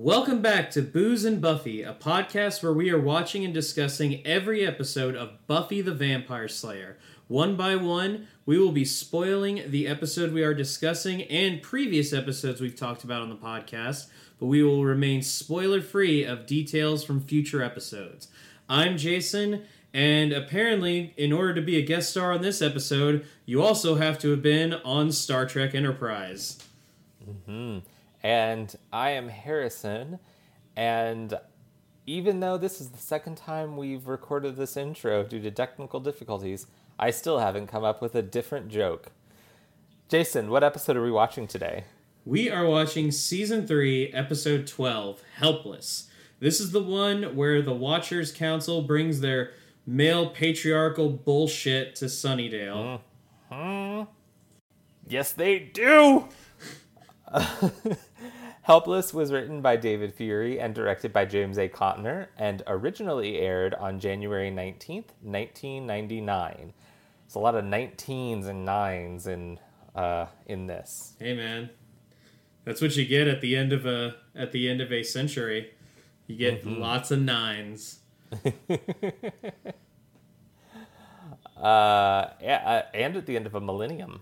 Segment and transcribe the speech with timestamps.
[0.00, 4.64] Welcome back to Booze and Buffy, a podcast where we are watching and discussing every
[4.64, 6.96] episode of Buffy the Vampire Slayer.
[7.26, 12.60] One by one, we will be spoiling the episode we are discussing and previous episodes
[12.60, 14.06] we've talked about on the podcast,
[14.38, 18.28] but we will remain spoiler free of details from future episodes.
[18.68, 23.60] I'm Jason, and apparently, in order to be a guest star on this episode, you
[23.64, 26.62] also have to have been on Star Trek Enterprise.
[27.28, 27.78] Mm-hmm.
[28.22, 30.18] And I am Harrison,
[30.76, 31.38] and
[32.06, 36.66] even though this is the second time we've recorded this intro due to technical difficulties,
[36.98, 39.12] I still haven't come up with a different joke.
[40.08, 41.84] Jason, what episode are we watching today?
[42.24, 46.08] We are watching season 3, episode 12, Helpless.
[46.40, 49.52] This is the one where the Watchers Council brings their
[49.86, 53.00] male patriarchal bullshit to Sunnydale.
[53.52, 54.10] Mm-hmm.
[55.06, 56.28] Yes, they do!
[58.68, 61.70] Helpless was written by David Fury and directed by James A.
[61.70, 66.74] Contner and originally aired on January 19th, 1999.
[67.24, 69.58] It's a lot of 19s and 9s in
[69.94, 71.14] uh, in this.
[71.18, 71.70] Hey man.
[72.66, 75.70] That's what you get at the end of a at the end of a century.
[76.26, 76.78] You get mm-hmm.
[76.78, 78.00] lots of nines.
[78.34, 78.42] uh,
[81.56, 84.20] yeah, uh, and at the end of a millennium.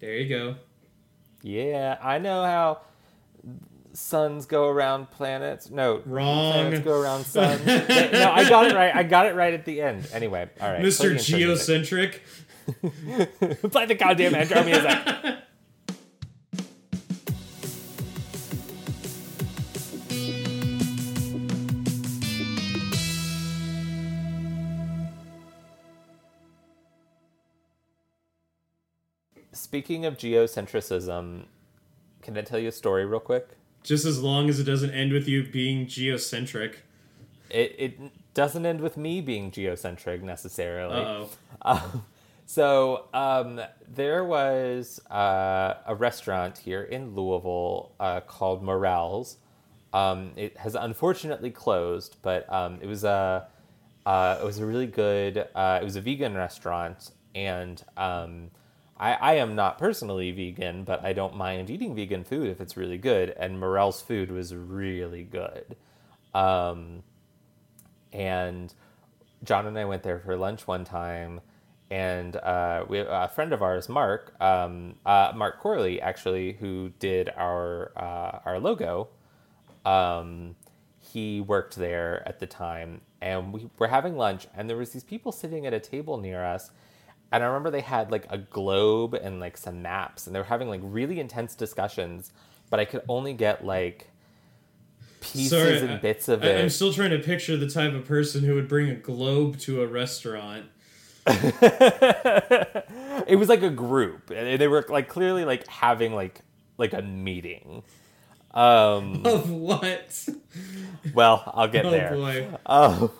[0.00, 0.56] There you go.
[1.40, 2.80] Yeah, I know how
[3.92, 5.70] suns go around planets.
[5.70, 6.52] No, wrong.
[6.52, 7.64] Planets go around suns.
[7.66, 8.94] no, I got it right.
[8.94, 10.08] I got it right at the end.
[10.12, 10.82] Anyway, all right.
[10.82, 11.14] Mr.
[11.14, 12.20] Geocentric.
[13.70, 14.98] Play the goddamn intro music.
[29.52, 31.46] Speaking of geocentrism,
[32.28, 33.48] can I tell you a story real quick?
[33.82, 36.80] Just as long as it doesn't end with you being geocentric.
[37.48, 40.98] It it doesn't end with me being geocentric necessarily.
[40.98, 41.30] oh
[41.62, 42.04] um,
[42.44, 49.38] so um, there was uh, a restaurant here in Louisville uh, called Morel's.
[49.94, 53.48] Um, it has unfortunately closed, but um, it was a
[54.04, 55.48] uh, it was a really good.
[55.54, 58.50] Uh, it was a vegan restaurant, and um,
[58.98, 62.76] I, I am not personally vegan, but I don't mind eating vegan food if it's
[62.76, 63.30] really good.
[63.38, 65.76] And Morel's food was really good.
[66.34, 67.02] Um,
[68.12, 68.72] and
[69.44, 71.40] John and I went there for lunch one time,
[71.90, 77.30] and uh, we, a friend of ours, Mark, um, uh, Mark Corley, actually, who did
[77.36, 79.08] our uh, our logo,
[79.84, 80.56] um,
[80.98, 85.04] he worked there at the time, and we were having lunch, and there was these
[85.04, 86.70] people sitting at a table near us
[87.30, 90.44] and I remember they had like a globe and like some maps, and they were
[90.44, 92.32] having like really intense discussions,
[92.70, 94.08] but I could only get like
[95.20, 96.60] pieces Sorry, and bits of I, it.
[96.60, 99.82] I'm still trying to picture the type of person who would bring a globe to
[99.82, 100.66] a restaurant.
[103.26, 104.30] it was like a group.
[104.30, 106.40] and They were like clearly like having like
[106.78, 107.82] like a meeting.
[108.54, 110.28] Um, of what?
[111.12, 112.14] Well, I'll get oh, there.
[112.14, 112.48] Boy.
[112.64, 113.10] Um,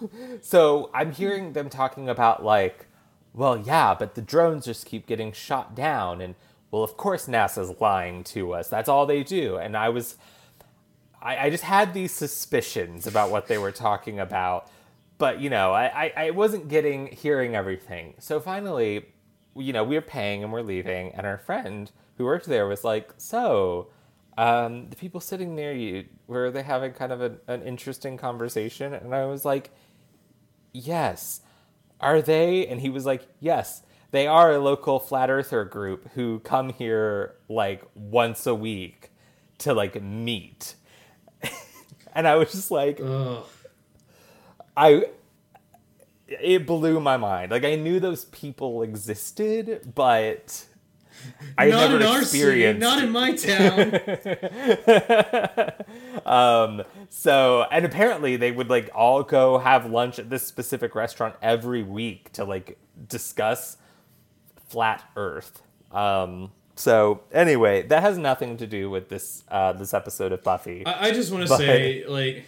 [0.40, 2.87] so I'm hearing them talking about like
[3.34, 6.20] well, yeah, but the drones just keep getting shot down.
[6.20, 6.34] And,
[6.70, 8.68] well, of course NASA's lying to us.
[8.68, 9.56] That's all they do.
[9.56, 10.16] And I was,
[11.20, 14.70] I, I just had these suspicions about what they were talking about.
[15.18, 18.14] But, you know, I, I, I wasn't getting, hearing everything.
[18.18, 19.06] So finally,
[19.56, 21.12] you know, we were paying and we're leaving.
[21.12, 23.88] And our friend who worked there was like, so,
[24.36, 28.94] um, the people sitting near you, were they having kind of a, an interesting conversation?
[28.94, 29.70] And I was like,
[30.72, 31.40] yes
[32.00, 32.66] are they?
[32.66, 37.34] And he was like, yes, they are a local flat earther group who come here
[37.48, 39.10] like once a week
[39.58, 40.74] to like meet.
[42.14, 43.44] and I was just like, Ugh.
[44.76, 45.06] I,
[46.28, 47.50] it blew my mind.
[47.50, 50.66] Like I knew those people existed, but
[51.56, 52.86] I not never in experienced.
[52.86, 54.00] Our city, not in my town.
[56.26, 61.34] um, so, and apparently they would like all go have lunch at this specific restaurant
[61.42, 62.78] every week to like
[63.08, 63.76] discuss
[64.68, 65.62] flat Earth.
[65.90, 70.86] Um, so anyway, that has nothing to do with this uh, this episode of Buffy.
[70.86, 72.44] I, I just want to say, like,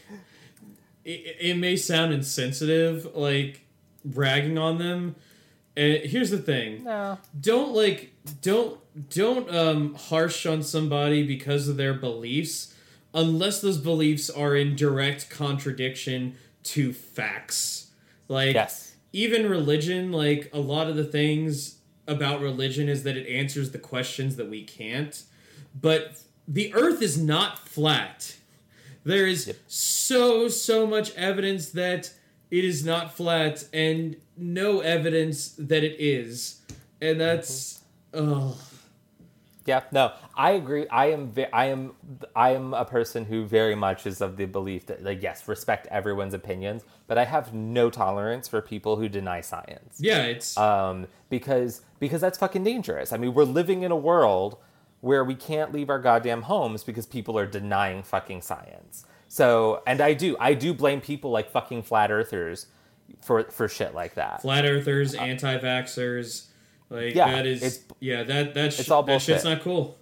[1.05, 3.65] it, it may sound insensitive, like
[4.05, 5.17] ragging on them.
[5.77, 7.19] And here's the thing: no.
[7.41, 8.13] don't like
[8.43, 8.79] don't
[9.09, 12.75] don't um harsh on somebody because of their beliefs
[13.15, 17.91] unless those beliefs are in direct contradiction to facts.
[18.29, 18.95] Like yes.
[19.13, 23.79] even religion like a lot of the things about religion is that it answers the
[23.79, 25.23] questions that we can't.
[25.79, 28.37] But the earth is not flat.
[29.05, 32.13] There is so so much evidence that
[32.51, 36.61] it is not flat, and no evidence that it is,
[37.01, 37.83] and that's
[38.15, 38.59] oh
[39.67, 40.89] Yeah, no, I agree.
[40.89, 41.93] I am, I am,
[42.35, 45.87] I am a person who very much is of the belief that, like, yes, respect
[45.89, 49.99] everyone's opinions, but I have no tolerance for people who deny science.
[49.99, 53.13] yeah, it's um, because because that's fucking dangerous.
[53.13, 54.57] I mean, we're living in a world
[55.03, 59.05] where we can't leave our goddamn homes because people are denying fucking science.
[59.33, 62.67] So, and I do, I do blame people like fucking flat earthers
[63.23, 64.43] for for shit like that.
[64.43, 66.47] flat earthers, anti-vaxxers,
[66.91, 69.97] like Yeah, that is yeah that that's sh- it's all that shit's not cool.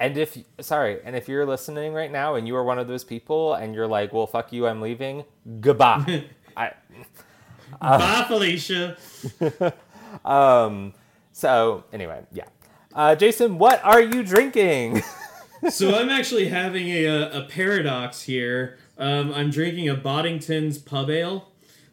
[0.00, 3.04] And if sorry, and if you're listening right now and you are one of those
[3.04, 5.24] people and you're like, "Well, fuck you, I'm leaving."
[5.60, 6.24] Goodbye.
[6.56, 6.72] I,
[7.80, 7.98] Uh.
[7.98, 8.96] Bye, Felicia.
[10.24, 10.92] um.
[11.32, 12.46] So anyway, yeah.
[12.92, 15.02] Uh, Jason, what are you drinking?
[15.70, 18.78] so I'm actually having a, a, a paradox here.
[18.98, 21.48] Um, I'm drinking a Boddington's Pub Ale,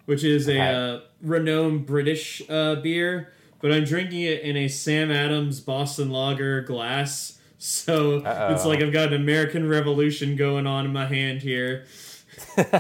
[0.06, 5.12] which is a uh, renowned British uh, beer, but I'm drinking it in a Sam
[5.12, 7.40] Adams Boston Lager glass.
[7.58, 8.54] So Uh-oh.
[8.54, 11.86] it's like I've got an American Revolution going on in my hand here.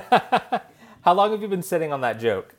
[1.01, 2.55] How long have you been sitting on that joke?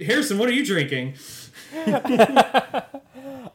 [0.00, 1.14] Harrison, what are you drinking?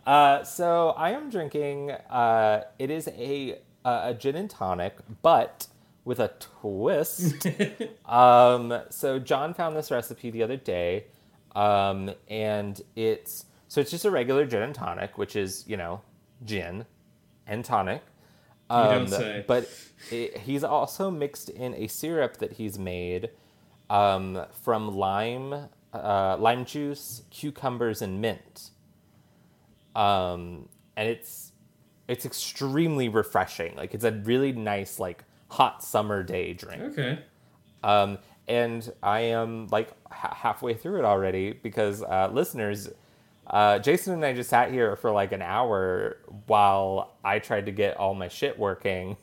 [0.05, 1.91] Uh, so I am drinking.
[1.91, 5.67] Uh, it is a uh, a gin and tonic, but
[6.03, 7.47] with a twist.
[8.05, 11.05] um, so John found this recipe the other day,
[11.55, 16.01] um, and it's so it's just a regular gin and tonic, which is you know
[16.43, 16.85] gin
[17.47, 18.01] and tonic.
[18.69, 19.07] Um.
[19.47, 19.69] But
[20.11, 23.29] it, he's also mixed in a syrup that he's made
[23.89, 28.71] um, from lime, uh, lime juice, cucumbers, and mint
[29.95, 31.51] um, and it's
[32.07, 33.75] it's extremely refreshing.
[33.75, 36.81] Like it's a really nice like hot summer day drink.
[36.81, 37.19] Okay.
[37.83, 38.17] Um,
[38.47, 42.89] and I am like ha- halfway through it already because uh, listeners,
[43.47, 46.17] uh, Jason and I just sat here for like an hour
[46.47, 49.17] while I tried to get all my shit working,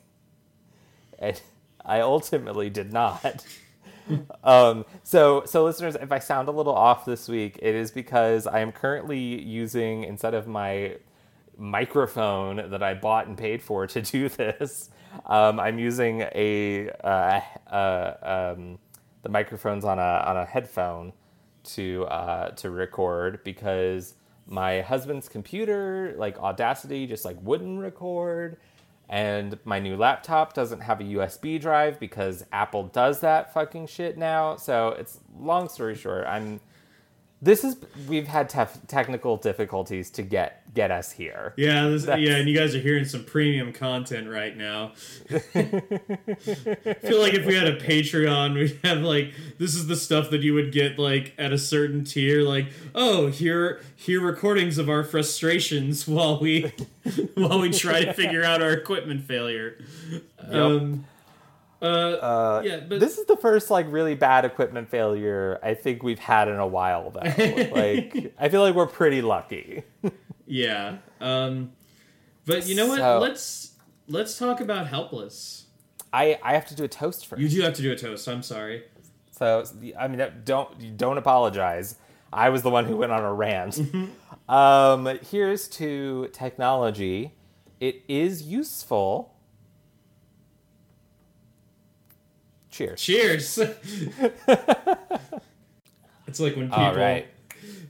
[1.19, 1.39] and
[1.85, 3.45] I ultimately did not.
[4.43, 8.47] um, so, so listeners, if I sound a little off this week, it is because
[8.47, 10.97] I am currently using instead of my
[11.57, 14.89] microphone that I bought and paid for to do this,
[15.25, 17.41] um, I'm using a uh,
[17.71, 18.79] uh, um,
[19.23, 21.13] the microphones on a on a headphone
[21.63, 24.15] to uh, to record because
[24.47, 28.57] my husband's computer, like Audacity, just like wouldn't record.
[29.11, 34.17] And my new laptop doesn't have a USB drive because Apple does that fucking shit
[34.17, 34.55] now.
[34.55, 36.61] So it's long story short, I'm
[37.41, 37.75] this is
[38.07, 41.53] we've had tef- technical difficulties to get get us here.
[41.57, 44.91] Yeah, this, yeah, and you guys are hearing some premium content right now.
[45.29, 45.35] I
[47.01, 50.41] feel like if we had a Patreon, we'd have like this is the stuff that
[50.41, 55.03] you would get like at a certain tier, like oh here here recordings of our
[55.03, 56.71] frustrations while we
[57.33, 59.77] while we try to figure out our equipment failure.
[60.47, 61.05] Um,
[61.81, 66.03] uh, Uh, yeah, but this is the first like really bad equipment failure I think
[66.03, 67.21] we've had in a while though.
[67.73, 69.83] like I feel like we're pretty lucky.
[70.45, 70.97] yeah.
[71.19, 71.71] Um,
[72.45, 72.99] but you know what?
[72.99, 73.71] So- let's
[74.07, 75.65] let's talk about helpless.
[76.13, 77.41] I I have to do a toast first.
[77.41, 78.27] You do have to do a toast.
[78.27, 78.83] I'm sorry.
[79.31, 79.63] So
[79.97, 81.95] I mean, don't don't apologize.
[82.33, 83.73] I was the one who went on a rant.
[83.75, 84.49] Mm-hmm.
[84.53, 87.33] um, here's to technology.
[87.79, 89.30] It is useful.
[92.71, 93.01] Cheers.
[93.01, 93.57] Cheers.
[96.27, 96.83] it's like when people.
[96.83, 97.27] All right.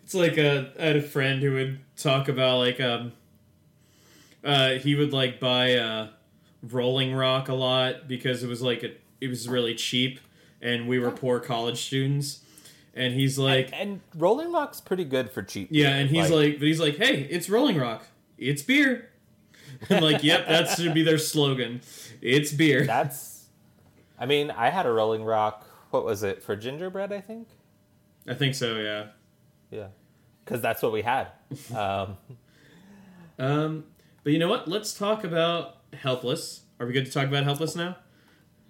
[0.04, 3.14] It's like a, I had a friend who would talk about like um.
[4.44, 6.08] Uh, he would like buy uh,
[6.64, 10.20] Rolling Rock a lot because it was like a, it was really cheap,
[10.62, 12.40] and we were poor college students.
[12.94, 15.70] And he's like, And Rolling Rock's pretty good for cheap.
[15.72, 18.06] yeah, and he's like, but he's like, hey, it's Rolling Rock,
[18.38, 19.10] it's beer.
[19.90, 21.82] I'm like, yep, that should be their slogan.
[22.22, 22.86] It's beer.
[22.86, 23.31] that's.
[24.22, 25.66] I mean, I had a Rolling Rock.
[25.90, 27.12] What was it for gingerbread?
[27.12, 27.48] I think.
[28.28, 28.78] I think so.
[28.78, 29.08] Yeah.
[29.72, 29.88] Yeah,
[30.46, 31.28] because that's what we had.
[31.76, 32.18] Um,
[33.40, 33.86] Um,
[34.24, 34.68] but you know what?
[34.68, 36.62] Let's talk about Helpless.
[36.80, 37.98] Are we good to talk about Helpless now?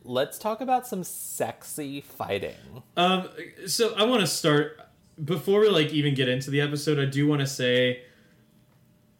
[0.03, 2.55] let's talk about some sexy fighting.
[2.97, 3.29] Um,
[3.67, 4.79] so I want to start
[5.23, 6.97] before we like even get into the episode.
[6.97, 8.01] I do want to say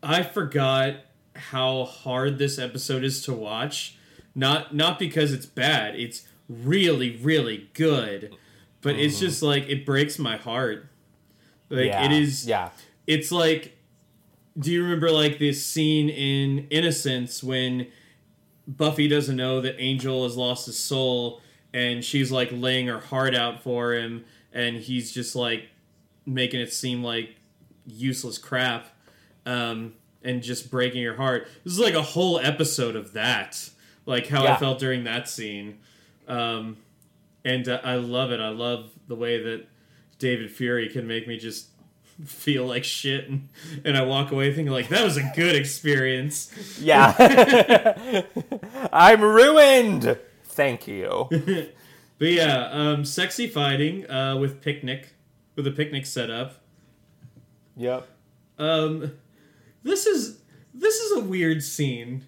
[0.02, 0.96] I forgot
[1.36, 3.98] how hard this episode is to watch.
[4.34, 5.96] Not not because it's bad.
[5.96, 8.36] It's really really good,
[8.82, 10.88] but it's just like it breaks my heart.
[11.70, 12.06] Like yeah.
[12.06, 12.46] it is.
[12.46, 12.70] Yeah.
[13.08, 13.78] it's like
[14.58, 17.88] do you remember like this scene in innocence when
[18.68, 21.42] Buffy doesn't know that Angel has lost his soul,
[21.74, 25.70] and she's like laying her heart out for him, and he's just like
[26.26, 27.36] making it seem like
[27.86, 28.88] useless crap,
[29.46, 31.48] um, and just breaking her heart.
[31.64, 33.70] This is like a whole episode of that,
[34.06, 35.80] like how I felt during that scene,
[36.28, 36.78] um,
[37.46, 38.40] and uh, I love it.
[38.40, 39.68] I love the way that
[40.20, 41.68] David Fury can make me just
[42.26, 43.50] feel like shit, and,
[43.86, 46.52] and I walk away thinking like that was a good experience.
[46.80, 48.24] Yeah.
[48.94, 50.18] I'm ruined.
[50.44, 51.28] Thank you.
[52.22, 55.16] But yeah, um, sexy fighting uh, with picnic,
[55.56, 56.62] with a picnic set up.
[57.78, 58.08] Yep.
[58.60, 59.14] Um,
[59.82, 60.40] this is
[60.72, 62.28] this is a weird scene,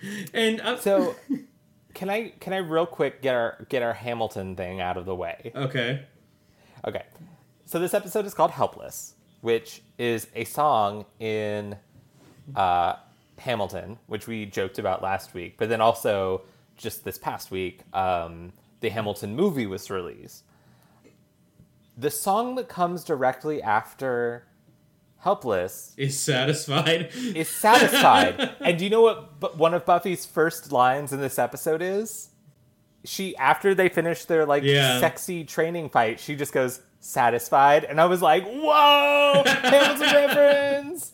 [0.34, 1.14] and I, So,
[1.94, 5.14] can I can I real quick get our get our Hamilton thing out of the
[5.14, 5.52] way?
[5.54, 6.04] okay,
[6.86, 7.04] Okay.
[7.64, 11.76] So this episode is called Helpless, which is a song in
[12.56, 12.94] uh,
[13.38, 16.42] Hamilton, which we joked about last week, but then also
[16.78, 20.44] just this past week, um, the Hamilton movie was released.
[21.96, 24.44] The song that comes directly after
[25.28, 27.10] Helpless is satisfied.
[27.14, 28.50] is satisfied.
[28.62, 32.30] and do you know what bu- one of Buffy's first lines in this episode is?
[33.04, 35.00] She after they finish their like Yeah.
[35.00, 41.12] sexy training fight, she just goes satisfied, and I was like, "Whoa, Hamilton reference!"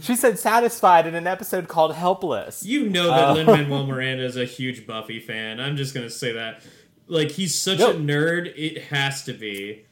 [0.00, 2.64] She said satisfied in an episode called Helpless.
[2.64, 5.58] You know that Uh, Lin Manuel Miranda is a huge Buffy fan.
[5.60, 6.62] I'm just gonna say that.
[7.08, 7.90] Like he's such No.
[7.90, 9.86] a nerd, it has to be.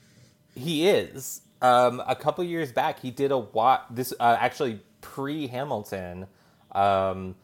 [0.55, 1.41] He is.
[1.61, 6.27] Um, a couple years back, he did a wa This uh, actually pre Hamilton,
[6.73, 7.35] um,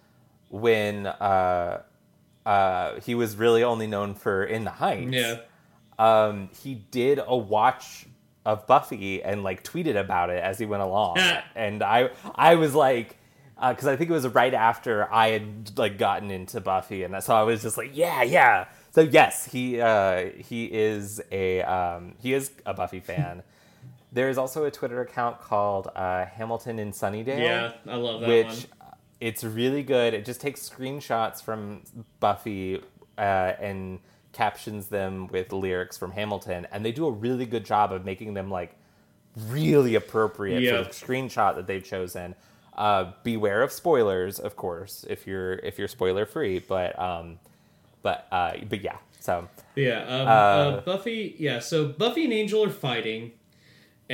[0.50, 1.82] when uh,
[2.46, 5.12] uh, he was really only known for In the Heights.
[5.12, 5.38] Yeah.
[5.98, 8.06] um, he did a watch
[8.44, 11.18] of Buffy and like tweeted about it as he went along,
[11.56, 13.16] and I I was like,
[13.58, 17.34] because I think it was right after I had like gotten into Buffy, and so
[17.34, 18.66] I was just like, yeah, yeah.
[18.92, 23.42] So yes, he uh, he is a um, he is a Buffy fan.
[24.14, 28.28] there is also a Twitter account called uh, Hamilton in Sunnydale Yeah, I love that
[28.28, 28.92] which one.
[29.20, 30.14] it's really good.
[30.14, 31.82] It just takes screenshots from
[32.20, 32.80] Buffy
[33.18, 33.20] uh,
[33.60, 33.98] and
[34.32, 38.34] captions them with lyrics from Hamilton, and they do a really good job of making
[38.34, 38.74] them like
[39.48, 42.34] really appropriate for the screenshot that they've chosen.
[42.76, 46.58] Uh, beware of spoilers, of course, if you're if you're spoiler free.
[46.60, 47.38] But um,
[48.02, 48.96] but uh, but yeah.
[49.20, 51.34] So Yeah, um, Uh, uh, Buffy.
[51.38, 53.32] Yeah, so Buffy and Angel are fighting,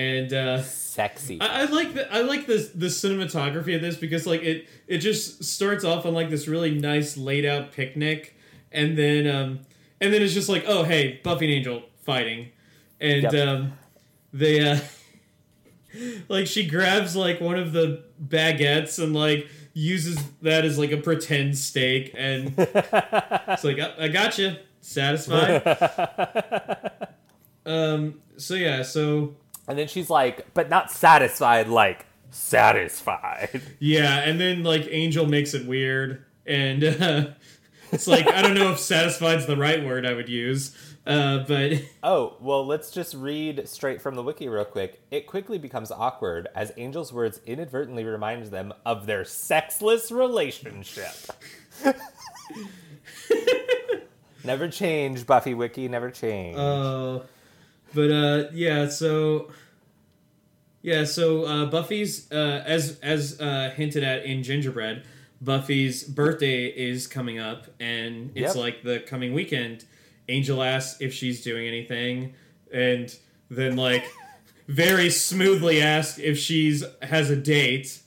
[0.00, 1.40] and uh, sexy.
[1.40, 4.98] I, I like the I like the the cinematography of this because like it it
[4.98, 8.36] just starts off on like this really nice laid out picnic,
[8.72, 9.60] and then um
[10.00, 12.48] and then it's just like oh hey Buffy and Angel fighting,
[13.00, 13.48] and Yep.
[13.48, 13.72] um
[14.32, 14.78] they uh
[16.28, 20.96] like she grabs like one of the baguettes and like uses that as like a
[20.96, 25.62] pretend steak and it's like I, I got you satisfied.
[27.66, 28.20] um.
[28.36, 28.82] So yeah.
[28.82, 29.36] So
[29.70, 33.62] and then she's like, but not satisfied, like satisfied.
[33.78, 37.26] Yeah, and then like Angel makes it weird, and uh,
[37.92, 41.72] it's like I don't know if "satisfied's" the right word I would use, uh, but
[42.02, 45.00] Oh, well, let's just read straight from the wiki real quick.
[45.10, 51.14] It quickly becomes awkward as Angel's words inadvertently remind them of their sexless relationship.
[54.44, 56.56] never change, Buffy Wiki, never change.
[56.58, 57.20] uh,
[57.94, 59.50] but uh, yeah, so
[60.82, 65.04] yeah, so uh, Buffy's uh, as as uh, hinted at in Gingerbread,
[65.40, 68.56] Buffy's birthday is coming up, and it's Yep.
[68.56, 69.84] like the coming weekend.
[70.28, 72.34] Angel asks if she's doing anything,
[72.72, 73.14] and
[73.50, 74.04] then like
[74.68, 77.98] very smoothly asks if she's has a date.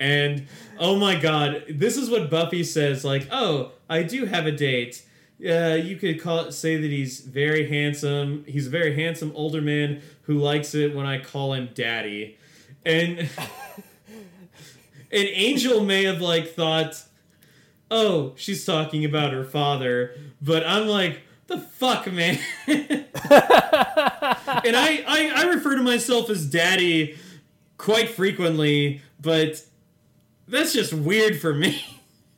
[0.00, 0.46] And
[0.78, 5.02] oh my god, this is what Buffy says like, "Oh, I do have a date."
[5.40, 8.44] Yeah, you could call it say that he's very handsome.
[8.46, 12.36] He's a very handsome older man who likes it when I call him daddy.
[12.84, 13.28] And an
[15.10, 17.02] Angel may have like thought,
[17.90, 23.06] "Oh, she's talking about her father." But I'm like, "The fuck, man?" and
[24.76, 27.16] I, I I refer to myself as daddy
[27.78, 29.64] quite frequently, but
[30.46, 31.82] that's just weird for me.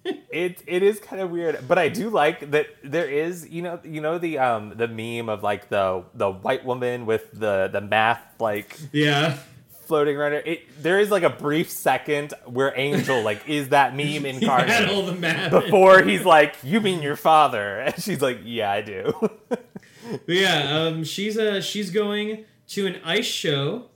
[0.05, 3.81] It it is kind of weird, but I do like that there is, you know,
[3.85, 7.81] you know the um the meme of like the the white woman with the the
[7.81, 9.39] math like yeah.
[9.87, 10.39] floating around her.
[10.39, 14.25] It there is like a brief second where Angel like is that meme He had
[14.25, 14.89] incarnate.
[14.91, 15.51] all the math.
[15.53, 19.31] before he's like, "You mean your father?" And she's like, "Yeah, I do."
[20.27, 23.87] Yeah, um, she's uh she's going to an ice show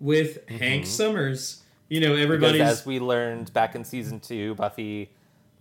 [0.00, 1.62] with Hank Summers.
[1.88, 5.12] You know, because everybody's as we learned back in season two, Buffy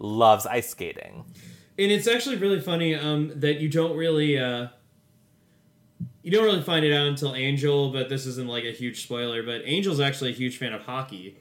[0.02, 1.26] loves ice skating.
[1.78, 4.68] And it's actually really funny um, that you don't really uh,
[6.22, 9.44] you don't really find it out until Angel, but this isn't like a huge spoiler.
[9.44, 11.38] But Angel's actually a huge fan of hockey.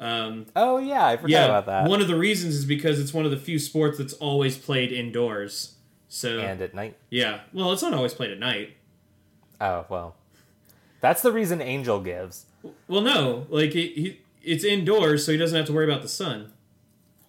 [0.00, 1.88] Um, Oh yeah, I forgot yeah, about that.
[1.88, 4.92] One of the reasons is because it's one of the few sports that's always played
[4.92, 5.74] indoors.
[6.08, 6.96] So and at night.
[7.10, 8.76] yeah, well, it's not always played at night.
[9.60, 10.16] Oh well,
[11.00, 12.46] that's the reason Angel gives.
[12.86, 16.08] Well, no, like it, he, it's indoors, so he doesn't have to worry about the
[16.08, 16.52] sun.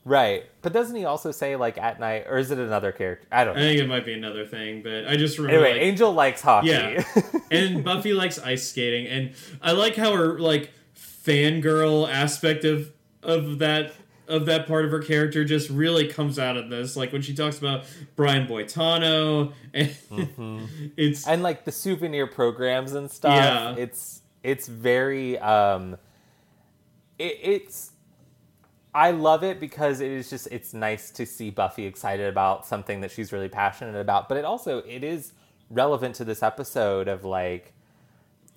[0.05, 3.27] Right, but doesn't he also say like at night, or is it another character?
[3.31, 3.67] I don't I know.
[3.67, 5.65] think it might be another thing, but I just remember.
[5.65, 6.69] Anyway, like, Angel likes hockey.
[6.69, 7.03] Yeah.
[7.51, 12.91] and Buffy likes ice skating, and I like how her like fangirl aspect of
[13.21, 13.91] of that
[14.29, 16.95] of that part of her character just really comes out of this.
[16.95, 17.83] Like when she talks about
[18.15, 19.95] Brian Boitano, and
[20.97, 23.33] it's and like the souvenir programs and stuff.
[23.33, 23.75] Yeah.
[23.75, 25.97] It's it's very um
[27.17, 27.91] it, it's
[28.93, 33.01] I love it because it is just it's nice to see Buffy excited about something
[33.01, 35.33] that she's really passionate about, but it also it is
[35.69, 37.73] relevant to this episode of like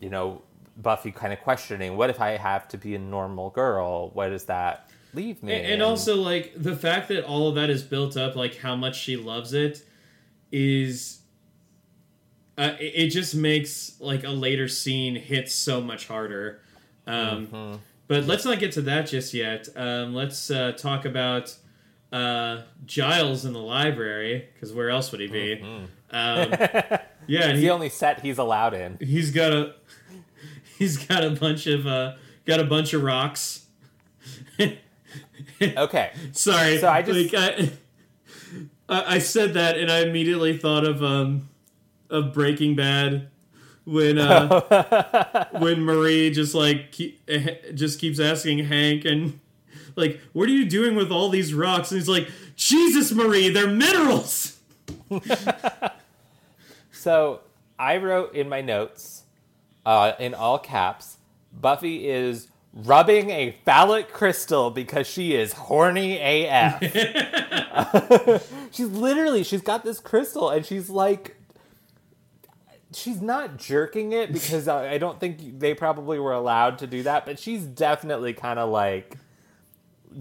[0.00, 0.42] you know
[0.76, 4.10] Buffy kind of questioning what if I have to be a normal girl?
[4.14, 5.52] What does that leave me?
[5.52, 8.74] and, and also like the fact that all of that is built up, like how
[8.74, 9.84] much she loves it,
[10.50, 11.18] is.
[12.58, 16.60] Uh, it, it just makes like a later scene hit so much harder.
[17.06, 17.76] Um, Mm-hmm.
[18.12, 19.68] But let's not get to that just yet.
[19.74, 21.56] Um, let's uh, talk about
[22.12, 25.54] uh, Giles in the library because where else would he be?
[25.62, 28.98] Um, yeah, it's he, the only set he's allowed in.
[29.00, 29.74] he's got a
[30.78, 32.14] he's got a bunch of uh,
[32.44, 33.66] got a bunch of rocks.
[35.60, 36.10] Okay.
[36.32, 37.70] Sorry, So I just- like,
[38.88, 41.48] I I said that and I immediately thought of um
[42.10, 43.28] of Breaking Bad
[43.84, 49.40] when uh when Marie just like keep, eh, just keeps asking Hank and
[49.96, 53.68] like what are you doing with all these rocks and he's like Jesus Marie they're
[53.68, 54.58] minerals.
[57.02, 57.40] So
[57.80, 59.24] I wrote in my notes,
[59.84, 61.16] uh, in all caps,
[61.52, 66.80] Buffy is rubbing a phallic crystal because she is horny AF.
[68.70, 71.36] she's literally, she's got this crystal and she's like,
[72.94, 77.02] she's not jerking it because I I don't think they probably were allowed to do
[77.04, 79.16] that, but she's definitely kind of like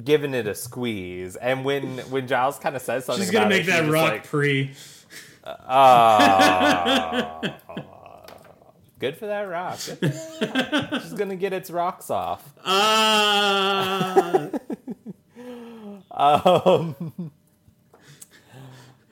[0.04, 1.36] giving it a squeeze.
[1.36, 4.24] And when when Giles kind of says something, She's gonna make it, that rock like,
[4.28, 4.72] pre.
[5.46, 7.42] Ah.
[9.00, 9.80] Good for that rock.
[9.84, 11.02] Good for that rock.
[11.02, 12.54] She's gonna get its rocks off.
[12.64, 14.50] Ah.
[16.14, 17.32] Um,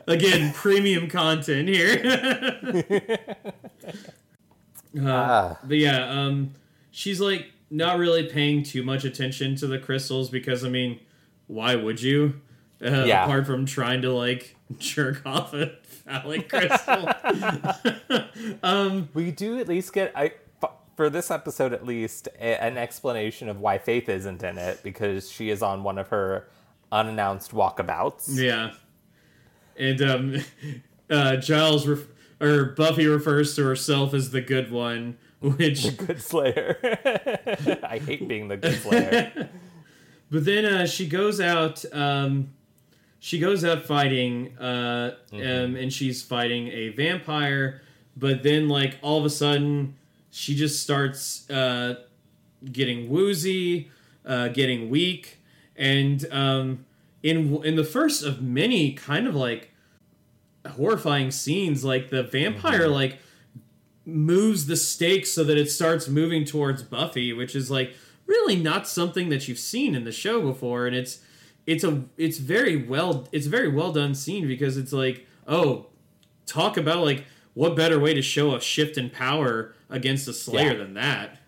[0.10, 2.56] Again, premium content here.
[4.98, 6.56] Uh, ah, But yeah, um,
[6.90, 11.00] she's like not really paying too much attention to the crystals because I mean,
[11.46, 12.42] why would you?
[12.84, 13.26] Uh, Yeah.
[13.26, 17.08] Apart from trying to like jerk off a phallic crystal.
[18.64, 20.34] um, we do at least get I
[20.96, 25.32] for this episode at least a, an explanation of why Faith isn't in it because
[25.32, 26.48] she is on one of her
[26.92, 28.28] unannounced walkabouts.
[28.38, 28.72] yeah,
[29.80, 30.36] and um,
[31.10, 32.08] uh, Giles ref-
[32.40, 36.78] or Buffy refers to herself as the good one, which Good Slayer.
[37.84, 39.50] I hate being the good Slayer.
[40.32, 41.84] But then uh, she goes out.
[41.94, 42.52] Um,
[43.22, 47.82] she goes out fighting, uh, um, and she's fighting a vampire.
[48.16, 49.96] But then, like all of a sudden,
[50.30, 51.96] she just starts uh,
[52.72, 53.90] getting woozy,
[54.26, 55.40] uh, getting weak,
[55.76, 56.86] and um,
[57.24, 59.69] in in the first of many kind of like
[60.68, 62.94] horrifying scenes, like the vampire mm-hmm.
[62.94, 63.20] like
[64.06, 67.94] moves the stakes so that it starts moving towards Buffy, which is like
[68.26, 71.20] really not something that you've seen in the show before, and it's
[71.66, 75.86] it's a it's very well it's a very well done scene because it's like oh
[76.46, 80.72] talk about like what better way to show a shift in power against a Slayer
[80.72, 80.78] Yeah.
[80.78, 81.40] than that.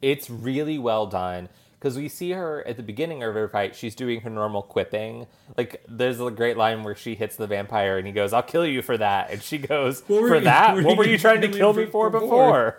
[0.00, 3.76] It's really well done because we see her at the beginning of her fight.
[3.76, 5.26] She's doing her normal quipping.
[5.56, 8.66] Like there's a great line where she hits the vampire and he goes, "I'll kill
[8.66, 10.74] you for that," and she goes, "For you- that?
[10.76, 12.78] what What were were you trying to kill me for for before?"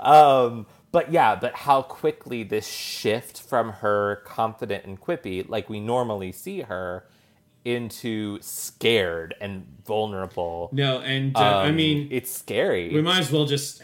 [0.00, 5.78] um, but yeah, but how quickly this shift from her confident and quippy, like we
[5.78, 7.04] normally see her,
[7.64, 10.68] into scared and vulnerable.
[10.72, 12.92] No, and uh, I Um, mean it's scary.
[12.92, 13.82] we might as well just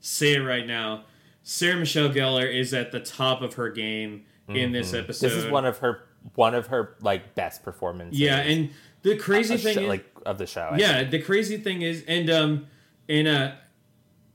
[0.00, 1.04] say it right now.
[1.50, 5.26] Sarah Michelle Gellar is at the top of her game in this episode.
[5.26, 6.04] this is one of her
[6.36, 8.20] one of her like best performances.
[8.20, 8.70] yeah, and
[9.02, 10.72] the crazy thing show- is, like of the show.
[10.76, 12.66] Yeah, the crazy thing is, and um,
[13.08, 13.52] and uh,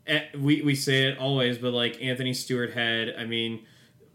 [0.08, 3.65] eh, we we say it always, but like Anthony Stewart Head, I mean,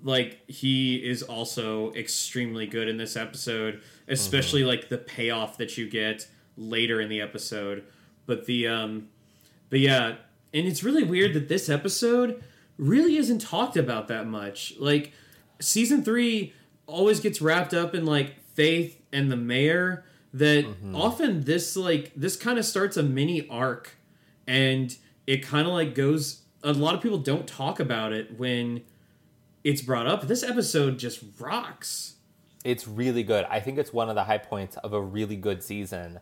[0.02, 5.88] like he is also extremely good in this episode, especially like the payoff that you
[5.88, 7.82] get later in the episode.
[8.26, 9.08] But the um
[9.70, 10.16] but yeah,
[10.52, 12.42] and it's really weird that this episode
[12.80, 14.74] really isn't talked about that much.
[14.78, 15.12] Like
[15.60, 16.52] season 3
[16.86, 20.64] always gets wrapped up in like Faith and the mayor that
[20.94, 23.96] often this like this kind of starts a mini arc
[24.46, 28.82] and it kind of like goes a lot of people don't talk about it when
[29.64, 30.26] it's brought up.
[30.26, 32.14] This episode just rocks.
[32.64, 33.46] It's really good.
[33.48, 36.20] I think it's one of the high points of a really good season.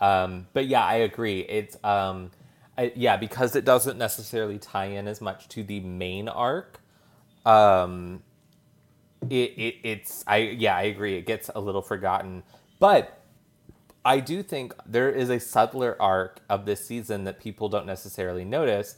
[0.00, 1.40] Um, but yeah, I agree.
[1.40, 2.30] It's um,
[2.78, 6.80] I, yeah because it doesn't necessarily tie in as much to the main arc.
[7.44, 8.22] Um,
[9.28, 11.16] it, it it's I yeah I agree.
[11.16, 12.44] It gets a little forgotten,
[12.78, 13.18] but
[14.04, 18.44] I do think there is a subtler arc of this season that people don't necessarily
[18.44, 18.96] notice,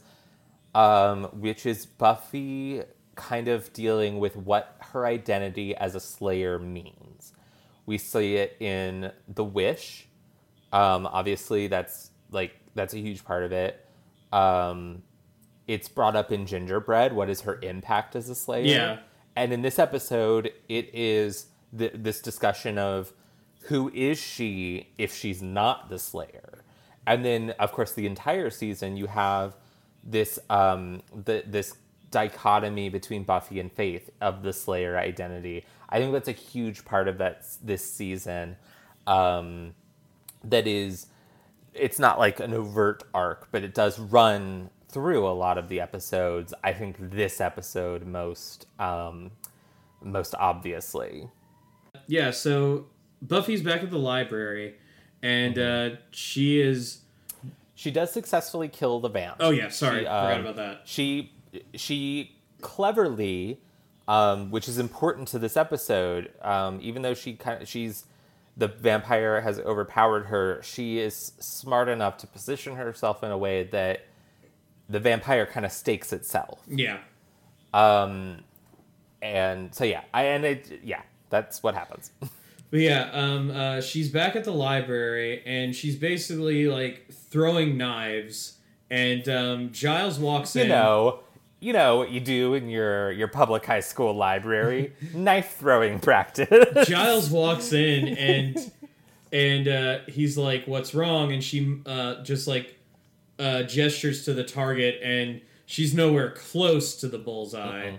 [0.75, 2.83] um, which is Buffy
[3.15, 7.33] kind of dealing with what her identity as a Slayer means.
[7.85, 10.07] We see it in The Wish.
[10.71, 13.85] Um, obviously, that's like that's a huge part of it.
[14.31, 15.03] Um,
[15.67, 17.13] it's brought up in Gingerbread.
[17.13, 18.65] What is her impact as a Slayer?
[18.65, 18.97] Yeah.
[19.35, 23.13] And in this episode, it is th- this discussion of
[23.65, 26.63] who is she if she's not the Slayer,
[27.05, 29.55] and then of course the entire season you have
[30.03, 31.75] this um the this
[32.09, 35.65] dichotomy between Buffy and Faith of the Slayer identity.
[35.89, 38.57] I think that's a huge part of that this season.
[39.07, 39.73] Um,
[40.43, 41.07] that is,
[41.73, 45.79] it's not like an overt arc, but it does run through a lot of the
[45.79, 46.53] episodes.
[46.63, 49.31] I think this episode most um,
[50.01, 51.29] most obviously.
[52.07, 52.87] Yeah, so
[53.21, 54.75] Buffy's back at the library
[55.23, 57.01] and uh she is
[57.75, 59.37] She does successfully kill the vamp.
[59.39, 59.99] Oh yeah, sorry.
[59.99, 60.81] She, forgot um, about that.
[60.85, 61.31] She
[61.75, 63.59] she cleverly,
[64.07, 68.05] um, which is important to this episode, um, even though she kind of she's
[68.57, 70.61] the vampire has overpowered her.
[70.63, 74.05] She is smart enough to position herself in a way that
[74.89, 76.59] the vampire kind of stakes itself.
[76.67, 76.99] Yeah.
[77.73, 78.39] Um,
[79.21, 82.11] and so yeah, I and it yeah, that's what happens.
[82.71, 88.59] But yeah, um, uh, she's back at the library and she's basically like throwing knives.
[88.89, 90.69] And um, Giles walks you in.
[90.69, 91.19] know,
[91.61, 96.87] you know what you do in your your public high school library, knife throwing practice.
[96.87, 98.71] Giles walks in and
[99.31, 102.77] and uh, he's like, "What's wrong?" And she uh, just like
[103.39, 107.97] uh, gestures to the target, and she's nowhere close to the bullseye.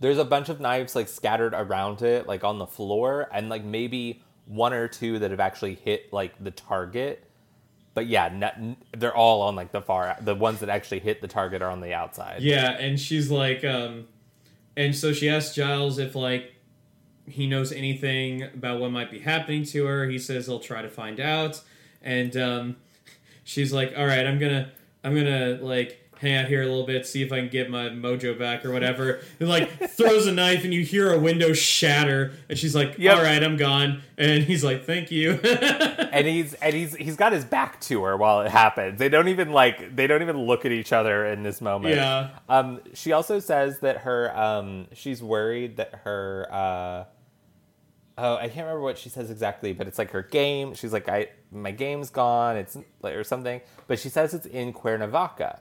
[0.00, 3.62] There's a bunch of knives like scattered around it, like on the floor, and like
[3.62, 7.25] maybe one or two that have actually hit like the target.
[7.96, 10.18] But yeah, n- they're all on like the far.
[10.20, 12.42] The ones that actually hit the target are on the outside.
[12.42, 14.06] Yeah, and she's like, um,
[14.76, 16.52] and so she asks Giles if like
[17.26, 20.06] he knows anything about what might be happening to her.
[20.10, 21.62] He says he'll try to find out,
[22.02, 22.76] and um,
[23.44, 27.06] she's like, "All right, I'm gonna, I'm gonna like hang out here a little bit,
[27.06, 30.64] see if I can get my mojo back or whatever." And like throws a knife,
[30.64, 33.16] and you hear a window shatter, and she's like, Yep.
[33.16, 37.32] "All right, I'm gone," and he's like, "Thank you." and he's and he's he's got
[37.32, 38.98] his back to her while it happens.
[38.98, 41.94] They don't even like they don't even look at each other in this moment.
[41.94, 42.30] Yeah.
[42.48, 42.80] Um.
[42.94, 47.04] She also says that her um she's worried that her uh
[48.18, 50.74] oh I can't remember what she says exactly, but it's like her game.
[50.74, 52.56] She's like I my game's gone.
[52.56, 53.60] It's or something.
[53.86, 55.60] But she says it's in Cuernavaca,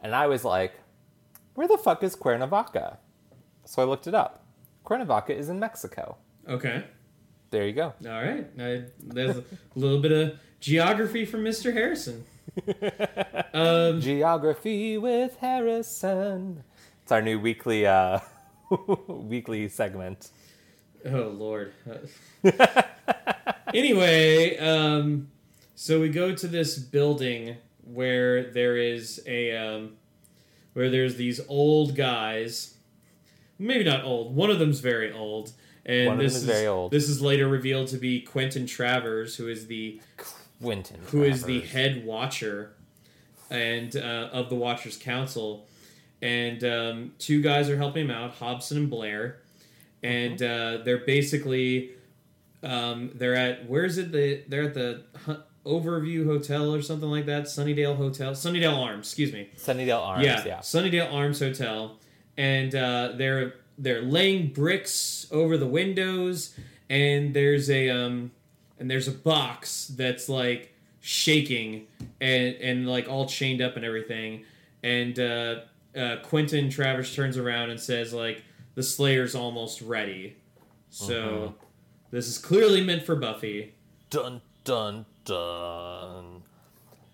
[0.00, 0.72] and I was like,
[1.54, 2.98] where the fuck is Cuernavaca?
[3.64, 4.44] So I looked it up.
[4.84, 6.16] Cuernavaca is in Mexico.
[6.48, 6.84] okay.
[7.50, 7.94] There you go.
[8.04, 8.46] All right.
[8.60, 11.72] I, there's a little bit of geography from Mr.
[11.72, 12.24] Harrison.
[13.54, 16.62] Um, Geography with Harrison.
[17.02, 18.20] It's our new weekly uh
[19.08, 20.30] weekly segment.
[21.06, 21.72] oh Lord.
[23.74, 25.28] anyway, um,
[25.74, 27.56] so we go to this building
[27.92, 29.96] where there is a um,
[30.72, 32.74] where there's these old guys.
[33.58, 34.36] Maybe not old.
[34.36, 35.52] One of them's very old.
[35.84, 36.90] And One this is very old.
[36.92, 40.00] This is later revealed to be Quentin Travers, who is the
[40.60, 41.00] Quentin.
[41.06, 42.74] who is the head watcher
[43.50, 45.66] and uh, of the Watchers Council,
[46.20, 49.38] and um, two guys are helping him out, Hobson and Blair,
[50.02, 51.92] and uh, they're basically
[52.62, 54.12] um, they're at where is it?
[54.12, 55.04] The they're at the
[55.68, 59.48] Overview Hotel or something like that, Sunnydale Hotel, Sunnydale Arms, excuse me.
[59.56, 60.58] Sunnydale Arms, yeah, yeah.
[60.60, 61.98] Sunnydale Arms Hotel,
[62.36, 66.54] and uh, they're they're laying bricks over the windows,
[66.88, 68.30] and there's a um,
[68.78, 71.86] and there's a box that's like shaking
[72.20, 74.44] and and like all chained up and everything,
[74.82, 75.60] and uh,
[75.96, 78.42] uh, Quentin Travers turns around and says like
[78.74, 80.36] the Slayer's almost ready.
[80.90, 81.52] So Mm-hmm.
[82.10, 83.74] this is clearly meant for Buffy.
[84.10, 86.42] Dun dun dun.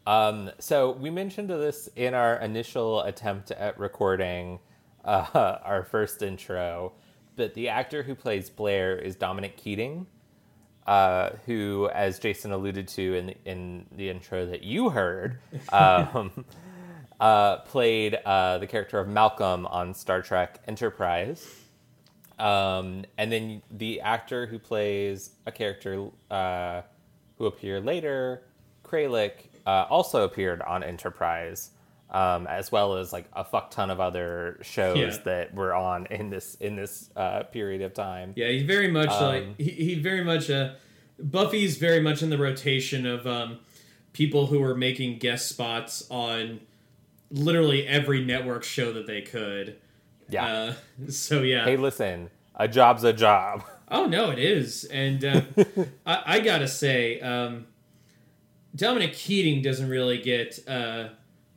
[0.06, 4.60] Um, so we mentioned this in our initial attempt at recording
[5.04, 6.92] uh, our first intro,
[7.36, 10.06] but the actor who plays Blair is Dominic Keating,
[10.86, 15.38] uh, who, as Jason alluded to in in the intro that you heard,
[15.72, 16.44] um,
[17.20, 21.46] uh, played uh, the character of Malcolm on Star Trek Enterprise.
[22.38, 26.82] Um, and then the actor who plays a character uh,
[27.44, 28.42] who appeared later,
[28.84, 29.32] Kralik,
[29.66, 31.70] uh, also appeared on Enterprise,
[32.10, 35.16] um, as well as like a fuck ton of other shows Yeah.
[35.24, 38.32] that were on in this in this uh, period of time.
[38.34, 40.72] Yeah, he's very much Um, like he, he very much uh
[41.18, 43.58] Buffy's very much in the rotation of um
[44.14, 46.60] people who were making guest spots on
[47.30, 49.76] literally every network show that they could.
[50.30, 50.46] Yeah.
[50.46, 50.74] Uh,
[51.10, 51.64] so yeah.
[51.64, 53.64] hey, listen, a job's a job.
[53.88, 55.42] Oh no, it is, and uh,
[56.06, 57.66] I, I gotta say, um,
[58.74, 61.08] Dominic Keating doesn't really get uh,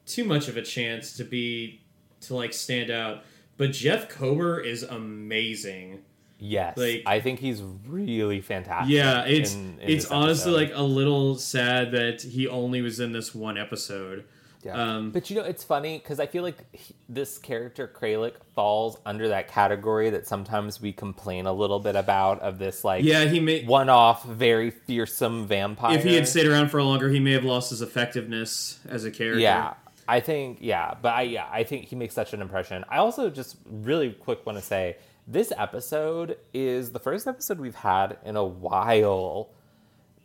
[0.05, 1.81] too much of a chance to be
[2.21, 3.23] to like stand out,
[3.57, 5.99] but Jeff Kober is amazing.
[6.39, 8.93] Yes, Like- I think he's really fantastic.
[8.93, 13.11] Yeah, it's in- in it's honestly like a little sad that he only was in
[13.11, 14.25] this one episode.
[14.63, 14.73] Yeah.
[14.95, 18.97] Um, but you know, it's funny because I feel like he, this character Kralik falls
[19.05, 23.25] under that category that sometimes we complain a little bit about of this like Yeah,
[23.25, 23.63] he may.
[23.65, 25.95] one-off, very fearsome vampire.
[25.97, 29.11] If he had stayed around for longer, he may have lost his effectiveness as a
[29.11, 29.39] character.
[29.39, 29.75] yeah,
[30.07, 32.83] I think yeah, but I yeah, I think he makes such an impression.
[32.89, 37.75] I also just really quick want to say this episode is the first episode we've
[37.75, 39.49] had in a while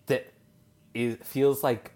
[0.07, 0.33] that
[0.95, 1.93] is feels like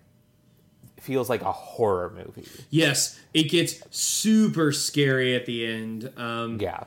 [1.07, 2.45] feels like a horror movie.
[2.69, 6.13] Yes, it gets super scary at the end.
[6.19, 6.85] Um, Yeah.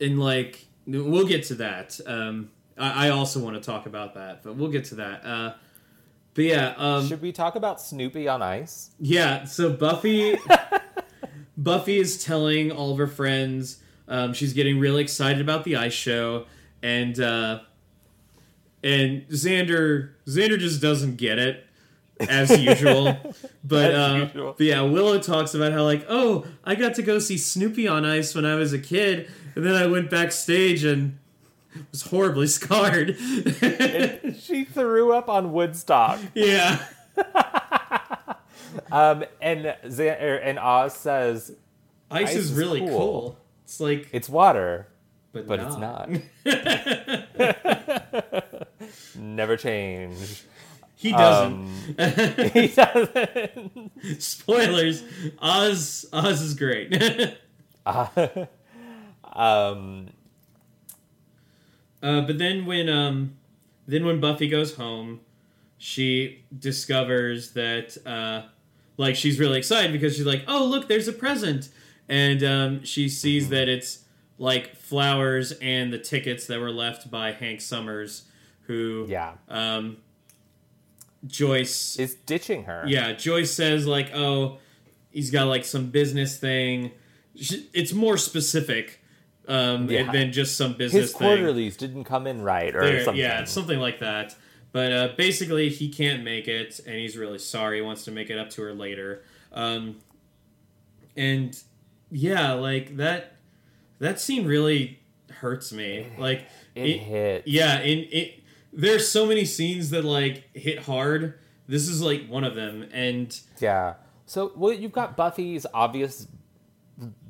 [0.00, 1.98] and like we'll get to that.
[2.06, 5.24] Um, I, I also want to talk about that, but we'll get to that.
[5.24, 5.52] Uh,
[6.34, 8.90] but yeah, um, Should we talk about Snoopy on Ice?
[9.00, 9.44] yeah.
[9.44, 10.36] So Buffy,
[11.56, 13.78] Buffy is telling all of her friends
[14.08, 16.46] um, she's getting really excited about the ice show,
[16.82, 17.60] and uh,
[18.82, 21.64] and Xander Xander just doesn't get it
[22.28, 23.16] as usual.
[23.62, 24.54] But, As uh, usual.
[24.58, 28.04] but yeah, Willow talks about how like, oh, I got to go see Snoopy on
[28.04, 31.18] Ice when I was a kid, and then I went backstage and
[31.92, 33.16] was horribly scarred.
[34.40, 36.18] she threw up on Woodstock.
[36.34, 36.84] yeah,
[38.90, 41.52] Um, and Zan- er, and Oz says
[42.10, 42.88] ice, Ice is is really cool.
[42.98, 43.38] cool.
[43.64, 44.88] It's like, it's water,
[45.32, 46.10] but, but it's not.
[49.16, 50.44] Never change.
[51.00, 51.96] He doesn't.
[51.98, 52.00] Um,
[52.52, 53.90] he doesn't.
[54.20, 55.02] Spoilers.
[55.38, 56.04] Oz.
[56.12, 56.92] Oz is great.
[57.86, 58.48] um,
[62.02, 63.32] Uh, but then when um,
[63.86, 65.20] then when Buffy goes home,
[65.78, 68.42] she discovers that uh,
[68.98, 71.70] like she's really excited because she's like, oh look, there's a present,
[72.10, 74.00] and um, she sees that it's
[74.36, 78.24] like flowers and the tickets that were left by Hank Summers,
[78.62, 79.96] who yeah, um,
[81.26, 82.84] Joyce is ditching her.
[82.86, 84.58] yeah, Joyce says like, "Oh,
[85.10, 86.92] he's got like some business thing."
[87.34, 89.00] It's more specific
[89.48, 90.10] um, Yeah.
[90.12, 91.18] than just some business his thing.
[91.28, 93.20] quarterlies didn't come in right or something.
[93.20, 94.34] Yeah, something like that.
[94.72, 97.76] But uh, basically, he can't make it, and he's really sorry.
[97.78, 99.24] He wants to make it up to her later.
[99.52, 99.96] Um,
[101.16, 101.58] and
[102.10, 103.36] yeah, like that.
[103.98, 106.06] That scene really hurts me.
[106.18, 107.46] Like it, hit.
[107.46, 108.39] yeah, in it
[108.72, 111.38] there's so many scenes that like hit hard.
[111.66, 113.94] This is like one of them, and Yeah.
[114.26, 116.28] So well, you've got Buffy's obvious,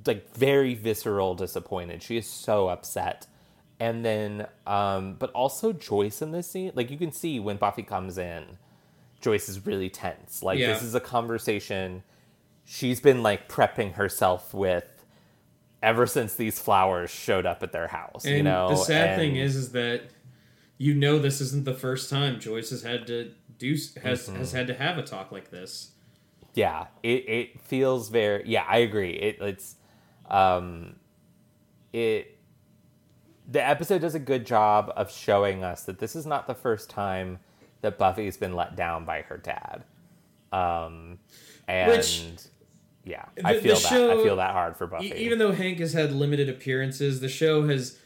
[0.06, 2.02] like very visceral disappointed.
[2.02, 3.26] She is so upset,
[3.78, 6.72] and then, um, but also Joyce in this scene.
[6.74, 8.44] Like you can see when Buffy comes in,
[9.20, 10.42] Joyce is really tense.
[10.42, 10.72] Like Yeah.
[10.72, 12.02] this is a conversation
[12.64, 14.84] she's been like prepping herself with
[15.82, 18.24] ever since these flowers showed up at their house.
[18.26, 20.02] and you know, the sad And- thing is, is that
[20.82, 24.36] you know this isn't the first time Joyce has had to do has Mm-hmm.
[24.38, 25.90] has had to have a talk like this.
[26.54, 29.76] yeah it, it feels very yeah i agree it, it's
[30.30, 30.96] um
[31.92, 32.38] it
[33.46, 36.88] the episode does a good job of showing us that this is not the first
[36.88, 37.38] time
[37.82, 39.84] that buffy's been let down by her dad
[40.52, 41.18] um
[41.68, 42.22] and Which-
[43.04, 45.92] yeah i feel that show- i feel that hard for buffy even though Hank has
[45.92, 47.98] had limited appearances, the show has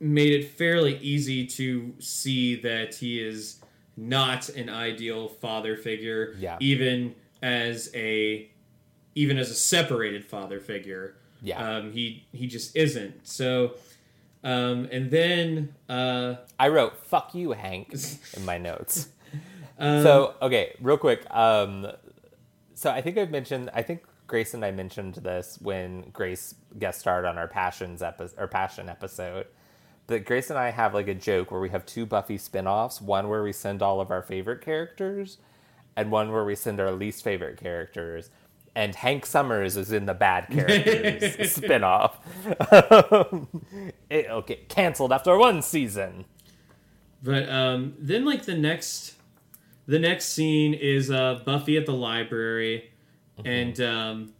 [0.00, 3.60] made it fairly easy to see that he is
[3.96, 6.56] not an ideal father figure, Yeah.
[6.60, 8.48] even as a
[9.14, 11.16] even as a separated father figure.
[11.42, 11.76] Yeah.
[11.76, 13.26] um, he he just isn't.
[13.26, 13.74] So
[14.42, 17.92] Um, and then uh, I wrote "fuck you, Hank"
[18.36, 19.08] in my notes.
[19.78, 21.26] Um, so okay, real quick.
[21.34, 21.86] Um,
[22.74, 23.68] so I think I've mentioned.
[23.74, 28.38] I think Grace and I mentioned this when Grace guest starred on our passions episode
[28.40, 29.46] or passion episode.
[30.10, 33.28] That Grace and I have like a joke where we have two Buffy spin-offs, one
[33.28, 35.38] where we send all of our favorite characters,
[35.94, 38.28] and one where we send our least favorite characters.
[38.74, 42.18] And Hank Summers is in the bad characters spin-off.
[44.10, 46.24] It'll get canceled after one season.
[47.22, 49.14] But um, then, like the next,
[49.86, 52.90] the next scene is uh, Buffy at the library,
[53.44, 54.32] and um,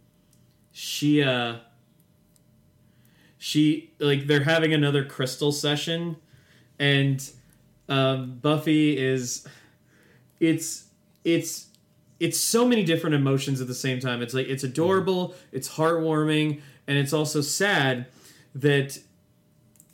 [0.73, 1.59] she uh,
[3.43, 6.15] she like they're having another crystal session,
[6.77, 7.27] and
[7.89, 9.47] um, Buffy is,
[10.39, 10.85] it's
[11.23, 11.69] it's
[12.19, 14.21] it's so many different emotions at the same time.
[14.21, 18.05] It's like it's adorable, it's heartwarming, and it's also sad
[18.53, 18.99] that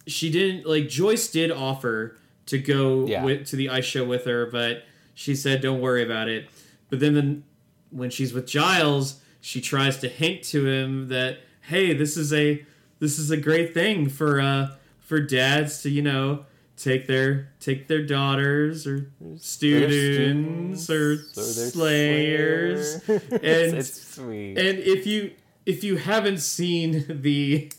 [0.08, 3.24] she didn't like Joyce did offer to go Yeah.
[3.24, 4.84] with, to the ice show with her, but
[5.14, 6.50] she said don't worry about it.
[6.90, 7.44] But then, then
[7.92, 12.66] when she's with Giles, she tries to hint to him that hey, this is a
[13.00, 17.88] this is a great thing for uh for dads to you know take their take
[17.88, 23.20] their daughters or students, or, or slayers slayer.
[23.32, 24.58] and it's, it's sweet.
[24.58, 25.32] and if you
[25.66, 27.72] if you haven't seen the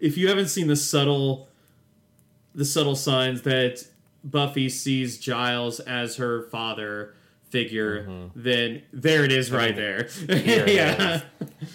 [0.00, 1.48] if you haven't seen the subtle
[2.54, 3.86] the subtle signs that
[4.24, 7.14] Buffy sees Giles as her father
[7.50, 10.08] figure, then there it is right there.
[10.28, 11.20] Yeah.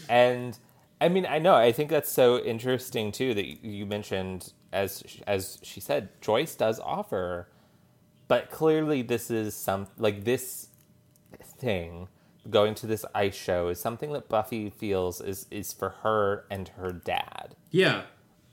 [0.09, 0.57] and
[1.01, 1.55] I mean, I know.
[1.55, 6.79] I think that's so interesting too that you mentioned, as as she said, Joyce does
[6.79, 7.49] offer,
[8.27, 10.67] but clearly this is some like this
[11.57, 12.07] thing
[12.49, 16.67] going to this ice show is something that Buffy feels is is for her and
[16.69, 17.55] her dad.
[17.71, 18.03] Yeah.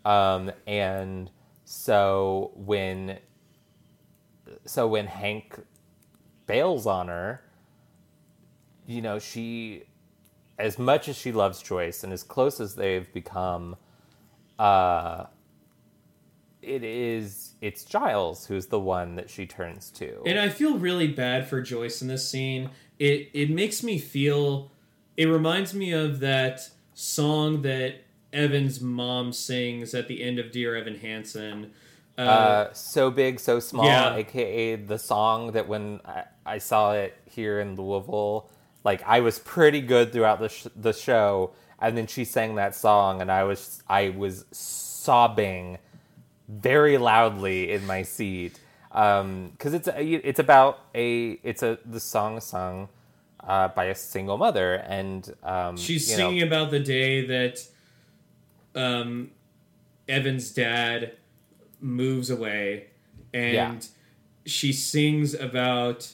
[0.07, 1.31] Um, and
[1.67, 3.19] so when
[4.65, 5.61] so when Hank
[6.47, 7.43] bails on her,
[8.87, 9.85] you know, she
[10.59, 13.77] as much as she loves Joyce and as close as they've become,
[14.59, 15.27] uh
[16.61, 20.23] it is it's Giles who's the one that she turns to.
[20.27, 22.71] And I feel really bad for Joyce in this scene.
[22.99, 24.71] It it makes me feel
[25.17, 30.77] it reminds me of that song that Evan's mom sings at the end of Dear
[30.77, 31.73] Evan Hansen.
[32.19, 34.17] Uh, uh, so big, so small, Yeah.
[34.17, 38.51] aka the song that when I, I saw it here in Louisville,
[38.85, 42.75] like I was pretty good throughout the sh- the show, and then she sang that
[42.75, 45.79] song, and I was I was sobbing
[46.49, 48.59] very loudly in my seat
[48.91, 52.89] because it's a, it's about a it's a the song sung
[53.45, 57.67] uh, by a single mother, and um, She's you know, singing about the day that
[58.75, 59.31] um,
[60.09, 61.13] Evan's dad
[61.81, 62.87] moves away,
[63.35, 63.81] and Yeah.
[64.47, 66.13] she sings about.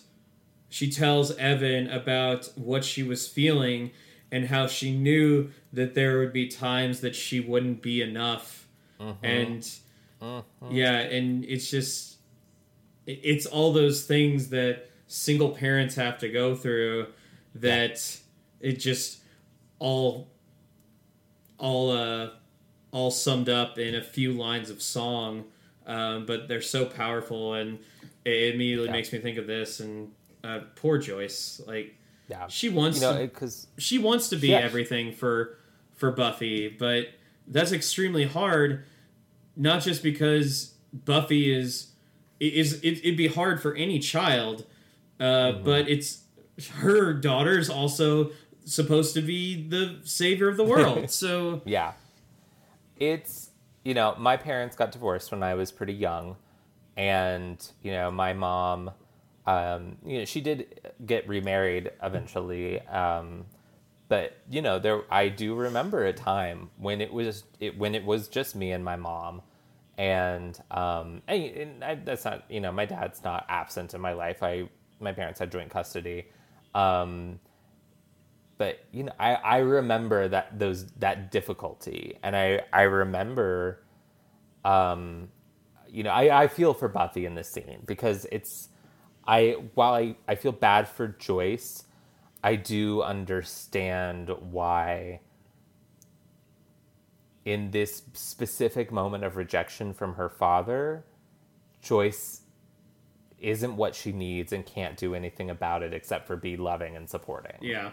[0.74, 3.92] She tells Evan about what she was feeling
[4.32, 8.66] and how she knew that there would be times that she wouldn't be enough,
[9.00, 9.24] Mm-hmm.
[9.24, 9.70] and
[10.68, 12.16] yeah, and it's just,
[13.06, 17.06] it's all those things that single parents have to go through
[17.54, 18.18] that
[18.60, 19.20] it just
[19.78, 20.26] all
[21.58, 22.30] all uh
[22.90, 25.44] all summed up in a few lines of song
[25.86, 27.78] um, but they're so powerful and
[28.24, 28.92] it immediately Yeah.
[28.92, 30.10] makes me think of this and
[30.44, 31.94] uh, poor joyce like
[32.28, 34.58] yeah, she wants you know, to she wants to be Yeah.
[34.58, 35.58] everything for
[35.94, 37.08] for Buffy, but
[37.48, 38.84] that's extremely hard.
[39.56, 41.92] Not just because Buffy is
[42.40, 44.64] is it, it'd be hard for any child,
[45.20, 45.64] uh, Mm-hmm.
[45.64, 46.20] but it's
[46.72, 48.30] her daughter's also
[48.64, 51.10] supposed to be the savior of the world.
[51.22, 51.92] so Yeah.
[52.96, 53.50] It's,
[53.84, 56.36] you know, my parents got divorced when I was pretty young.
[56.96, 58.92] And, you know, my mom,
[59.46, 62.80] um, you know, she did get remarried eventually.
[62.82, 63.46] Um,
[64.08, 68.04] but, you know, there, I do remember a time when it was, it, when it
[68.04, 69.42] was just me and my mom.
[69.96, 74.42] And, um, and, I, that's not, you know, my dad's not absent in my life.
[74.42, 74.68] I,
[75.00, 76.26] my parents had joint custody.
[76.74, 77.40] Um,
[78.58, 83.82] but you know I, I remember that those that difficulty and i i remember
[84.64, 85.28] um
[85.88, 88.68] you know i i feel for buffy in this scene because it's
[89.26, 91.84] i while i i feel bad for joyce
[92.42, 95.20] i do understand why
[97.44, 101.04] in this specific moment of rejection from her father
[101.82, 102.42] joyce
[103.38, 107.08] isn't what she needs and can't do anything about it except for be loving and
[107.10, 107.90] supporting yeah,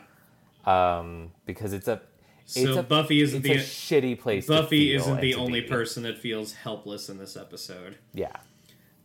[0.66, 2.02] um, because it's a
[2.46, 3.54] So a, Buffy isn't it's the
[3.96, 4.46] a shitty place.
[4.48, 5.68] to Buffy isn't the only be.
[5.68, 7.98] person that feels helpless in this episode.
[8.14, 8.36] Yeah.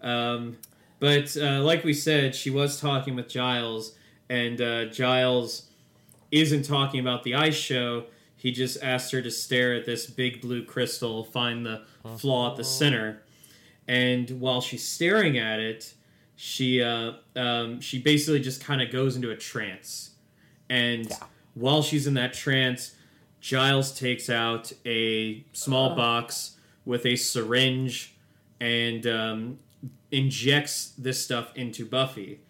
[0.01, 0.59] Um,
[1.07, 3.95] but uh, like we said, she was talking with Giles,
[4.29, 5.67] and uh, Giles
[6.33, 8.07] isn't talking about the ice show.
[8.37, 11.83] He just asked her to stare at this big blue crystal, find the
[12.19, 13.23] flaw at the center,
[13.87, 15.95] and while she's staring at it,
[16.35, 20.11] she uh, um, she basically just kind of goes into a trance,
[20.69, 21.17] and Yeah.
[21.55, 22.97] while she's in that trance,
[23.41, 28.17] Giles takes out a small box with a syringe
[28.61, 29.59] and um,
[30.11, 32.41] injects this stuff into Buffy,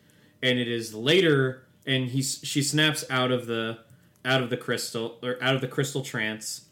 [0.42, 3.78] and it is later, and he she snaps out of the
[4.24, 6.66] out of the crystal or out of the crystal trance,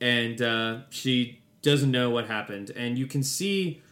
[0.00, 3.82] and uh, she doesn't know what happened, and you can see,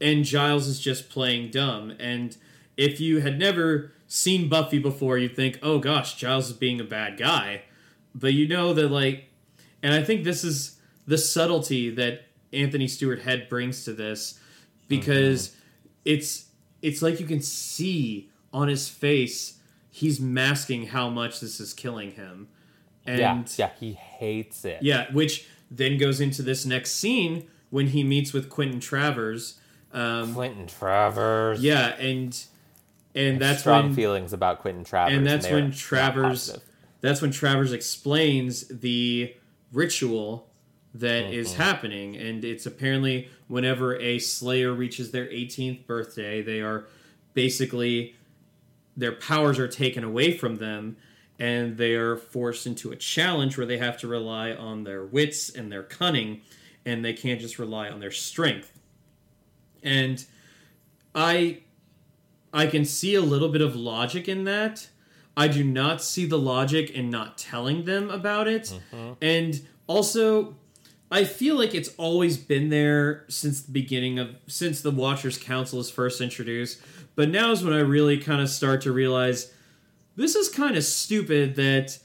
[0.00, 2.36] and Giles is just playing dumb, and
[2.76, 6.84] if you had never seen Buffy before, you'd think, oh gosh, Giles is being a
[6.84, 7.62] bad guy,
[8.14, 9.28] but you know that like,
[9.82, 14.38] and I think this is the subtlety that Anthony Stewart Head brings to this
[14.88, 15.54] because
[16.04, 16.46] it's
[16.82, 19.58] it's like you can see on his face
[19.90, 22.48] he's masking how much this is killing him.
[23.06, 23.44] And yeah.
[23.56, 23.70] Yeah.
[23.78, 24.82] He hates it.
[24.82, 29.58] yeah, which then goes into this next scene when he meets with Quentin Travers.
[29.92, 31.62] Um, Quentin Travers.
[31.62, 32.36] yeah, and
[33.14, 35.16] and that's strong when feelings about Quentin Travers.
[35.16, 36.56] and that's they're when Travers
[37.00, 39.34] that's when Travers explains the
[39.72, 40.48] ritual
[40.94, 41.62] that is Mm-hmm.
[41.62, 42.16] happening.
[42.16, 46.86] And it's apparently whenever a slayer reaches their 18th birthday they are
[47.34, 48.14] basically
[48.96, 50.96] their powers are taken away from them
[51.38, 55.50] and they are forced into a challenge where they have to rely on their wits
[55.50, 56.40] and their cunning
[56.86, 58.78] and they can't just rely on their strength.
[59.82, 60.24] And
[61.14, 61.58] i
[62.52, 64.88] i can see a little bit of logic in that.
[65.36, 68.72] I do not see the logic in not telling them about it.
[69.20, 70.54] And also
[71.14, 75.80] i feel like it's always been there since the beginning of since the watchers council
[75.80, 76.80] is first introduced
[77.14, 79.52] but now is when i really kind of start to realize
[80.16, 81.98] this is kind of stupid that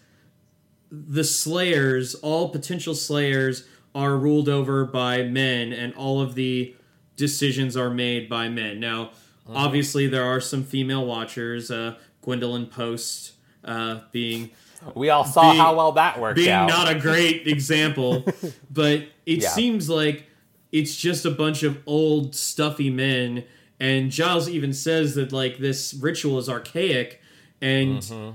[0.92, 6.76] the slayers all potential slayers are ruled over by men and all of the
[7.16, 8.80] decisions are made by men.
[8.80, 9.12] Now
[9.48, 13.34] obviously there are some female watchers uh, gwendolyn post
[13.64, 14.52] uh, being
[14.96, 16.68] We all saw being- how well that worked being out.
[16.70, 18.24] not a great example,
[18.72, 19.50] but it Yeah.
[19.50, 20.26] seems like
[20.72, 23.44] it's just a bunch of old stuffy men.
[23.80, 27.22] And Giles even says that like this ritual is archaic,
[27.62, 28.30] and Mm-hmm.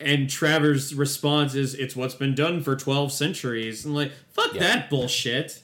[0.00, 4.60] and Travers' response is, "It's what's been done for twelve centuries." And like, fuck Yeah.
[4.60, 5.62] that bullshit.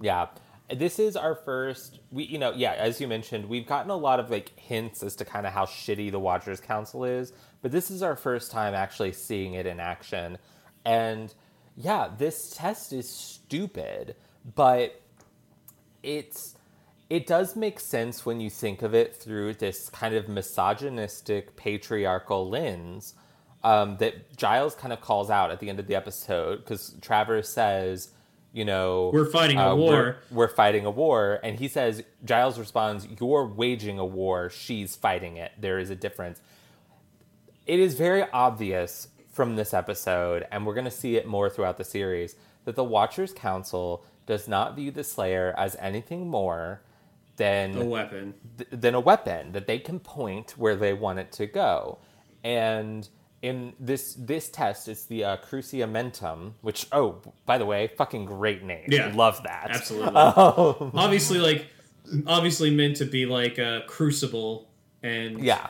[0.00, 0.26] Yeah.
[0.74, 4.20] This is our first we you know, yeah, as you mentioned, we've gotten a lot
[4.20, 7.32] of like hints as to kind of how shitty the Watchers Council is,
[7.62, 10.38] but this is our first time actually seeing it in action.
[10.84, 11.32] And
[11.76, 14.16] yeah, this test is stupid,
[14.54, 15.00] but
[16.02, 16.54] it's
[17.10, 22.48] it does make sense when you think of it through this kind of misogynistic patriarchal
[22.48, 23.14] lens
[23.64, 27.48] um, that Giles kind of calls out at the end of the episode because Travers
[27.48, 28.10] says,
[28.52, 29.90] you know, We're fighting a uh, war.
[29.90, 34.50] We're, we're fighting a war, and he says Giles responds, "You're waging a war.
[34.50, 35.52] She's fighting it.
[35.60, 36.40] There is a difference."
[37.68, 41.76] It is very obvious from this episode, and we're going to see it more throughout
[41.76, 46.80] the series, that the Watchers Council does not view the Slayer as anything more
[47.36, 48.34] than A weapon.
[48.56, 51.98] th- than a weapon that they can point where they want it to go.
[52.42, 53.08] And
[53.42, 58.64] in this this test, it's the uh, Cruciamentum, which oh by the way, fucking great
[58.64, 58.86] name.
[58.88, 59.12] Yeah.
[59.14, 59.68] love that.
[59.70, 60.12] Absolutely.
[60.16, 61.66] Um, obviously, like,
[62.26, 64.68] obviously meant to be like a crucible
[65.02, 65.68] and yeah,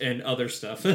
[0.00, 0.86] and other stuff.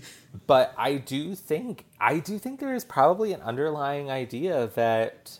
[0.46, 5.38] but I do think I do think there is probably an underlying idea that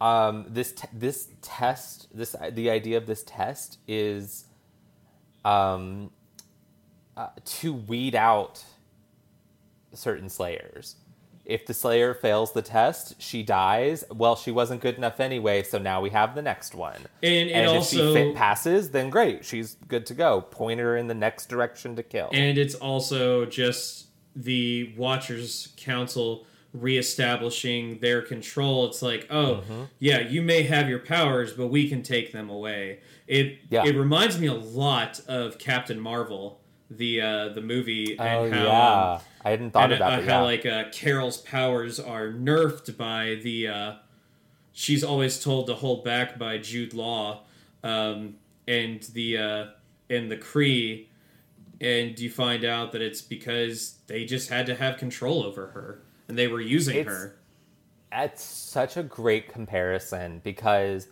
[0.00, 4.44] um, this te- this test this the idea of this test is
[5.44, 6.10] um,
[7.16, 8.64] uh, to weed out
[9.92, 10.96] certain slayers.
[11.46, 14.04] If the slayer fails the test, she dies.
[14.12, 17.06] Well, she wasn't good enough anyway, so now we have the next one.
[17.22, 20.40] And and if also- she fit passes, then great, she's good to go.
[20.40, 22.30] Point her in the next direction to kill.
[22.32, 26.44] and it's also just the Watchers Council
[26.74, 28.86] reestablishing their control.
[28.86, 29.82] It's like, oh, Mm-hmm.
[29.98, 33.00] yeah, you may have your powers, but we can take them away.
[33.26, 33.84] It Yeah.
[33.84, 36.60] it reminds me a lot of Captain Marvel,
[36.90, 40.28] the uh, the movie, oh how yeah, I hadn't thought and, about uh, that.
[40.28, 40.44] how yeah.
[40.44, 43.68] like uh, Carol's powers are nerfed by the.
[43.68, 43.92] Uh,
[44.72, 47.42] she's always told to hold back by Jude Law,
[47.82, 48.36] um,
[48.68, 49.66] and the uh,
[50.08, 51.06] and the Kree,
[51.80, 56.02] and you find out that it's because they just had to have control over her.
[56.28, 57.36] and they were using It's- her.
[58.10, 61.06] That's such a great comparison because,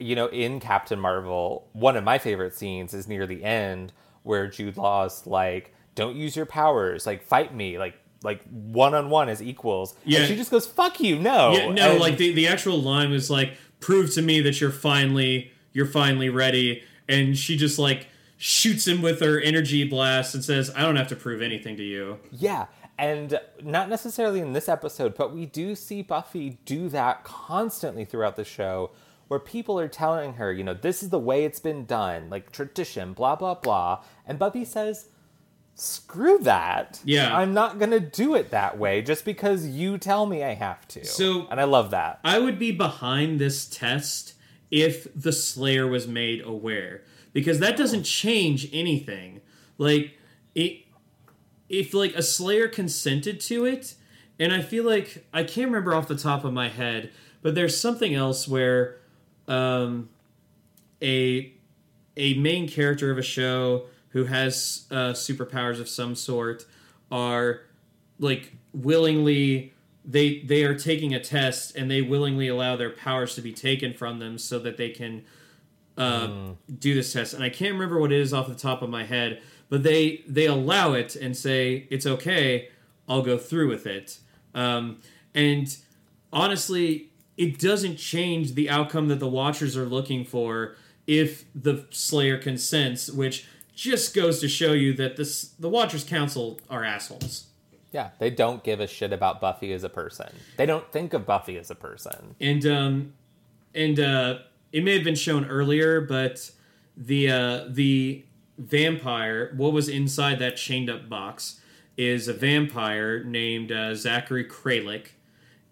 [0.00, 3.92] you know, in Captain Marvel, one of my favorite scenes is near the end
[4.26, 9.08] where Jude Law's like, "Don't use your powers, like fight me, like like one on
[9.08, 10.20] one as equals." Yeah.
[10.20, 13.10] and she just goes, "Fuck you, no." Yeah, no, And- like the, the actual line
[13.10, 18.08] was like, "Prove to me that you're finally you're finally ready," and she just like
[18.36, 21.82] shoots him with her energy blast and says, "I don't have to prove anything to
[21.84, 22.66] you." Yeah,
[22.98, 28.36] and not necessarily in this episode, but we do see Buffy do that constantly throughout
[28.36, 28.90] the show
[29.28, 32.52] where people are telling her, you know, this is the way it's been done, like
[32.52, 34.02] tradition, blah, blah, blah.
[34.26, 35.08] And Buffy says,
[35.74, 37.00] screw that.
[37.04, 37.36] Yeah.
[37.36, 40.86] I'm not going to do it that way just because you tell me I have
[40.88, 41.04] to.
[41.04, 42.20] So- and I love that.
[42.24, 44.34] I would be behind this test
[44.70, 47.02] if the Slayer was made aware,
[47.32, 49.40] because that doesn't change anything.
[49.78, 50.18] Like
[50.54, 50.82] it,
[51.68, 53.94] if like a Slayer consented to it,
[54.40, 57.10] and I feel like I can't remember off the top of my head,
[57.42, 58.98] but there's something else where
[59.48, 60.08] um,
[61.02, 61.52] a
[62.16, 66.64] a main character of a show who has uh, superpowers of some sort
[67.10, 67.60] are
[68.18, 69.74] like willingly
[70.04, 73.92] they they are taking a test and they willingly allow their powers to be taken
[73.92, 75.24] from them so that they can
[75.98, 76.28] uh,
[76.78, 77.32] do this test.
[77.32, 80.22] And i can't remember what it is off the top of my head but they
[80.26, 82.68] they allow it and say it's okay.
[83.08, 84.18] I'll go through with it.
[84.54, 85.00] Um,
[85.34, 85.76] and
[86.32, 90.74] honestly it doesn't change the outcome that the watchers are looking for
[91.06, 96.58] if the slayer consents which just goes to show you that this the watchers council
[96.70, 97.46] are assholes
[97.92, 100.28] Yeah, they don't give a shit about Buffy as a person.
[100.58, 102.34] They don't think of Buffy as a person.
[102.40, 103.12] and um
[103.74, 104.38] and uh
[104.72, 106.50] it may have been shown earlier but
[106.96, 108.24] the uh the
[108.58, 111.60] vampire what was inside that chained up box
[111.96, 115.08] is a vampire named uh, zachary kralik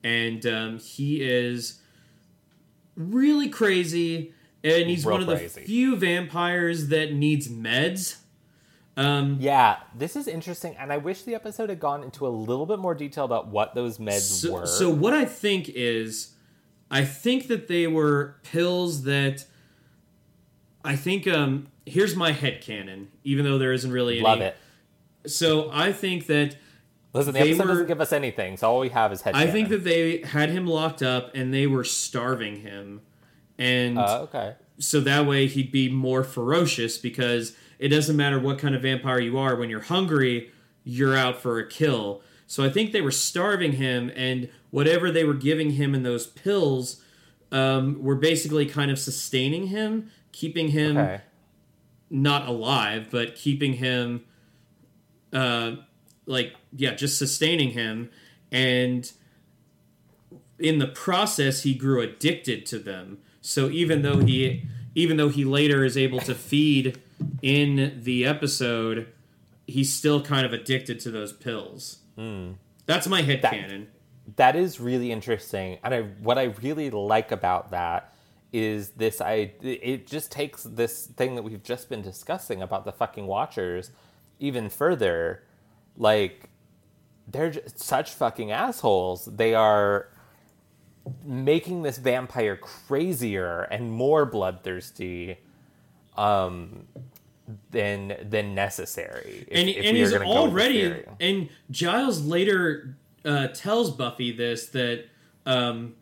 [0.05, 1.81] and um, he is
[2.97, 4.33] really crazy
[4.63, 5.63] and he's Real one of the crazy.
[5.63, 8.19] few vampires that needs meds
[8.97, 12.65] um Yeah, this is interesting, and I wish the episode had gone into a little
[12.67, 14.67] bit more detail about what those meds So, were.
[14.67, 16.35] so what I think is,
[16.93, 19.47] I think that they were pills that.
[20.85, 24.23] I think um here's my head canon, even though there isn't really any.
[24.25, 24.57] Love it.
[25.27, 26.57] So I think that
[27.15, 29.35] Listen, the they episode were- doesn't give us anything, so all we have is head.
[29.35, 33.01] I think that they had him locked up and they were starving him,
[33.59, 34.55] and Uh, okay.
[34.79, 39.21] so that way he'd be more ferocious because it doesn't matter what kind of vampire
[39.21, 40.51] you are when you're hungry
[40.85, 45.25] you're out for a kill so i think they were starving him and whatever they
[45.25, 47.01] were giving him in those pills
[47.53, 51.21] um, were basically kind of sustaining him keeping him Okay.
[52.11, 54.25] not alive but keeping him
[55.33, 55.73] uh,
[56.27, 58.11] like yeah just sustaining him.
[58.53, 59.11] And
[60.59, 63.19] in the process he grew addicted to them.
[63.41, 64.65] So even though he
[64.95, 67.01] even though he later is able to feed
[67.43, 69.09] in the episode
[69.67, 71.99] he's still kind of addicted to those pills.
[72.17, 72.53] Hmm.
[72.87, 73.89] That's my head That- canon.
[74.37, 78.15] That is really interesting, and I what I really like about that
[78.55, 79.21] is this.
[79.21, 83.91] I it just takes this thing that we've just been discussing about the fucking Watchers
[84.39, 85.43] even further.
[85.99, 86.49] Like
[87.29, 89.25] they're just such fucking assholes.
[89.27, 90.09] They are
[91.25, 95.37] making this vampire crazier and more bloodthirsty
[96.17, 96.87] um
[97.73, 102.25] than than necessary if- and, if and he's gonna go with this already and giles
[102.25, 102.97] later
[103.27, 105.05] uh, tells buffy this that
[105.45, 105.95] um,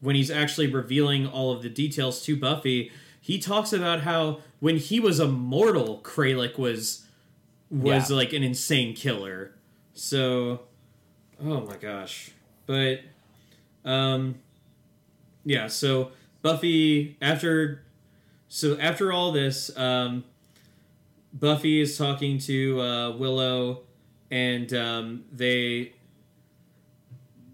[0.00, 2.90] when he's actually revealing all of the details to buffy
[3.20, 7.06] he talks about how when he was a mortal kralik was
[7.70, 8.16] was Yeah.
[8.16, 9.52] like an insane killer
[10.00, 10.60] so
[11.42, 12.30] oh my gosh
[12.66, 13.00] but
[13.84, 14.34] um
[15.44, 16.10] yeah so
[16.42, 17.82] buffy after
[18.48, 20.24] so after all this um
[21.32, 23.82] Buffy is talking to uh, Willow,
[24.30, 25.92] and um, they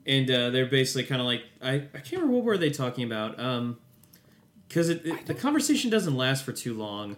[0.07, 3.05] and uh, they're basically kind of like I, I can't remember what were they talking
[3.05, 3.78] about um
[4.68, 7.16] because the conversation doesn't last for too long.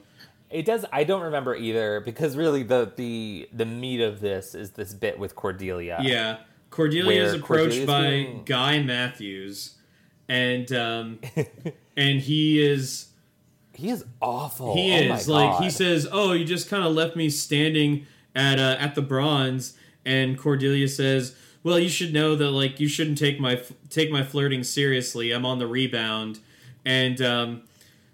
[0.50, 0.84] It does.
[0.92, 5.18] I don't remember either because really the the the meat of this is this bit
[5.18, 5.98] with Cordelia.
[6.02, 6.38] Yeah,
[6.70, 9.76] Cordelia is approached Cordelia's by being- Guy Matthews,
[10.28, 11.18] and um,
[11.96, 13.08] and he is
[13.74, 14.74] he is awful.
[14.74, 18.58] he Oh is like he says, "Oh, you just kind of left me standing at
[18.58, 19.76] uh, at the bronze,"
[20.06, 24.22] and Cordelia says, "Well, you should know that like you shouldn't take my take my
[24.22, 25.30] flirting seriously.
[25.30, 26.38] I'm on the rebound."
[26.86, 27.62] And um,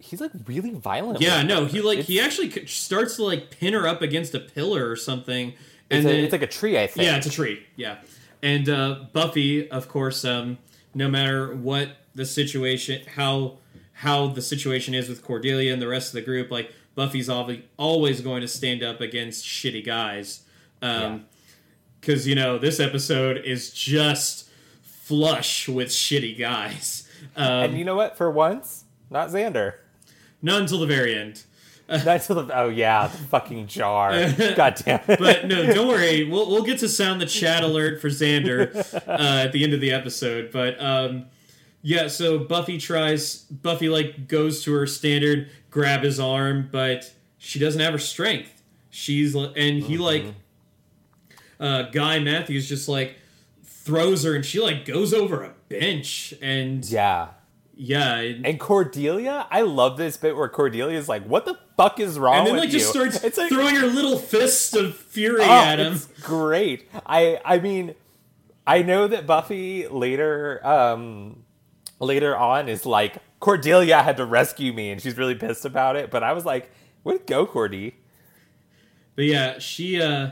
[0.05, 1.21] he's like really violent.
[1.21, 4.89] yeah, no, he like he actually starts to like pin her up against a pillar
[4.89, 5.55] or something,
[5.91, 6.79] and It's, a- then it's like a tree.
[6.79, 7.07] I think.
[7.07, 7.65] yeah, it's a tree.
[7.77, 7.99] Yeah,
[8.43, 10.59] and uh, Buffy, of course, um,
[10.95, 13.59] no matter what the situation, how
[13.99, 17.61] how the situation is with Cordelia and the rest of the group, like Buffy's always
[17.77, 20.43] always going to stand up against shitty guys.
[20.83, 21.25] Um,
[22.01, 24.51] because you know this episode is just
[24.83, 27.09] flush with shitty guys.
[27.37, 28.19] Um, and you know what?
[28.19, 29.75] For once, not Xander.
[30.45, 31.42] Not until the very end.
[31.88, 34.12] Not until the oh yeah, the fucking jar.
[34.57, 35.18] God damn it.
[35.18, 36.24] But no, don't worry.
[36.24, 38.74] We'll we'll get to sound the chat alert for Xander
[39.07, 40.51] uh, at the end of the episode.
[40.51, 41.26] But um,
[41.82, 43.40] yeah, so Buffy tries.
[43.42, 48.62] Buffy like goes to her standard, grab his arm, but she doesn't have her strength.
[48.88, 50.24] She's and he like
[51.61, 53.16] uh, Guy Matthews just like
[53.62, 57.28] throws her, and she like goes over a bench, and yeah.
[57.77, 62.18] Yeah, and, And Cordelia, I love this bit where Cordelia's like, "What the fuck is
[62.18, 65.43] wrong and then like you?" just starts it's like, throwing her little fist of fury
[65.43, 65.95] oh, at him.
[65.95, 66.89] it's great.
[67.05, 67.95] I I mean,
[68.66, 71.45] I know that Buffy later um
[71.99, 76.11] later on is like Cordelia had to rescue me, and she's really pissed about it.
[76.11, 76.70] But I was like,
[77.03, 77.97] "Way to go, Cordy!"
[79.16, 80.31] But yeah, she uh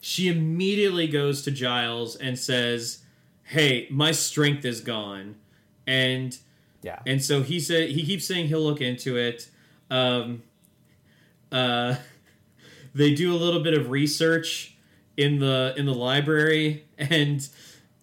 [0.00, 3.00] she immediately goes to Giles and says,
[3.42, 5.36] "Hey, my strength is gone."
[5.86, 6.38] And
[6.84, 6.98] Yeah.
[7.06, 9.48] and so he said he keeps saying he'll look into it.
[9.90, 10.42] Um
[11.50, 11.96] uh
[12.94, 14.76] they do a little bit of research
[15.16, 17.48] in the in the library and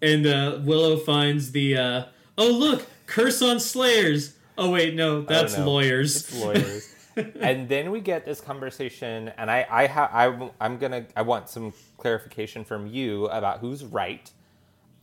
[0.01, 2.03] and uh Willow finds the uh
[2.37, 4.35] oh look, curse on slayers.
[4.57, 5.65] Oh wait, no, that's no.
[5.65, 6.15] lawyers.
[6.15, 6.95] It's lawyers.
[7.41, 11.49] and then we get this conversation, and I, I, ha- I, I'm gonna, I want
[11.49, 14.29] some clarification from you about who's right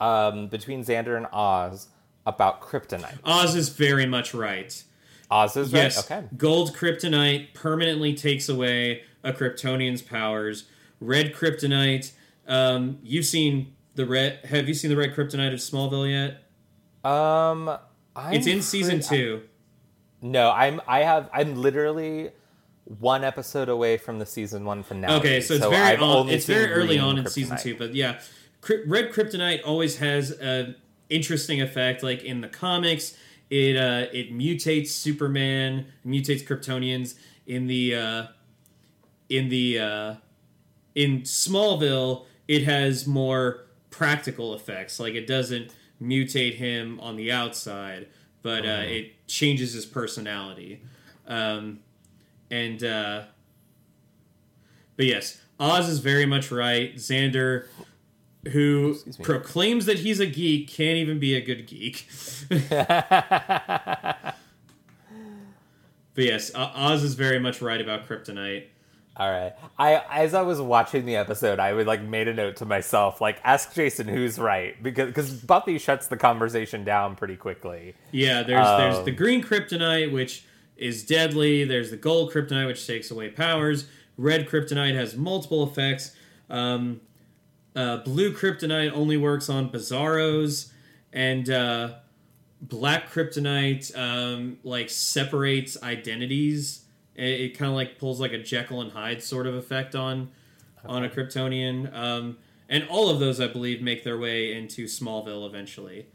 [0.01, 1.89] um, between Xander and Oz
[2.29, 3.19] about kryptonite.
[3.25, 4.83] Oz is very much right.
[5.31, 5.85] Oz is right.
[5.85, 6.27] Yes, Okay.
[6.37, 10.65] gold kryptonite permanently takes away a Kryptonian's powers.
[11.01, 12.13] Red kryptonite.
[12.47, 14.41] Um, you've seen the red.
[14.45, 17.11] Have you seen the red kryptonite of Smallville yet?
[17.11, 17.77] Um,
[18.17, 19.43] I'm It's in season pretty- two.
[20.23, 20.81] No, I'm.
[20.89, 21.29] I have.
[21.33, 22.31] I'm literally
[22.99, 25.15] one episode away from the season one finale.
[25.21, 28.19] Okay, so it's very I've on, it's very early on in season two, but yeah,
[28.87, 30.75] red kryptonite always has an
[31.09, 32.03] interesting effect.
[32.03, 33.17] Like in the comics,
[33.51, 37.15] it uh, it mutates Superman, mutates Kryptonians.
[37.47, 38.27] In the uh,
[39.29, 40.15] in the uh,
[40.95, 45.01] in Smallville, it has more practical effects.
[45.01, 48.07] Like it doesn't mutate him on the outside,
[48.43, 50.83] but uh, it changes his personality.
[51.27, 51.81] Um,
[52.51, 53.25] and uh,
[54.97, 56.95] but yes, Oz is very much right.
[56.97, 57.67] Xander,
[58.47, 62.09] who proclaims that he's a geek, can't even be a good geek.
[62.49, 64.35] but
[66.17, 68.65] yes, Oz is very much right about kryptonite.
[69.17, 69.53] All right.
[69.77, 73.21] I as I was watching the episode, I would like made a note to myself,
[73.21, 77.95] like ask Jason who's right because because Buffy shuts the conversation down pretty quickly.
[78.13, 80.45] Yeah, there's there's Um, the green kryptonite, which
[80.77, 81.65] is deadly.
[81.65, 83.89] There's the gold kryptonite, which takes away powers.
[84.17, 86.13] Red kryptonite has multiple effects.
[86.49, 87.01] Um,
[87.79, 90.73] uh, blue kryptonite only works on bizarros,
[91.13, 91.95] and uh,
[92.61, 96.85] black kryptonite um, like separates identities.
[97.15, 100.31] It, it kind of like pulls like a Jekyll and Hyde sort of effect on
[100.85, 101.95] on a Kryptonian.
[101.95, 106.07] Um, and all of those, I believe, make their way into Smallville eventually.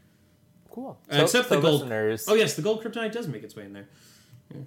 [0.70, 0.98] Cool.
[1.10, 1.80] Uh, except the gold.
[1.80, 2.26] listeners.
[2.28, 3.88] Oh yes, the gold kryptonite does make its way in there.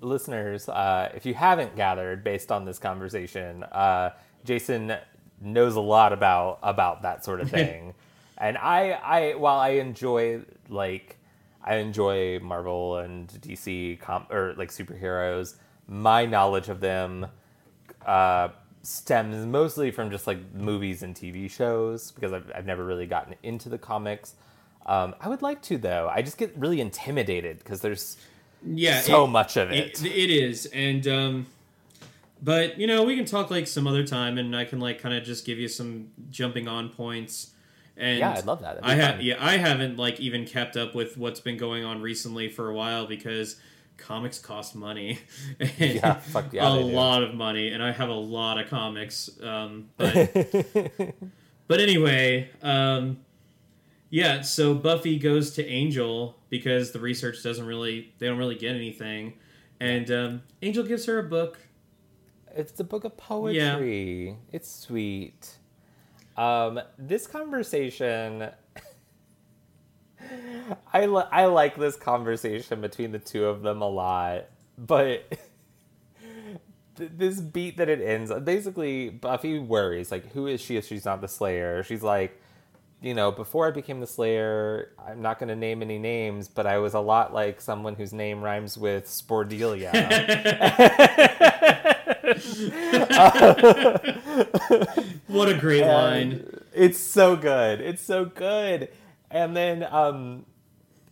[0.01, 4.11] listeners, uh, if you haven't gathered based on this conversation, uh,
[4.43, 4.97] Jason
[5.41, 7.93] knows a lot about about that sort of thing,
[8.37, 11.17] and I, I, while I enjoy like
[11.63, 15.55] I enjoy Marvel and DC com- or like superheroes,
[15.87, 17.27] my knowledge of them
[18.05, 18.49] uh,
[18.83, 23.35] stems mostly from just like movies and TV shows because I've, I've never really gotten
[23.43, 24.35] into the comics.
[24.85, 26.09] Um, I would like to though.
[26.09, 28.15] I just get really intimidated because there's
[28.65, 30.01] Yeah, so it- much of it.
[30.01, 31.45] It, it is, and um,
[32.41, 35.15] but you know we can talk like some other time, and I can like kind
[35.15, 37.51] of just give you some jumping on points.
[37.95, 38.79] And Yeah, I'd love that.
[38.83, 42.49] I have yeah, I haven't like even kept up with what's been going on recently
[42.49, 43.59] for a while because
[43.97, 45.19] comics cost money.
[45.79, 49.29] Yeah, fuck yeah, a lot of money, and I have a lot of comics.
[49.41, 51.15] Um, but
[51.67, 53.19] But anyway, um,
[54.09, 54.41] yeah.
[54.41, 59.33] So Buffy goes to Angel because the research doesn't really they don't really get anything,
[59.79, 61.59] and um, Angel gives her a book.
[62.57, 64.35] It's a book of poetry.
[64.51, 65.57] It's sweet.
[66.35, 68.49] Um, this conversation,
[70.93, 74.45] I li- I like this conversation between the two of them a lot,
[74.77, 75.29] but
[76.97, 81.05] th- this beat that it ends, basically Buffy worries like, who is she if she's
[81.05, 81.83] not the Slayer?
[81.83, 82.41] She's like,
[83.01, 86.65] you know, before I became the Slayer, I'm not going to name any names, but
[86.65, 89.93] I was a lot like someone whose name rhymes with Spordelia.
[95.27, 96.61] what a great line.
[96.73, 97.79] It's so good.
[97.79, 98.89] It's so good.
[99.31, 100.45] And then, um,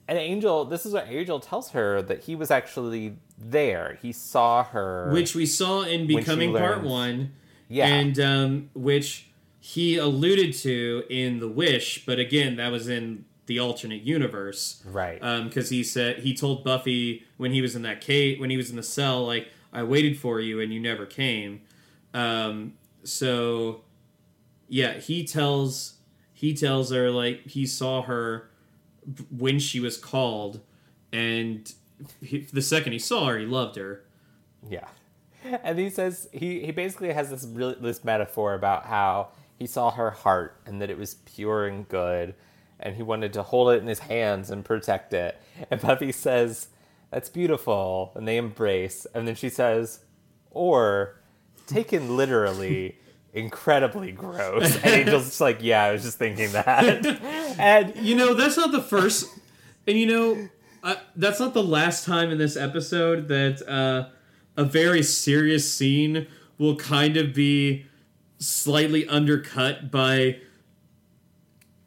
[0.07, 3.97] and Angel, this is what Angel tells her that he was actually there.
[4.01, 5.09] He saw her.
[5.11, 7.31] Which we saw in Becoming Part 1.
[7.69, 7.87] Yeah.
[7.87, 9.27] And um, which
[9.59, 14.83] he alluded to in The Wish, but again, that was in the alternate universe.
[14.85, 15.19] Right.
[15.21, 18.57] Um, because he said, he told Buffy when he was in that cave, when he
[18.57, 21.61] was in the cell, like, I waited for you and you never came.
[22.13, 22.73] Um,
[23.03, 23.81] so,
[24.67, 25.95] yeah, he tells,
[26.33, 28.49] he tells her, like, he saw her
[29.29, 30.61] when she was called,
[31.11, 31.71] and
[32.21, 34.03] he, the second he saw her, he loved her.
[34.67, 34.87] Yeah.
[35.63, 39.91] And he says he, he basically has this really this metaphor about how he saw
[39.91, 42.33] her heart and that it was pure and good
[42.79, 45.39] and he wanted to hold it in his hands and protect it.
[45.71, 46.67] And Buffy says,
[47.11, 49.99] That's beautiful and they embrace and then she says,
[50.51, 51.15] or
[51.67, 52.97] taken literally
[53.33, 54.75] incredibly gross.
[54.77, 57.05] And Angel's just like, Yeah, I was just thinking that.
[57.59, 59.27] and You know, that's not the first,
[59.87, 60.49] and you know,
[60.83, 64.09] uh, that's not the last time in this episode that uh,
[64.57, 66.27] a very serious scene
[66.57, 67.85] will kind of be
[68.39, 70.37] slightly undercut by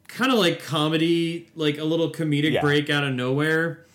[0.07, 2.61] kind of like comedy, like a little comedic Yeah.
[2.61, 3.85] break out of nowhere.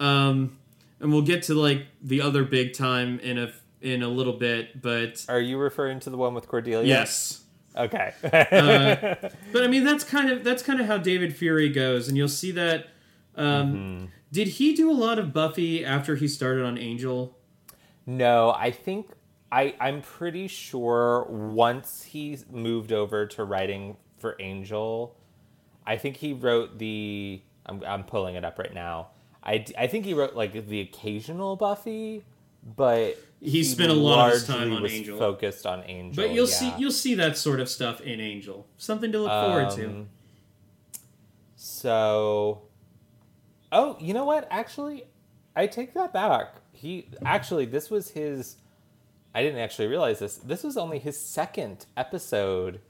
[0.00, 0.57] Um,
[1.00, 4.82] and we'll get to like the other big time in a in a little bit,
[4.82, 6.86] but are you referring to the one with Cordelia?
[6.86, 7.44] yes.
[7.76, 8.12] Okay.
[9.52, 12.28] But I mean, that's kind of that's kind of how David Fury goes, and you'll
[12.28, 12.88] see that.
[13.36, 17.38] Um, Did he do a lot of Buffy after he started on Angel?
[18.04, 19.10] No, I think
[19.52, 25.16] I I'm pretty sure once he moved over to writing for Angel,
[25.86, 29.08] I think he wrote the I'm I'm pulling it up right now.
[29.48, 32.22] I, I think he wrote like the occasional Buffy,
[32.76, 35.18] but He spent a lot of his time on was Angel.
[35.18, 36.22] focused on Angel.
[36.22, 36.54] But you'll yeah.
[36.54, 38.66] see you'll see that sort of stuff in Angel.
[38.76, 39.86] Something to look forward to.
[39.86, 40.08] Um,
[41.56, 42.62] So,
[43.72, 44.46] oh, you know what?
[44.50, 45.04] Actually,
[45.56, 46.56] I take that back.
[46.72, 48.56] He actually, this was his.
[49.34, 50.36] I didn't actually realize this.
[50.36, 52.80] This was only his second episode.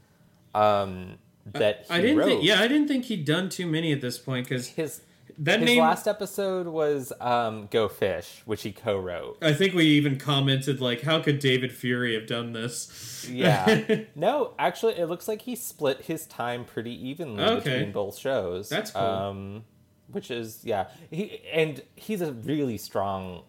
[0.54, 2.44] Um, that he I didn't think.
[2.44, 5.02] Yeah, I didn't think he'd done too many at this point because his
[5.39, 5.82] that his name.
[5.82, 9.39] last episode was um, "Go Fish," which he co-wrote.
[9.43, 14.01] I think we even commented like, "How could David Fury have done this?" Yeah.
[14.14, 17.70] no, actually, it looks like he split his time pretty evenly Okay.
[17.70, 18.68] between both shows.
[18.68, 19.03] That's cool.
[19.03, 19.64] Um,
[20.11, 23.43] which is yeah, he and he's a really strong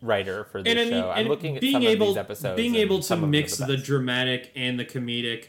[0.00, 1.10] writer for this and I mean, show.
[1.10, 2.56] I'm looking at being some able, of these episodes.
[2.56, 5.48] being able to some of them are mix the, the, dramatic and the comedic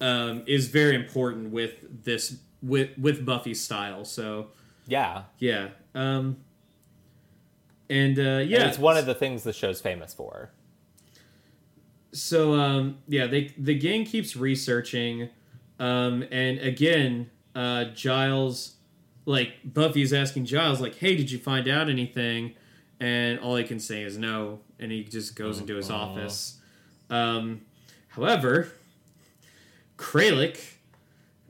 [0.00, 4.04] um, is very important with this with with Buffy's style.
[4.04, 4.48] So
[4.88, 6.38] yeah, yeah, um,
[7.88, 8.40] and uh, yeah.
[8.40, 10.50] yeah, it's one of the things the show's famous for.
[12.12, 15.28] so um, yeah, they the gang keeps researching,
[15.78, 18.76] um, and again, uh, Giles,
[19.26, 22.54] like Buffy's asking Giles, like, "Hey, did you find out anything?"
[23.00, 26.58] And all he can say is no, and he just goes into his office.
[27.10, 27.60] Um,
[28.08, 28.72] however,
[29.96, 30.58] Kralik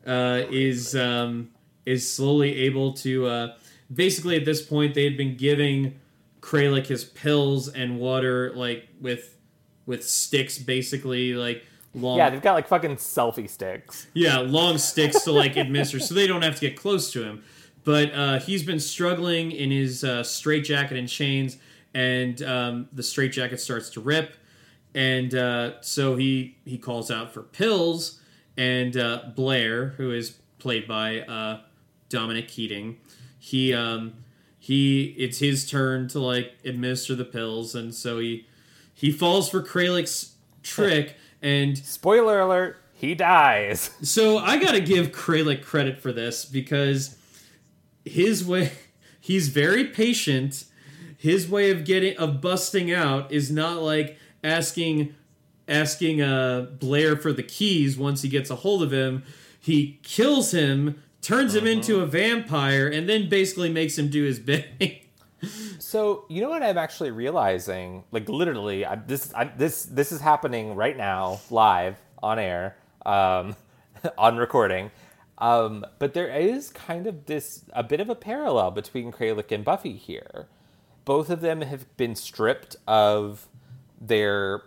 [0.07, 1.51] uh, is um,
[1.89, 3.27] is slowly able to.
[3.27, 3.57] Uh,
[3.93, 5.99] basically, at this point, they had been giving
[6.41, 9.37] Kralik his pills and water, like with
[9.87, 11.65] with sticks, basically like
[11.95, 12.19] long.
[12.19, 14.07] Yeah, they've got like fucking selfie sticks.
[14.13, 17.43] Yeah, long sticks to like administer, so they don't have to get close to him.
[17.85, 21.57] But uh, he's been struggling in his uh, straitjacket and chains,
[21.95, 24.35] and um, the straitjacket starts to rip,
[24.95, 28.21] and uh, so he he calls out for pills,
[28.59, 31.61] and uh, Blair, who is played by uh,
[32.09, 32.99] Dominic Keating,
[33.39, 34.15] he um,
[34.59, 38.47] he it's his turn to like administer the pills, and so he
[38.95, 43.91] he falls for Kralik's trick and Spoiler alert: he dies.
[44.03, 47.17] so I gotta give Kralik credit for this because
[48.05, 48.73] his way
[49.21, 50.65] he's very patient.
[51.17, 55.15] His way of getting of busting out is not like asking
[55.67, 59.23] asking uh Blair for the keys once he gets a hold of him.
[59.61, 64.39] He kills him, turns him into a vampire, and then basically makes him do his
[64.39, 65.01] bidding.
[65.79, 68.05] So you know what I'm actually realizing?
[68.11, 73.57] Like literally, I, this I, this this is happening right now, live on air, um,
[74.19, 74.91] on recording.
[75.39, 79.65] Um, but there is kind of this a bit of a parallel between Kralik and
[79.65, 80.49] Buffy here.
[81.05, 83.47] Both of them have been stripped of
[84.01, 84.63] their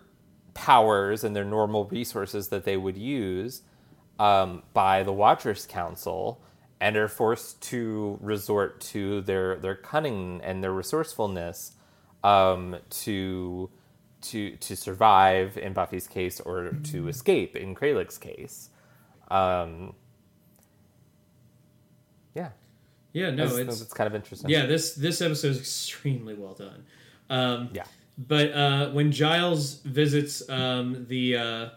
[0.54, 3.62] powers and their normal resources that they would use.
[4.22, 6.40] Um, by the Watchers Council
[6.80, 11.72] and are forced to resort to their their cunning and their resourcefulness
[12.22, 13.68] um, to
[14.22, 18.70] to to survive in Buffy's case or to escape in Kralik's case.
[19.28, 19.94] Um,
[22.34, 22.50] yeah,
[23.12, 24.50] Yeah, no, it's, it's it's kind of interesting.
[24.50, 24.66] yeah.
[24.66, 26.84] This this episode is extremely well done.
[27.28, 27.84] Um, yeah,
[28.18, 31.68] But uh, when Giles visits um, the uh,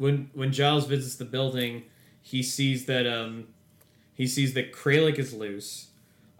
[0.00, 1.82] when when Giles visits the building,
[2.22, 3.48] he sees that um,
[4.14, 5.88] he sees that Kralik is loose.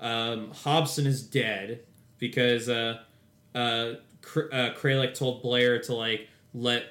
[0.01, 1.81] Um, Hobson is dead
[2.19, 3.01] because uh,
[3.55, 3.93] uh,
[4.23, 6.85] Kr- uh, Kralik told Blair to like let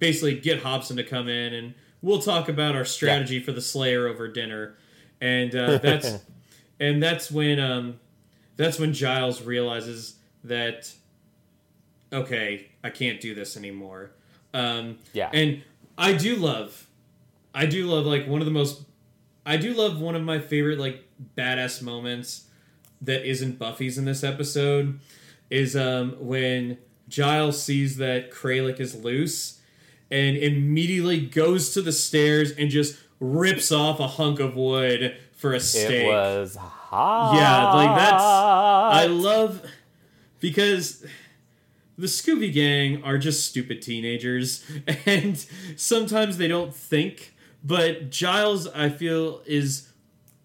[0.00, 4.08] basically get Hobson to come in and we'll talk about our strategy for the Slayer
[4.08, 4.74] over dinner,
[5.20, 6.18] and uh, that's
[6.80, 8.00] and that's when um,
[8.56, 10.92] that's when Giles realizes that
[12.12, 14.10] okay, I can't do this anymore.
[14.52, 15.30] Um, Yeah.
[15.32, 15.62] and
[16.00, 16.88] I do love,
[17.54, 18.82] I do love like one of the most,
[19.44, 21.04] I do love one of my favorite like
[21.36, 22.46] badass moments
[23.02, 24.98] that isn't Buffy's in this episode
[25.50, 26.78] is um when
[27.08, 29.60] Giles sees that Kralik is loose
[30.10, 35.52] and immediately goes to the stairs and just rips off a hunk of wood for
[35.52, 36.04] a stake.
[36.04, 37.34] it was hot.
[37.36, 39.62] Yeah, like that's I love
[40.40, 41.04] because
[42.00, 44.64] the Scooby Gang are just stupid teenagers
[45.06, 45.44] and
[45.76, 49.88] sometimes they don't think, but Giles I feel is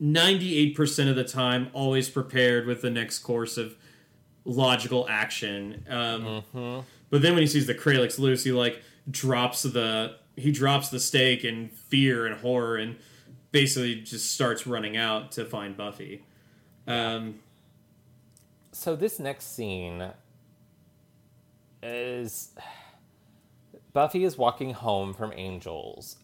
[0.02, 3.76] 98% of the time always prepared with the next course of
[4.44, 5.86] logical action.
[5.90, 6.44] Um,
[7.10, 11.00] But then when he sees the Kralik's loose, he like drops the he drops the
[11.00, 12.98] stake in fear and horror and
[13.52, 16.26] basically just starts running out to find Buffy.
[16.88, 17.36] Um,
[18.74, 20.12] so this next scene
[21.86, 22.52] is
[23.94, 26.18] Buffy is walking home from Angels,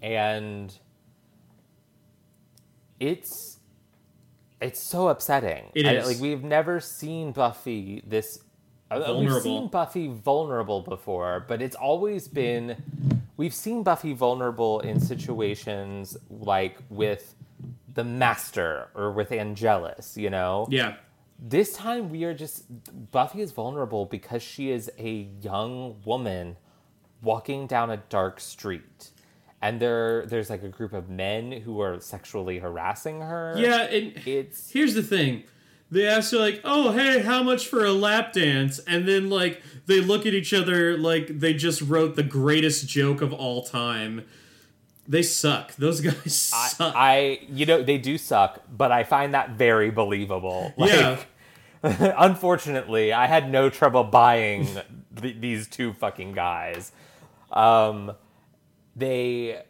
[0.00, 0.74] and
[3.00, 3.58] it's
[4.60, 5.70] it's so upsetting.
[5.74, 8.38] It I- like we've never seen Buffy this.
[8.90, 12.76] uh, We've seen Buffy vulnerable before, but it's always been
[13.36, 17.34] we've seen Buffy vulnerable in situations like with
[17.94, 20.16] the Master or with Angelus.
[20.16, 20.94] You know, yeah,
[21.44, 22.64] this time we are just
[23.10, 26.56] Buffy is vulnerable because she is a young woman
[27.20, 29.10] walking down a dark street.
[29.60, 33.54] And there there's like a group of men who are sexually harassing her.
[33.56, 33.82] yeah.
[33.82, 35.44] And It's here's the thing:
[35.90, 39.62] they ask her like, "Oh, hey, how much for a lap dance?" And then like
[39.86, 44.24] they look at each other like they just wrote the greatest joke of all time.
[45.06, 45.74] They suck.
[45.76, 46.94] Those guys suck.
[46.96, 50.72] I you know they do suck, but I find that very believable.
[50.76, 51.18] Like, yeah,
[52.16, 54.66] unfortunately, I had no trouble buying
[55.20, 56.92] th- these two fucking guys.
[57.50, 58.12] Um,
[58.94, 59.62] they,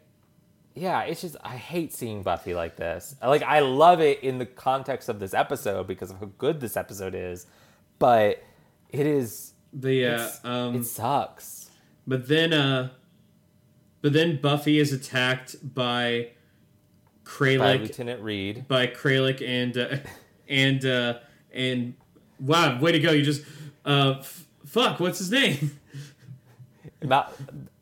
[0.74, 3.16] yeah, it's just I hate seeing Buffy like this.
[3.22, 6.76] Like I love it in the context of this episode because of how good this
[6.76, 7.46] episode is,
[7.98, 8.42] but
[8.90, 11.70] it is the uh, um, it sucks.
[12.06, 12.90] But then, uh,
[14.00, 16.30] but then Buffy is attacked by
[17.24, 18.66] By Kralik, Lieutenant Reed.
[18.68, 19.96] by Kralik and uh,
[20.48, 21.18] and uh,
[21.52, 21.94] and
[22.42, 23.12] wow, way to go!
[23.12, 23.42] You just
[23.84, 25.78] uh, f- fuck, what's his name?
[27.02, 27.34] Not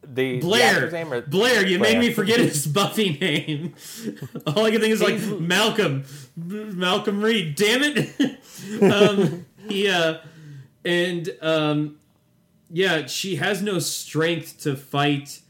[0.03, 0.75] the the Blair.
[0.77, 1.67] actor's name or- Blair.
[1.67, 3.75] You made me forget his Buffy name.
[4.47, 6.05] All I can think is like Malcolm,
[6.37, 7.55] Malcolm Reed.
[7.55, 8.83] Damn it.
[8.83, 10.19] um, he uh,
[10.85, 11.97] and um,
[12.71, 15.41] yeah, she has no strength to fight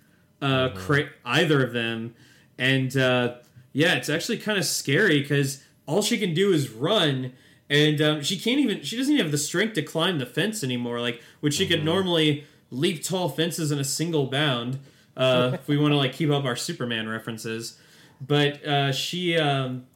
[0.42, 2.14] uh, Cra- either of them,
[2.58, 3.36] and uh,
[3.72, 7.32] yeah, it's actually kind of scary because all she can do is run.
[7.70, 8.82] And um, she can't even.
[8.82, 11.00] She doesn't even have the strength to climb the fence anymore.
[11.00, 14.80] Like, which she could normally leap tall fences in a single bound.
[15.16, 17.78] Uh, if we want to like keep up our Superman references,
[18.20, 19.86] but uh, she, um,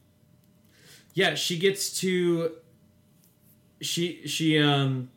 [1.13, 2.53] yeah, she gets to.
[3.81, 5.09] She she um,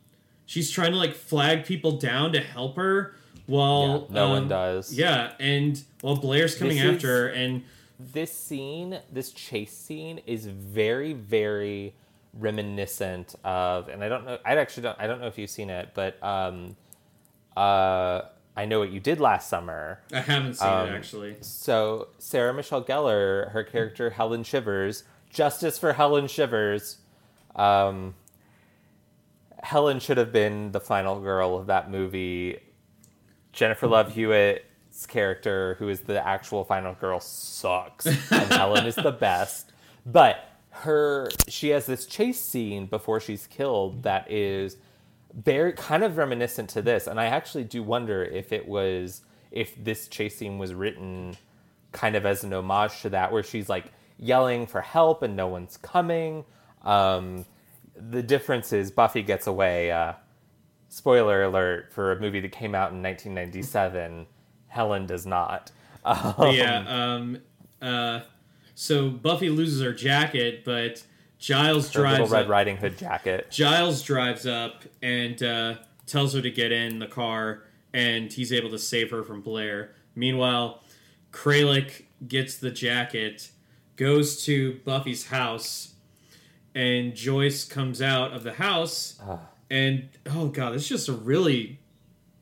[0.47, 3.15] she's trying to like flag people down to help her
[3.47, 4.93] while Yeah, no one um, does.
[4.93, 7.63] Yeah, and while Blair's coming This after is- her, and
[8.01, 11.95] this scene, this chase scene, is very, very
[12.39, 15.71] reminiscent of, and I don't know, I actually don't, I don't know if you've seen
[15.71, 16.77] it, but um,
[17.57, 18.23] uh,
[18.57, 20.01] I know what you did last summer.
[20.13, 21.37] I haven't seen Um, it actually.
[21.41, 26.99] So Sarah Michelle Gellar, her character Helen Shivers, justice for Helen Shivers.
[27.55, 28.15] Um,
[29.63, 32.59] Helen should have been the final girl of that movie.
[33.53, 39.11] Jennifer Love Hewitt's character, who is the actual final girl, sucks, and Helen is the
[39.11, 39.73] best.
[40.07, 40.48] But
[40.81, 44.77] her, she has this chase scene before she's killed that is
[45.35, 49.83] very kind of reminiscent to this, and I actually do wonder if it was if
[49.83, 51.37] this chase scene was written
[51.93, 55.47] kind of as an homage to that, where she's like yelling for help and no
[55.47, 56.45] one's coming.
[56.83, 57.45] Um,
[57.97, 59.91] the difference is Buffy gets away.
[59.91, 60.15] Uh,
[60.89, 64.27] spoiler alert for a movie that came out in 1997.
[64.69, 65.73] Helen does not.
[66.05, 66.85] Um, yeah.
[66.87, 67.39] Um.
[67.83, 68.21] Uh.
[68.81, 71.03] So Buffy loses her jacket, but
[71.41, 72.49] Giles her little drives Red up.
[72.49, 73.51] Riding Hood jacket.
[73.51, 75.75] Giles drives up and uh,
[76.07, 79.97] tells her to get in the car, and he's able to save her from Blair.
[80.15, 80.85] Meanwhile,
[81.33, 83.51] Kralik gets the jacket,
[83.97, 85.95] goes to Buffy's house,
[86.73, 89.19] and Joyce comes out of the house.
[89.27, 89.41] Ah.
[89.69, 91.81] And oh god, it's just a really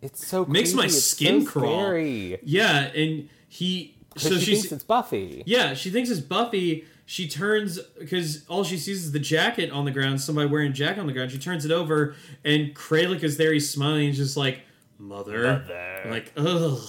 [0.03, 0.85] It's so Makes my.
[0.85, 1.81] It's skin so crawl.
[1.81, 2.39] Scary.
[2.43, 2.89] yeah.
[2.95, 5.43] And he So so she thinks it's Buffy.
[5.47, 6.87] Yeah, she thinks it's Buffy.
[7.05, 10.21] She turns because all she sees is the jacket on the ground.
[10.21, 11.31] Somebody wearing a jacket on the ground.
[11.31, 13.53] She turns it over, and Kralik is there.
[13.53, 14.09] He's smiling.
[14.09, 14.63] He's just like,
[14.99, 16.03] "Mother,", Mother.
[16.07, 16.81] like, ugh.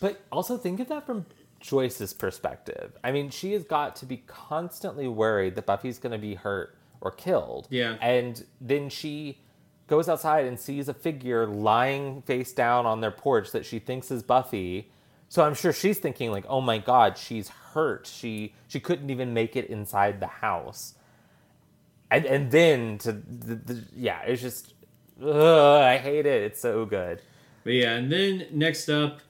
[0.00, 1.26] But also think of that from
[1.60, 2.96] Joyce's perspective.
[3.02, 6.76] I mean, she has got to be constantly worried that Buffy's going to be hurt
[7.00, 7.66] or killed.
[7.70, 7.96] Yeah.
[8.00, 9.38] And then she
[9.86, 14.10] goes outside and sees a figure lying face down on their porch that she thinks
[14.10, 14.90] is Buffy.
[15.28, 18.06] So I'm sure she's thinking like, "Oh my god, she's hurt.
[18.06, 20.94] She she couldn't even make it inside the house."
[22.10, 24.74] And and then to the, the yeah, it's just
[25.22, 26.42] ugh, I hate it.
[26.42, 27.22] It's so good.
[27.64, 29.20] But yeah, and then next up,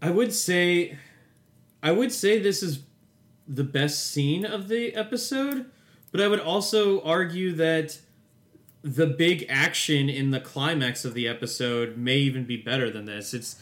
[0.00, 0.96] I would say,
[1.82, 2.84] I would say this is
[3.46, 5.66] the best scene of the episode,
[6.10, 7.98] but I would also argue that
[8.82, 13.34] the big action in the climax of the episode may even be better than this.
[13.34, 13.56] It's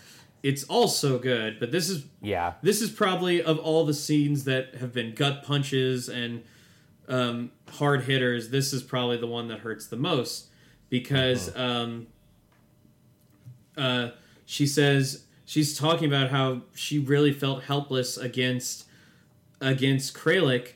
[0.46, 2.54] it's all so good, but this is Yeah.
[2.62, 6.44] this is probably of all the scenes that have been gut punches and
[7.08, 8.50] um, hard hitters.
[8.50, 10.46] This is probably the one that hurts the most
[10.88, 12.06] because um,
[13.76, 14.10] uh,
[14.44, 18.84] she says she's talking about how she really felt helpless against
[19.60, 20.74] against Kralik,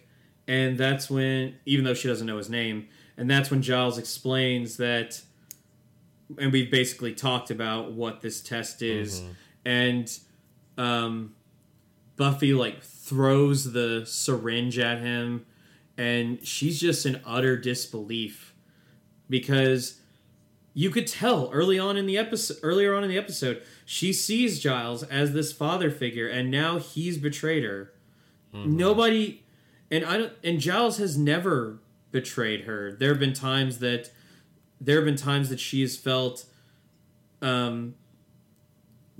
[0.48, 4.78] and that's when even though she doesn't know his name, and that's when Giles explains
[4.78, 5.20] that,
[6.38, 9.22] and we've basically talked about what this test is,
[9.70, 10.18] and
[10.76, 11.32] um,
[12.16, 15.46] Buffy like throws the syringe at him,
[15.96, 18.52] and she's just in utter disbelief
[19.28, 20.00] because
[20.74, 24.60] you could tell early on in the episode earlier on in the episode she sees
[24.60, 27.92] Giles as this father figure and now he's betrayed her.
[28.52, 29.44] Nobody
[29.90, 31.78] and I don't and Giles has never
[32.10, 32.92] betrayed her.
[32.92, 34.10] There have been times that
[34.80, 36.44] there have been times that she has felt
[37.40, 37.94] um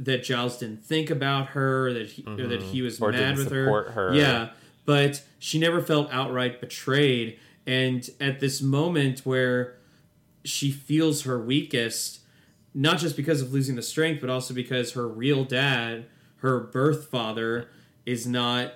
[0.05, 3.05] that Giles didn't think about her, that he, or that he was Mm-hmm.
[3.05, 3.83] Or mad with her.
[3.91, 4.15] her.
[4.15, 4.51] Yeah,
[4.87, 7.39] but she never felt outright betrayed.
[7.67, 9.77] And at this moment where
[10.45, 12.21] she feels her weakest,
[12.75, 17.09] not just because of losing the strength, but also because her real dad, her birth
[17.09, 17.69] father,
[18.07, 18.73] is not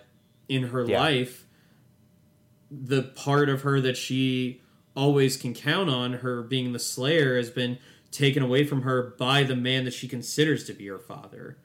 [0.48, 1.00] in her Yeah.
[1.00, 1.46] life.
[2.70, 4.60] The part of her that she
[4.94, 7.78] always can count on, her being the Slayer, has been
[8.14, 11.58] taken away from her by the man that she considers to be her father.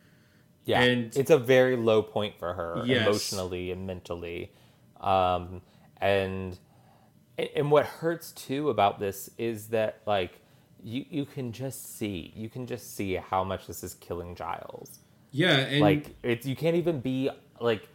[0.66, 3.06] Yeah, And- it's a very low point for her Yes.
[3.06, 4.52] emotionally and mentally.
[5.00, 5.62] Um,
[6.02, 6.58] and
[7.56, 10.42] and what hurts too about this is that like
[10.84, 15.00] you you can just see you can just see how much this is killing Giles.
[15.32, 17.30] Yeah, and like it's you can't even be
[17.62, 17.88] like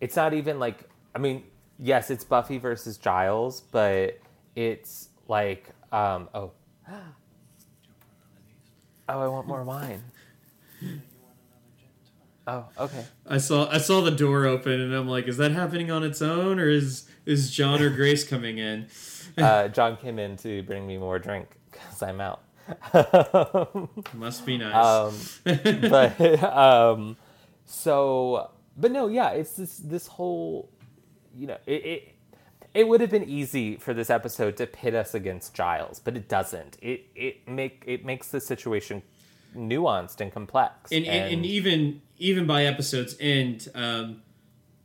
[0.00, 1.44] it's not even like I mean
[1.78, 4.18] yes it's Buffy versus Giles but
[4.56, 6.52] it's like um oh
[9.08, 10.02] oh I want more wine.
[12.46, 13.04] Oh, okay.
[13.26, 16.22] I saw I saw the door open, and I'm like, is that happening on its
[16.22, 18.86] own, or is is John or Grace coming in?
[19.36, 22.42] Uh, John came in to bring me more drink because I'm out.
[24.14, 25.40] Must be nice.
[25.44, 27.16] um, but um,
[27.64, 30.70] so, but no, yeah, it's this this whole,
[31.32, 32.14] you know, it, it
[32.74, 36.28] it would have been easy for this episode to pit us against Giles, but it
[36.28, 36.76] doesn't.
[36.80, 39.02] It it make it makes the situation
[39.56, 40.92] nuanced and complex.
[40.92, 44.22] and, and, and even even by episode's end, um,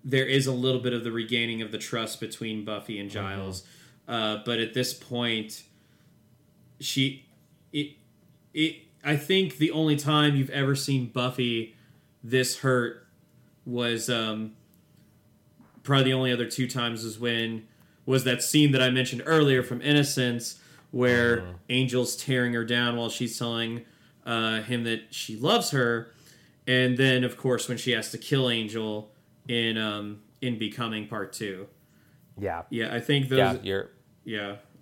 [0.04, 3.64] there is a little bit of the regaining of the trust between Buffy and Giles.
[4.08, 5.64] Uh, but at this point,
[6.80, 7.26] she
[7.72, 7.92] it
[8.54, 11.76] it I think the only time you've ever seen Buffy
[12.24, 13.08] this hurt
[13.66, 14.54] was um,
[15.84, 17.68] probably the only other two times was when
[18.06, 20.60] was that scene that I mentioned earlier from Innocence
[20.92, 23.84] where Angel's tearing her down while she's telling
[24.26, 26.12] uh, him that she loves her,
[26.68, 29.12] and then of course when she has to kill Angel
[29.48, 31.68] in um, in Becoming Part Two.
[32.38, 33.40] yeah, Yeah, I think those.
[33.40, 33.90] yeah, Yeah, you're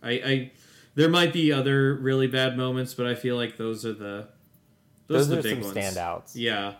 [0.04, 0.52] I, I
[0.96, 4.28] there might be other really bad moments, but I feel like those are the
[5.08, 5.96] those, those are are the big some ones.
[5.96, 6.32] standouts.
[6.36, 6.74] Yeah.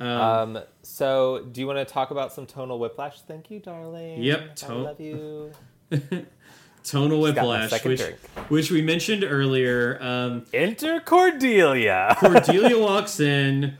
[0.00, 3.20] Um, so, do you want to talk about some tonal whiplash?
[3.22, 4.22] Thank you, darling.
[4.22, 5.52] Yep, I love you.
[6.84, 8.00] tonal whiplash, which,
[8.48, 9.98] which we mentioned earlier.
[10.00, 12.14] Um, Enter Cordelia.
[12.18, 13.74] Cordelia walks in,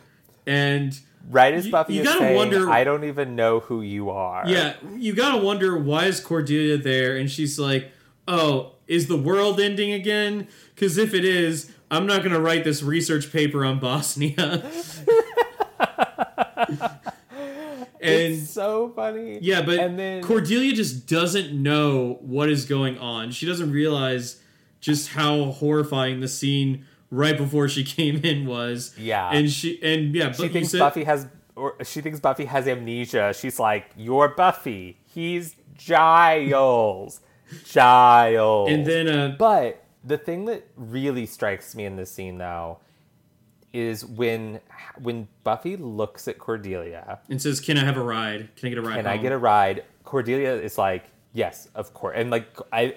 [0.46, 0.98] and
[1.30, 4.44] right as Buffy you is gotta saying, wonder- I don't even know who you are.
[4.48, 7.16] yeah, you gotta wonder why is Cordelia there?
[7.16, 7.90] And she's like,
[8.28, 10.48] "Oh, is the world ending again?
[10.74, 14.62] Because if it is, I'm not gonna write this research paper on Bosnia."
[18.05, 19.38] and It's so funny.
[19.42, 23.30] Yeah, but and then Cordelia just doesn't know what is going on.
[23.32, 24.40] She doesn't realize
[24.80, 28.94] just how horrifying the scene right before she came in was.
[28.98, 29.30] Yeah.
[29.32, 31.26] and she and yeah, she thinks said- Buffy has,
[31.57, 33.32] or she thinks Buffy has amnesia.
[33.32, 34.98] She's like, "You're Buffy.
[35.05, 37.20] He's Giles.
[37.64, 42.78] Giles." and then uh, But the thing that really strikes me in this scene, though,
[43.74, 44.60] is when
[45.02, 48.48] when Buffy looks at Cordelia and says, "Can I have a ride?
[48.56, 49.84] Can I get a ride?" and I get a ride.
[50.04, 51.04] Cordelia is like,
[51.34, 52.94] "Yes, of course," and like I.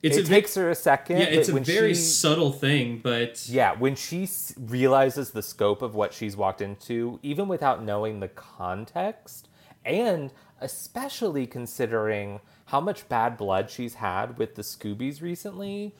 [0.00, 1.18] It's it ve- takes her a second.
[1.18, 5.82] Yeah, it's a very she, subtle thing, but yeah, when she s- realizes the scope
[5.82, 9.48] of what she's walked into, even without knowing the context,
[9.84, 15.94] and especially considering how much bad blood she's had with the Scoobies recently,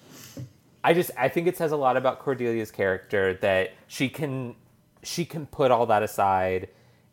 [0.85, 4.55] I just I think it says a lot about Cordelia's character that she can
[5.03, 6.69] she can put all that aside,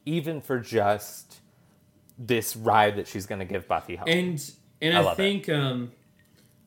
[0.05, 1.41] even for just
[2.17, 4.07] this ride that she's going to give Buffy home.
[4.07, 4.51] and
[4.81, 5.91] and I I, think um,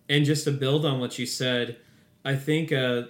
[0.08, 1.78] and just to build on what you said,
[2.24, 3.02] I think uh,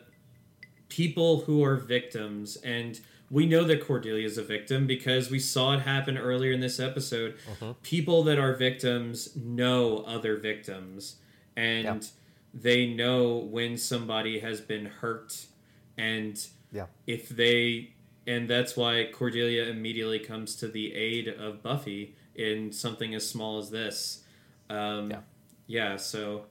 [0.88, 5.74] people who are victims and we know that Cordelia is a victim because we saw
[5.74, 7.36] it happen earlier in this episode.
[7.50, 7.72] Mm-hmm.
[7.82, 11.16] People that are victims know other victims
[11.54, 12.08] and Yeah.
[12.60, 15.46] They know when somebody has been hurt
[15.96, 17.92] and yeah, if they
[18.26, 23.58] and that's why Cordelia immediately comes to the aid of Buffy in something as small
[23.58, 24.22] as this.
[24.68, 25.20] Um, Yeah.
[25.66, 26.44] yeah, so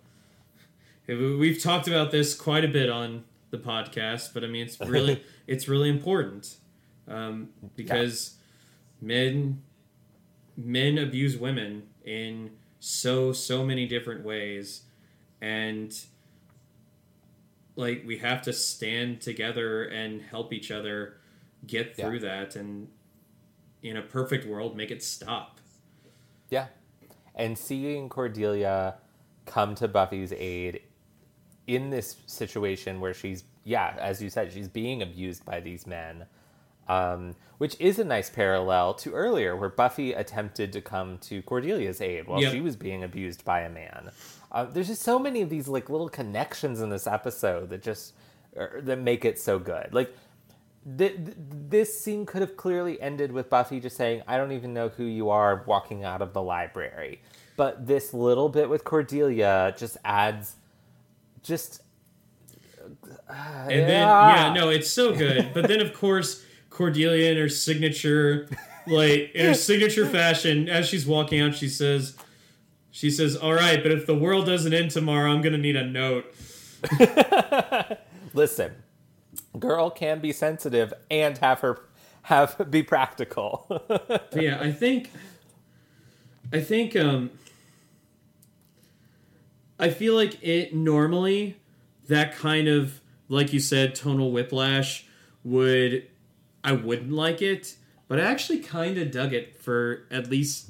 [1.08, 4.80] we- we've talked about this quite a bit on the podcast, but I mean it's
[4.80, 6.58] really it's really important
[7.08, 8.36] um, because
[9.02, 9.62] men
[10.58, 14.82] men abuse women in so so many different ways,
[15.42, 15.94] and
[17.76, 21.18] like we have to stand together and help each other
[21.66, 22.06] get Yeah.
[22.08, 22.88] through that and
[23.84, 25.60] in a perfect world make it stop
[26.50, 26.68] Yeah.
[27.36, 28.96] And seeing Cordelia
[29.46, 30.82] come to Buffy's aid
[31.68, 36.26] in this situation where she's, yeah, as you said, she's being abused by these men,
[36.88, 42.00] um, which is a nice parallel to earlier where Buffy attempted to come to Cordelia's
[42.02, 42.54] aid while Yep.
[42.54, 44.10] she was being abused by a man.
[44.58, 48.16] Uh, there's just so many of these like little connections in this episode that just
[48.58, 49.94] er, that make it so good.
[49.94, 50.12] Like
[50.98, 51.38] th- th-
[51.70, 55.04] this scene could have clearly ended with Buffy just saying, "I don't even know who
[55.04, 57.22] you are," walking out of the library.
[57.56, 60.56] But this little bit with Cordelia just adds,
[61.44, 61.84] just
[63.30, 68.48] and then yeah no it's so good but then of course cordelia in her signature
[68.88, 72.16] like in her signature fashion as she's walking out she says
[72.98, 75.86] she says all right but if the world doesn't end tomorrow i'm gonna need a
[75.86, 76.26] note
[78.34, 78.72] Listen,
[79.58, 81.82] girl can be sensitive and have her
[82.24, 83.66] have be practical.
[84.36, 85.12] Yeah, I think
[86.54, 87.32] I think um
[89.80, 91.58] I feel like it normally
[92.08, 95.06] that kind of like you said tonal whiplash
[95.44, 96.08] would
[96.64, 97.76] I wouldn't like it,
[98.08, 100.70] but I actually kind of dug it for at least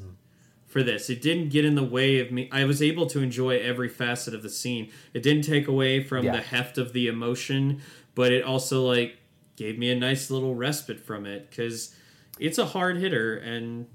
[0.67, 1.09] for this.
[1.09, 2.49] It didn't get in the way of me.
[2.51, 4.91] I was able to enjoy every facet of the scene.
[5.13, 6.33] It didn't take away from Yeah.
[6.33, 7.81] the heft of the emotion,
[8.13, 9.17] but it also like
[9.55, 11.95] gave me a nice little respite from it cuz
[12.39, 13.87] it's a hard hitter and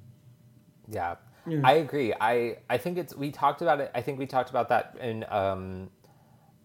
[0.89, 1.17] Yeah.
[1.47, 1.61] Yeah.
[1.63, 2.13] I agree.
[2.21, 3.91] I I think it's we talked about it.
[3.95, 5.91] I think we talked about that in um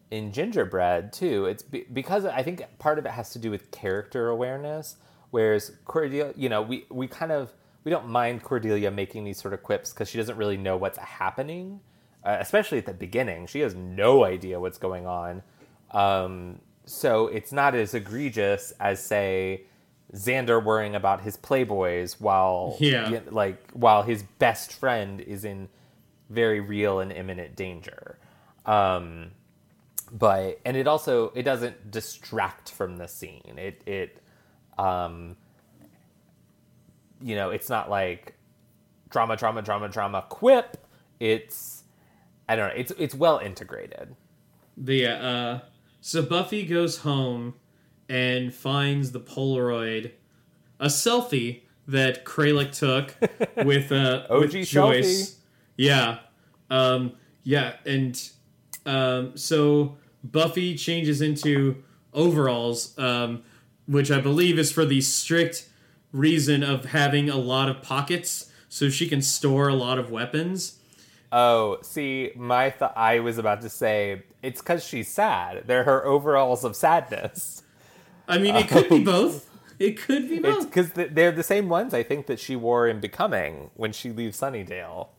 [0.10, 1.46] in Gingerbread too.
[1.46, 4.96] It's be, because I think part of it has to do with character awareness.
[5.32, 7.54] Whereas Cordelia, you know, we we kind of
[7.88, 10.98] we don't mind Cordelia making these sort of quips because she doesn't really know what's
[10.98, 11.80] happening,
[12.26, 13.48] uh, especially at the beginning.
[13.48, 15.42] She has no idea what's going on.
[15.92, 19.62] Um, so it's not as egregious as say
[20.14, 23.22] Xander worrying about his playboys while Yeah.
[23.32, 25.70] like while his best friend is in
[26.30, 28.20] very real and imminent danger.
[28.66, 29.32] Um,
[30.12, 33.54] but and it also it doesn't distract from the scene.
[33.58, 34.22] It it
[34.78, 35.38] um,
[37.22, 38.36] you know it's not like
[39.10, 40.78] drama drama drama drama quip.
[41.20, 41.84] It's
[42.48, 42.76] I don't know.
[42.76, 44.16] It's it's well integrated.
[44.76, 45.60] the uh
[46.02, 47.56] so Buffy goes home
[48.08, 50.12] and finds the Polaroid
[50.80, 53.16] a selfie that Kralik took
[53.66, 55.36] with uh OG with selfie.
[55.76, 56.20] Yeah.
[56.70, 57.14] Um
[57.44, 58.30] yeah, and
[58.86, 61.84] um so Buffy changes into
[62.14, 63.44] overalls, um,
[63.86, 65.67] which I believe is for the strict
[66.12, 70.80] reason of having a lot of pockets so she can store a lot of weapons.
[71.32, 75.64] Oh, see, my th- I was about to say it's because she's sad.
[75.68, 77.64] They're her overalls of sadness.
[78.28, 79.50] I mean, it could be both.
[79.80, 80.40] It could be.
[80.40, 80.66] Both.
[80.66, 84.40] because they're the same ones I think that she wore in Becoming when she leaves
[84.40, 85.10] Sunnydale.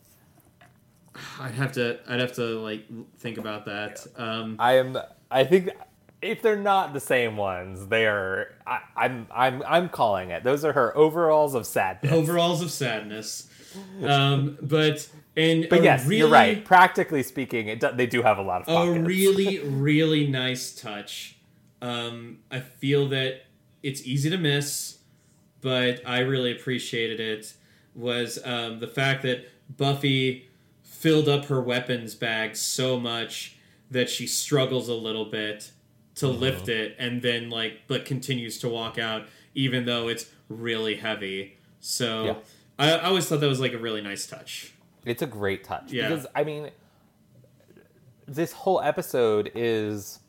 [1.41, 2.85] I'd have to I'd have to like
[3.19, 4.07] think about that.
[4.17, 4.99] Um I am.
[5.31, 5.71] I think
[6.21, 8.55] if they're not the same ones, they are.
[8.67, 9.27] I, I'm.
[9.31, 9.63] I'm.
[9.67, 10.45] I'm calling it.
[10.45, 12.13] Those are her overalls of sadness.
[12.13, 13.49] overalls of sadness.
[14.03, 16.65] Um but and but yes, really, you're right.
[16.65, 19.07] Practically speaking, it do, they do have a lot of a pockets.
[19.07, 21.37] really really nice touch.
[21.83, 23.43] Um I feel that
[23.83, 24.99] it's easy to miss,
[25.61, 27.53] but I really appreciated it
[27.95, 30.49] was um the fact that Buffy
[30.83, 33.57] filled up her weapons bag so much
[33.91, 35.71] that she struggles a little bit
[36.19, 36.41] to Mm-hmm.
[36.41, 41.59] lift it and then like but continues to walk out even though it's really heavy.
[41.81, 42.35] So Yeah.
[42.79, 44.73] I, I always thought that was like a really nice touch.
[45.05, 46.09] It's a great touch Yeah.
[46.09, 46.71] because I mean,
[48.27, 50.21] this whole episode is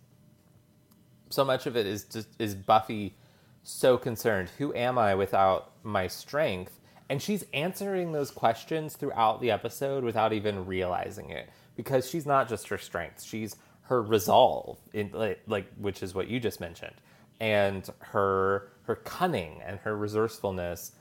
[1.29, 3.15] so much of it is just is Buffy
[3.63, 4.49] so concerned.
[4.57, 6.79] Who am I without my strength?
[7.09, 12.47] And she's answering those questions throughout the episode without even realizing it because she's not
[12.47, 13.55] just her strength; she's
[13.89, 16.93] her resolve, in like, like which is what you just mentioned,
[17.39, 20.91] and her her cunning and her resourcefulness.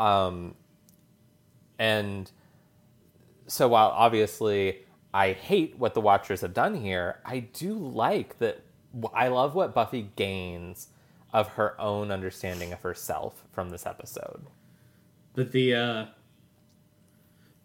[0.00, 0.56] Um,
[1.78, 2.30] and
[3.46, 4.80] so while obviously
[5.14, 8.64] I hate what the Watchers have done here, I do like that.
[9.14, 10.88] I love what Buffy gains
[11.32, 14.46] of her own understanding of herself from this episode.
[15.34, 16.06] But the uh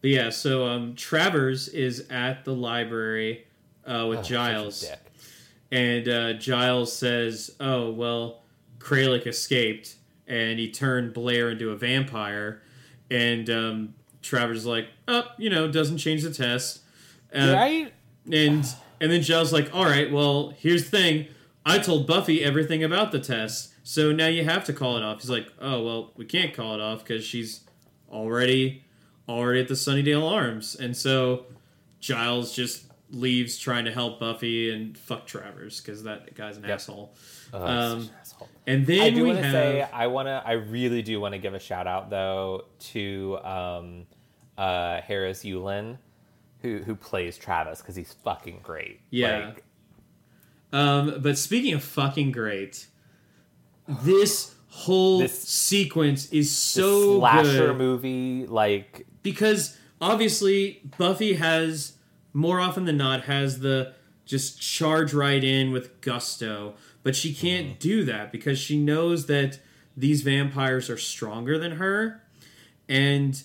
[0.01, 3.46] but yeah, so um Travers is at the library
[3.87, 4.77] uh with Oh, Giles.
[4.81, 5.11] such a dick.
[5.71, 8.41] And uh Giles says, "Oh, well,
[8.79, 9.95] Kralik escaped
[10.27, 12.61] and he turned Blair into a vampire."
[13.11, 16.81] And um Travers is like, "Oh, you know, doesn't change the test."
[17.33, 17.93] Uh, right?
[18.31, 18.65] and
[18.99, 21.27] and then Giles like, all right, well, here's the thing.
[21.65, 25.21] I told Buffy everything about the test, so now you have to call it off.
[25.21, 27.61] He's like, oh well, we can't call it off because she's
[28.09, 28.83] already
[29.29, 31.45] already at the Sunnydale Arms, and so
[31.99, 36.71] Giles just leaves trying to help Buffy and fuck Travers because that guy's an Yep.
[36.71, 37.13] asshole.
[37.53, 38.49] Oh, Um, an asshole.
[38.65, 40.41] And then I do want to have say I want to.
[40.45, 44.05] I really do want to give a shout out though to um,
[44.57, 45.97] uh, Harris Yulin,
[46.61, 48.99] who who plays Travis because he's fucking great.
[49.09, 49.45] Yeah.
[49.47, 49.63] Like,
[50.73, 52.87] Um, but speaking of fucking great,
[53.87, 57.77] this whole This- sequence is so slasher good.
[57.77, 61.93] movie, like because obviously Buffy has
[62.37, 63.93] more often than not has the
[64.25, 67.79] just charge right in with gusto, but she can't Mm-hmm.
[67.79, 69.59] do that because she knows that
[69.95, 72.21] these vampires are stronger than her,
[72.87, 73.41] and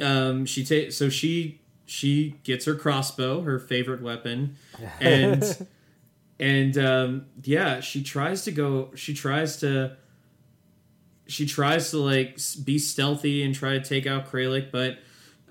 [0.00, 4.56] um, she takes so she she gets her crossbow, her favorite weapon,
[5.00, 5.44] and
[6.40, 8.90] and um, yeah, she tries to go.
[8.96, 9.96] She tries to
[11.26, 14.98] she tries to like be stealthy and try to take out Kralik, but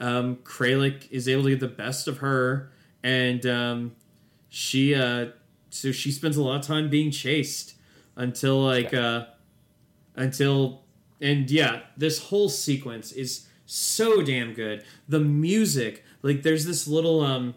[0.02, 2.72] um, Kralik is able to get the best of her,
[3.04, 3.96] and um,
[4.50, 5.28] she uh,
[5.70, 7.76] so she spends a lot of time being chased
[8.16, 9.26] until like uh,
[10.16, 10.82] until
[11.22, 14.84] and yeah, this whole sequence is so damn good.
[15.08, 17.54] The music, like there's this little um,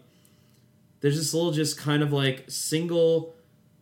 [1.01, 3.35] there's this little just kind of like single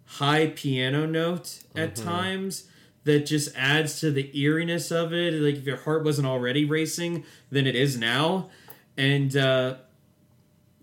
[0.05, 2.69] high piano note at times
[3.05, 5.33] that just adds to the eeriness of it.
[5.33, 8.49] Like if your heart wasn't already racing, then it is now,
[8.97, 9.75] and uh,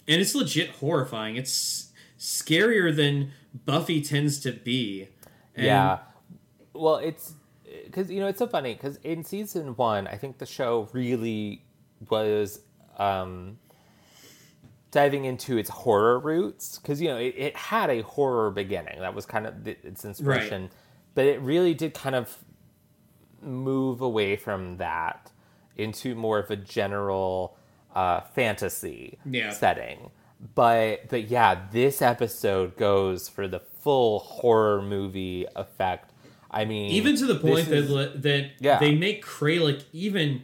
[0.07, 1.37] and it's legit horrifying.
[1.37, 3.33] It's scarier than
[3.65, 5.09] Buffy tends to be.
[5.55, 5.99] And yeah.
[6.73, 7.35] Well, it's
[7.85, 11.65] because you know it's so funny because in season one, I think the show really
[12.09, 12.61] was
[12.99, 13.59] um,
[14.91, 19.15] diving into its horror roots because you know it, it had a horror beginning that
[19.15, 20.71] was kind of its inspiration,
[21.15, 22.37] but it really did kind of
[23.43, 25.31] move away from that
[25.77, 27.57] into more of a general
[27.95, 29.51] uh, fantasy Yeah.
[29.51, 30.11] setting.
[30.55, 36.13] But but yeah, this episode goes for the full horror movie effect.
[36.51, 38.79] I mean, even to the point that is- that Yeah.
[38.79, 40.43] they make Kralik even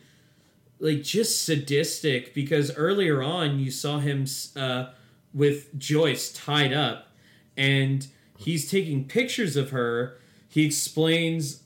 [0.79, 4.27] like just sadistic because earlier on you saw him
[4.57, 4.87] uh,
[5.33, 7.09] with Joyce tied up
[7.57, 8.07] and
[8.37, 10.19] he's taking pictures of her.
[10.57, 11.65] He explains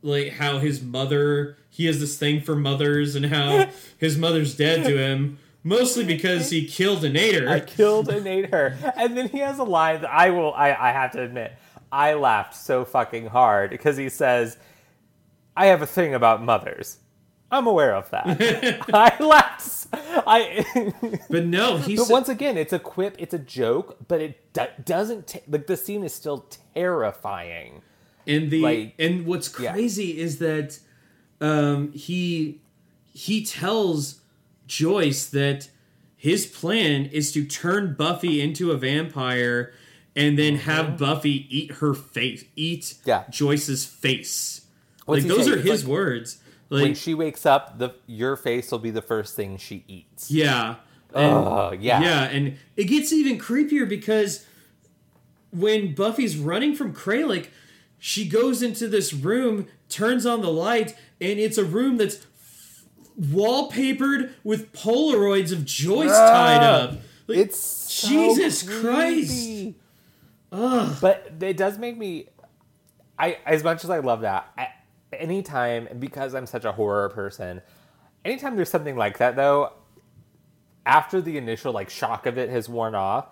[0.00, 4.86] like how his mother he has this thing for mothers and how his mother's dead
[4.86, 7.46] to him mostly because he killed and ate her.
[7.46, 8.78] I killed and ate her.
[8.96, 11.52] And then he has a line that I will I, I have to admit,
[11.92, 14.56] I laughed so fucking hard because he says,
[15.54, 16.96] I have a thing about mothers.
[17.50, 18.26] I'm aware of that.
[18.94, 19.86] I laughed.
[19.92, 20.64] I.
[21.30, 24.66] but no, he's but once again, it's a quip, it's a joke, but it do-
[24.84, 27.82] doesn't ta- like the scene is still terrifying.
[28.26, 29.72] And the Like- and what's Yeah.
[29.72, 30.78] crazy is that
[31.40, 32.60] um, he
[33.12, 34.20] he tells
[34.66, 35.68] Joyce that
[36.16, 39.72] his plan is to turn Buffy into a vampire
[40.16, 43.08] and then have Buffy eat her face, eat Mm-hmm.
[43.08, 43.24] Yeah.
[43.30, 44.62] Joyce's face.
[45.04, 46.38] What's like those are his like- words.
[46.68, 50.30] When she wakes up, the your face will be the first thing she eats.
[50.30, 50.76] yeah.
[51.14, 52.00] Oh yeah.
[52.02, 54.44] Yeah, and it gets even creepier because
[55.50, 57.48] when Buffy's running from Kralik,
[57.98, 62.26] she goes into this room, turns on the light, and it's a room that's
[63.18, 66.90] wallpapered with Polaroids of Joyce tied up.
[67.26, 68.82] Like, It's so Jesus creepy.
[68.82, 69.74] Christ.
[70.52, 70.96] Ugh.
[71.00, 72.28] But it does make me.
[73.18, 74.68] I as much as I love that, I,
[75.12, 77.62] anytime because I'm such a horror person,
[78.24, 79.72] anytime there's something like that though,
[80.84, 83.28] after the initial like shock of it has worn off,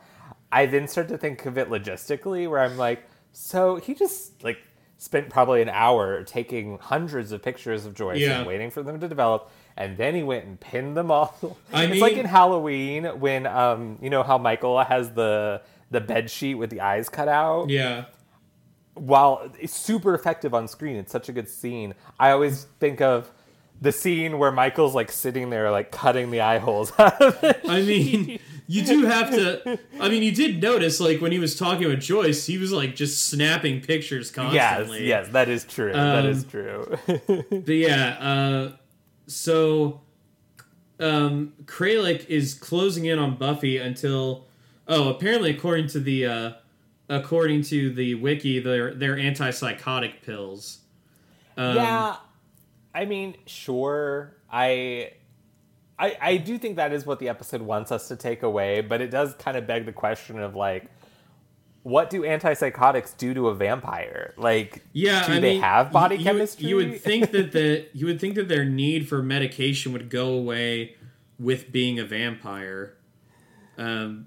[0.51, 4.59] I then start to think of it logistically, where I'm like, so he just like
[4.99, 8.39] spent probably an hour taking hundreds of pictures of Joyce Yeah.
[8.39, 9.51] and waiting for them to develop.
[9.77, 11.59] And then he went and pinned them all.
[11.73, 16.31] I it's like in Halloween when um you know how Michael has the the bed
[16.31, 18.05] sheet with the eyes cut out Yeah.
[18.95, 21.95] While it's super effective on screen, it's such a good scene.
[22.19, 23.31] I always think of
[23.81, 27.61] the scene where Michael's like sitting there, like cutting the eye holes out of it.
[27.69, 29.79] I mean, you do have to.
[30.01, 32.97] I mean, you did notice, like, when he was talking with Joyce, he was, like,
[32.97, 35.07] just snapping pictures constantly.
[35.07, 35.93] yes, yes, that is true.
[35.93, 36.97] that Um, is true.
[37.51, 38.73] But yeah, uh,
[39.27, 40.01] so
[41.01, 44.47] um, Kralik is closing in on Buffy until
[44.89, 46.53] oh, apparently according to the uh,
[47.09, 50.79] according to the wiki, they're they're antipsychotic pills.
[51.57, 52.17] Um, yeah,
[52.95, 54.37] I mean, sure.
[54.51, 55.13] I,
[55.99, 59.01] I, I do think that is what the episode wants us to take away, but
[59.01, 60.87] it does kind of beg the question of like,
[61.85, 64.33] what do antipsychotics do to a vampire?
[64.37, 66.67] Like, Yeah, do I they mean, have body you- you would- chemistry?
[66.69, 70.29] You would think that the you would think that their need for medication would go
[70.29, 70.97] away
[71.39, 72.97] with being a vampire,
[73.77, 74.27] um,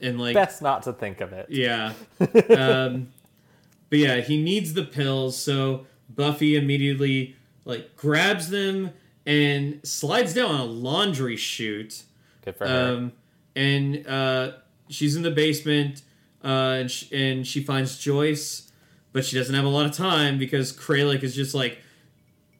[0.00, 1.46] and like best not to think of it.
[1.50, 1.92] Yeah.
[2.50, 3.12] Um,
[3.88, 8.90] but yeah, he needs the pills, so Buffy immediately like grabs them
[9.24, 12.02] and slides down a laundry chute.
[12.44, 12.94] Good for her.
[12.94, 13.12] Um,
[13.54, 14.52] and uh,
[14.88, 16.02] she's in the basement,
[16.44, 16.48] uh,
[16.80, 18.70] and, sh- and she finds Joyce,
[19.12, 21.78] but she doesn't have a lot of time because Kralik is just like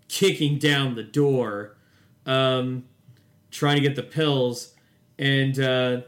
[0.08, 1.76] kicking down the door,
[2.24, 2.84] um,
[3.50, 4.74] trying to get the pills,
[5.18, 6.00] and uh,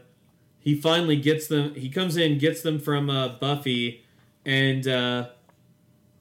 [0.59, 1.73] he finally gets them.
[1.75, 4.03] He comes in, gets them from uh, Buffy,
[4.45, 5.29] and uh,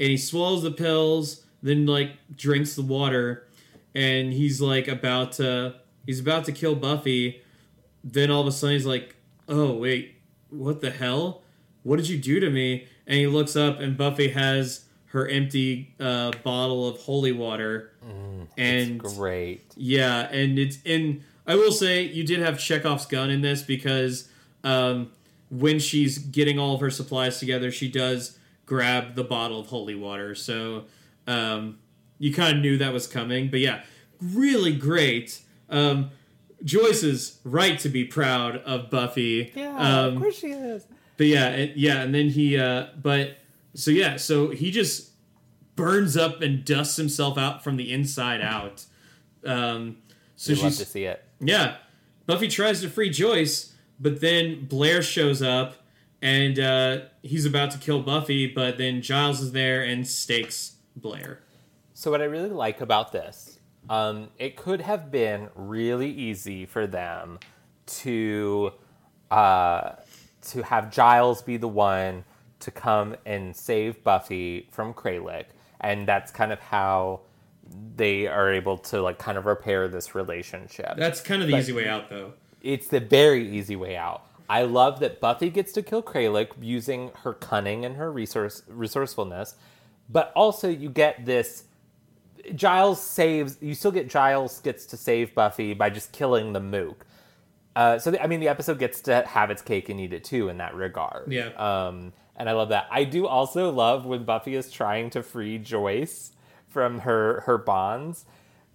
[0.00, 3.46] and he swallows the pills, then like drinks the water,
[3.94, 5.74] and he's like about to
[6.06, 7.42] he's about to kill Buffy.
[8.04, 9.16] Then all of a sudden he's like,
[9.48, 10.14] "Oh wait,
[10.50, 11.42] what the hell?
[11.82, 15.94] What did you do to me?" And he looks up, and Buffy has her empty
[15.98, 17.92] uh, bottle of holy water,
[18.58, 19.72] and It's great.
[19.76, 24.27] yeah, and it's and I will say you did have Chekhov's gun in this because
[24.64, 25.10] um,
[25.50, 29.94] when she's getting all of her supplies together, she does grab the bottle of holy
[29.94, 30.34] water.
[30.34, 30.84] So
[31.26, 31.78] um,
[32.18, 33.50] you kind of knew that was coming.
[33.50, 33.82] But yeah,
[34.20, 35.40] really great.
[35.70, 36.10] Um,
[36.64, 39.52] Joyce is right to be proud of Buffy.
[39.56, 40.86] um, of course she is.
[41.16, 43.38] but yeah, it, yeah, and then he, uh, but
[43.74, 45.10] so yeah, so he just
[45.76, 48.84] burns up and dusts himself out from the inside out.
[49.46, 49.98] Um,
[50.34, 51.22] so We'd love to she's see it.
[51.40, 51.76] yeah,
[52.26, 55.74] Buffy tries to free Joyce, but then Blair shows up
[56.20, 61.40] and uh, he's about to kill Buffy, but then Giles is there and stakes Blair.
[61.94, 63.58] So what I really like about this,
[63.90, 67.38] um, it could have been really easy for them
[67.86, 68.72] to
[69.30, 69.92] uh,
[70.42, 72.24] to have Giles be the one
[72.60, 75.46] to come and save Buffy from Kralik,
[75.80, 77.20] and that's kind of how
[77.96, 80.94] they are able to like kind of repair this relationship.
[80.96, 82.32] That's kind of the But- easy way out, though.
[82.68, 84.26] It's the very easy way out.
[84.46, 89.56] I love that Buffy gets to kill Kralik using her cunning and her resource resourcefulness,
[90.10, 91.64] but also you get this.
[92.54, 93.56] Giles saves.
[93.60, 97.06] You still get Giles gets to save Buffy by just killing the Mook.
[97.74, 100.24] Uh, so the, I mean, the episode gets to have its cake and eat it
[100.24, 101.32] too in that regard.
[101.32, 101.48] Yeah.
[101.56, 102.86] Um, and I love that.
[102.90, 106.32] I do also love when Buffy is trying to free Joyce
[106.68, 108.26] from her her bonds,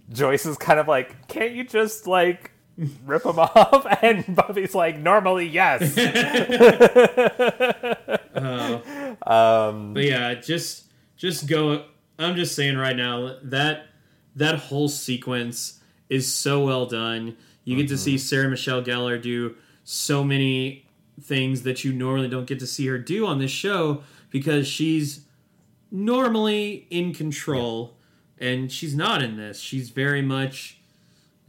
[0.10, 2.52] Joyce is kind of like, "Can't you just like
[3.06, 5.98] rip them off?" And Buffy's like, "Normally, yes."
[9.26, 10.86] um, But yeah, just
[11.18, 11.86] just go.
[12.20, 13.88] I'm just saying right now that
[14.36, 15.80] that whole sequence
[16.10, 17.38] is so well done.
[17.64, 20.86] You get to see Sarah Michelle Gellar do so many
[21.22, 25.26] things that you normally don't get to see her do on this show because she's
[25.91, 27.98] normally in control
[28.40, 29.60] and she's not in this.
[29.60, 30.80] She's very much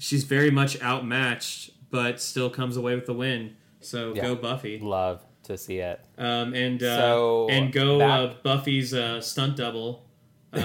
[0.05, 3.55] she's very much outmatched but still comes away with the win.
[3.81, 4.22] So Yeah.
[4.22, 4.78] go Buffy.
[4.81, 6.01] love to see it.
[6.18, 10.05] Um, and uh, So, and go uh, Buffy's uh, stunt double,
[10.52, 10.62] um,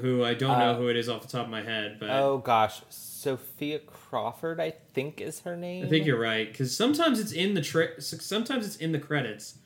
[0.00, 2.10] who I don't know Uh, who it is off the top of my head, but
[2.10, 5.84] oh gosh, Sophia Crawford, I think is her name.
[5.84, 9.58] I think you're right because sometimes it's in the tra- sometimes it's in the credits,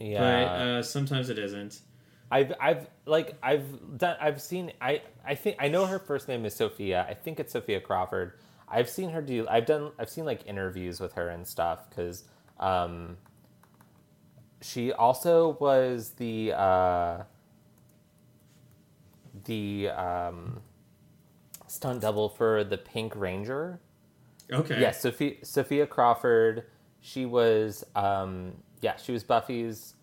[0.00, 0.18] Yeah.
[0.20, 1.80] but uh, sometimes it isn't.
[2.30, 6.44] I've I've like I've done I've seen I I think I know her first name
[6.44, 7.06] is Sophia.
[7.08, 8.34] I think it's Sophia Crawford.
[8.68, 12.24] I've seen her do I've done I've seen like interviews with her and stuff cuz
[12.60, 13.16] um
[14.60, 17.22] she also was the uh
[19.44, 20.60] the um
[21.66, 23.80] stunt double for the Pink Ranger.
[24.52, 24.80] Okay.
[24.80, 26.64] Yes, Sophia Sophia Crawford.
[27.00, 29.94] She was um yeah, she was Buffy's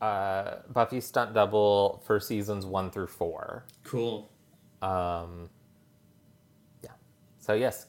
[0.00, 3.64] uh Buffy's stunt double for seasons 1 through 4.
[3.84, 4.30] Cool.
[4.82, 5.50] Um
[6.82, 6.90] yeah.
[7.38, 7.86] So yes,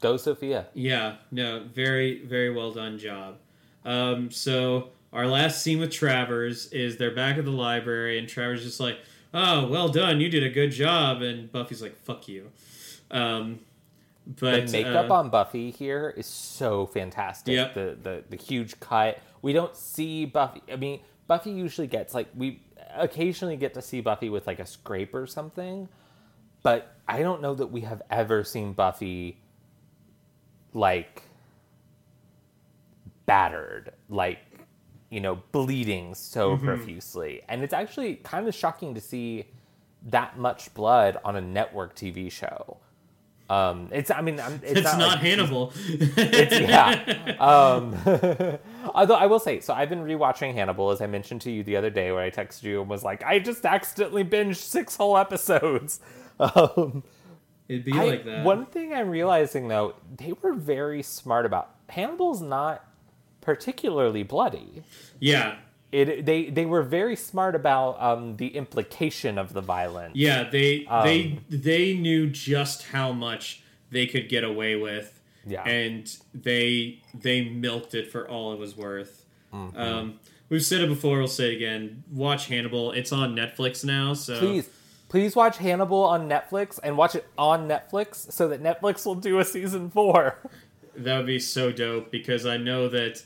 [0.00, 0.66] go Sophia.
[0.74, 1.16] Yeah.
[1.30, 1.64] No.
[1.74, 3.36] Very very well done job.
[3.84, 8.62] Um, so our last scene with Travers is they're back at the library and Travers
[8.62, 8.98] just like,
[9.34, 12.50] oh well done, you did a good job, and Buffy's like, fuck you.
[13.10, 13.60] Um,
[14.26, 17.54] but the makeup uh, on Buffy here is so fantastic.
[17.54, 17.74] Yep.
[17.74, 19.18] The, the the huge cut.
[19.42, 20.62] We don't see Buffy.
[20.70, 21.00] I mean,
[21.30, 22.60] Buffy usually gets like we
[22.96, 25.88] occasionally get to see Buffy with like a scrape or something,
[26.64, 29.38] but I don't know that we have ever seen Buffy
[30.74, 31.22] like
[33.26, 34.40] battered, like
[35.08, 36.66] you know, bleeding so Mm-hmm.
[36.66, 37.42] profusely.
[37.48, 39.46] And it's actually kind of shocking to see
[40.08, 42.78] that much blood on a network TV show.
[43.50, 45.72] Um, it's I mean I'm, it's, it's, not, like- Hannibal.
[45.76, 47.34] it's, yeah.
[47.40, 47.96] Um,
[48.94, 51.76] although I will say, so I've been rewatching Hannibal, as I mentioned to you the
[51.76, 55.18] other day, where I texted you and was like, I just accidentally binged six whole
[55.18, 56.00] episodes.
[56.40, 57.02] Um,
[57.68, 58.44] It'd be I- like that.
[58.46, 62.82] One thing I'm realizing though, they were very smart about Hannibal's not
[63.42, 64.82] particularly bloody.
[65.18, 65.56] yeah,
[65.92, 70.14] It they they were very smart about um, the implication of the violence.
[70.14, 70.48] yeah.
[70.48, 75.64] They Um, they they knew just how much they could get away with, Yeah.
[75.64, 79.24] and they they milked it for all it was worth.
[79.52, 79.76] Mm-hmm.
[79.80, 81.18] Um, we've said it before.
[81.18, 82.04] We'll say it again.
[82.12, 82.92] Watch Hannibal.
[82.92, 84.14] It's on Netflix now.
[84.14, 84.68] So Please,
[85.08, 89.40] please watch Hannibal on Netflix and watch it on Netflix so that Netflix will do
[89.40, 90.38] a season four.
[90.96, 93.24] That would be so dope because I know that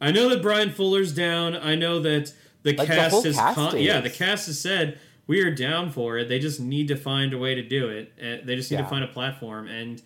[0.00, 1.56] I know that Bryan Fuller's down.
[1.56, 5.40] I know that the Like, cast has cast con- yeah, the cast has said we
[5.42, 6.28] are down for it.
[6.28, 8.12] They just need to find a way to do it.
[8.20, 8.84] Uh, They just need Yeah.
[8.84, 10.00] to find a platform and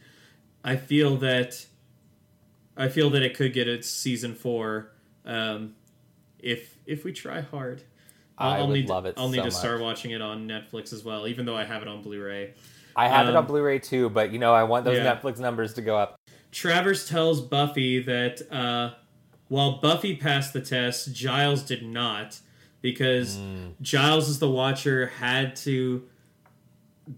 [0.64, 1.66] I feel that
[2.76, 4.90] I feel that it could get its season 4
[5.26, 5.74] um,
[6.38, 7.82] if if we try hard.
[8.38, 9.82] I I'll would need love it I'll need so to start much.
[9.84, 12.54] watching it on Netflix as well, even though I have it on Blu-ray.
[12.96, 15.14] I have it Um, on Blu-ray too, but you know I want those Yeah.
[15.14, 16.16] Netflix numbers to go up.
[16.50, 18.94] Travers tells Buffy that uh,
[19.52, 22.40] while Buffy passed the test, Giles did not
[22.80, 23.72] because hmm.
[23.82, 26.08] Giles, as the Watcher, had to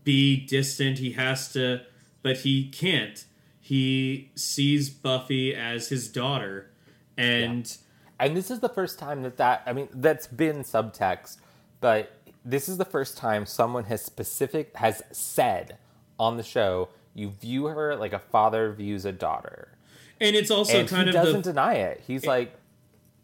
[0.02, 0.98] be distant.
[0.98, 1.82] He has to,
[2.23, 3.24] but he can't.
[3.61, 6.73] He sees Buffy as his daughter,
[7.16, 7.73] and
[8.19, 11.36] And this is the first time that that I mean that's been subtext,
[11.81, 15.78] but this is the first time someone has specific has said
[16.19, 19.74] on the show you view her like a father views a daughter.
[20.20, 22.03] And it's also and kind he of doesn't the deny it.
[22.07, 22.55] He's like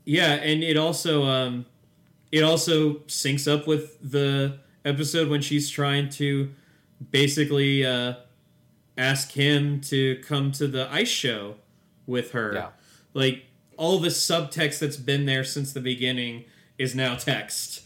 [0.04, 1.66] Yeah, and it also um
[2.32, 6.50] it also syncs up with the episode when she's trying to
[7.10, 8.14] basically uh
[8.96, 11.56] ask him to come to the ice show
[12.06, 12.54] with her.
[12.54, 12.68] Yeah.
[13.14, 13.44] Like
[13.76, 16.44] all the subtext that's been there since the beginning
[16.78, 17.82] is now text.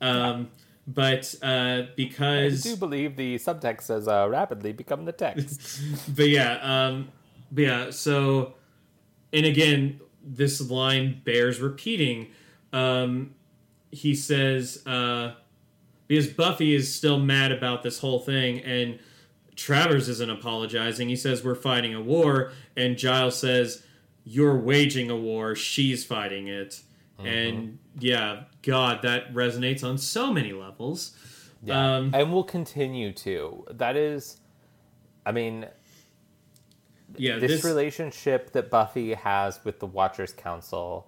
[0.00, 0.50] Um
[0.86, 5.80] but uh because I do believe the subtext has uh, rapidly become the text.
[6.16, 7.08] but yeah, um,
[7.50, 7.90] but yeah.
[7.90, 8.54] So,
[9.32, 12.28] and again, this line bears repeating.
[12.72, 13.34] Um,
[13.90, 15.34] he says uh,
[16.06, 18.98] because Buffy is still mad about this whole thing, and
[19.56, 21.08] Travers isn't apologizing.
[21.08, 23.82] He says we're fighting a war, and Giles says
[24.24, 25.54] you're waging a war.
[25.54, 26.80] She's fighting it,
[27.18, 31.16] and yeah, God, that resonates on so many levels.
[31.62, 31.96] Yeah.
[31.96, 33.66] Um, and will continue to.
[33.70, 34.38] That is,
[35.26, 35.66] I mean,
[37.18, 41.06] yeah, this, this, relationship that Buffy has with the Watchers Council,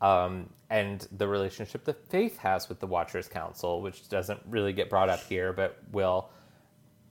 [0.00, 4.90] um, and the relationship that Faith has with the Watchers Council, which doesn't really get
[4.90, 6.30] brought up here, but will,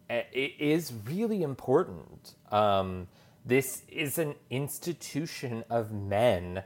[0.09, 2.35] eh, it is really important.
[2.51, 3.07] Um,
[3.45, 6.63] this is an institution of men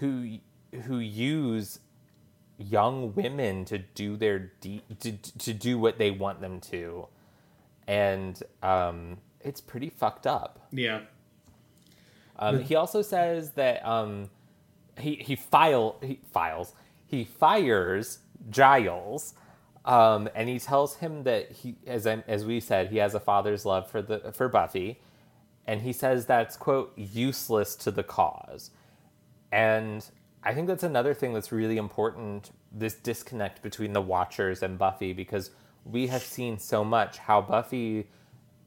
[0.00, 0.38] who
[0.86, 1.78] who use
[2.58, 7.06] young women to do their de- to, to do what they want them to,
[7.86, 10.66] and um, it's pretty fucked up.
[10.72, 11.00] yeah,
[12.38, 14.30] Um, he also says that um,
[14.98, 16.72] he he file he files
[17.06, 18.18] he fires
[18.50, 19.34] Giles,
[19.84, 23.20] um, and he tells him that he as I, as we said he has a
[23.20, 25.00] father's love for the for Buffy,
[25.66, 28.70] and he says that's quote useless to the cause,
[29.52, 30.04] and
[30.42, 35.12] I think that's another thing that's really important this disconnect between the Watchers and Buffy
[35.12, 35.50] because
[35.84, 38.08] we have seen so much how Buffy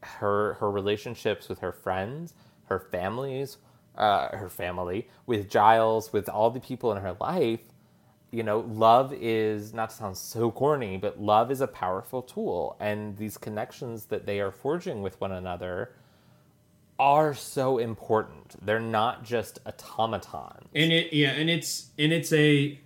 [0.01, 2.33] her her relationships with her friends,
[2.67, 3.57] her families,
[3.97, 7.61] uh, her family, with Giles, with all the people in her life,
[8.31, 12.75] you know, love is not to sound so corny, but love is a powerful tool,
[12.79, 15.93] and these connections that they are forging with one another
[16.99, 18.55] are so important.
[18.65, 20.67] They're not just automatons.
[20.73, 22.79] and it yeah, and it's and it's a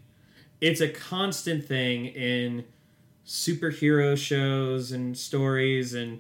[0.60, 2.66] it's a constant thing in
[3.26, 6.20] superhero shows and stories and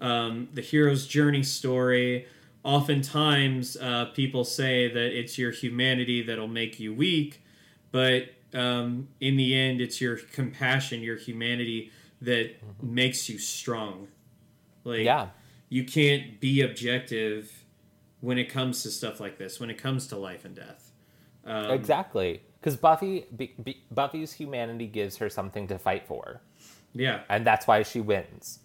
[0.00, 2.26] um, the hero's journey story.
[2.62, 7.42] Oftentimes, uh, people say that it's your humanity that'll make you weak,
[7.90, 14.08] but um, in the end, it's your compassion, your humanity that makes you strong.
[14.84, 15.28] Like, Yeah.
[15.68, 17.64] you can't be objective
[18.20, 19.58] when it comes to stuff like this.
[19.58, 20.92] When it comes to life and death,
[21.46, 22.42] um, exactly.
[22.60, 26.42] Because Buffy, B- B- Buffy's humanity gives her something to fight for,
[26.92, 27.22] yeah.
[27.30, 28.58] and that's why she wins.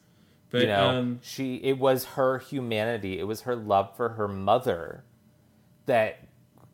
[0.55, 3.19] But you know um, she it was her humanity.
[3.19, 5.03] It was her love for her mother
[5.85, 6.19] that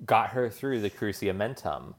[0.05, 1.95] got her through the cruciamentum.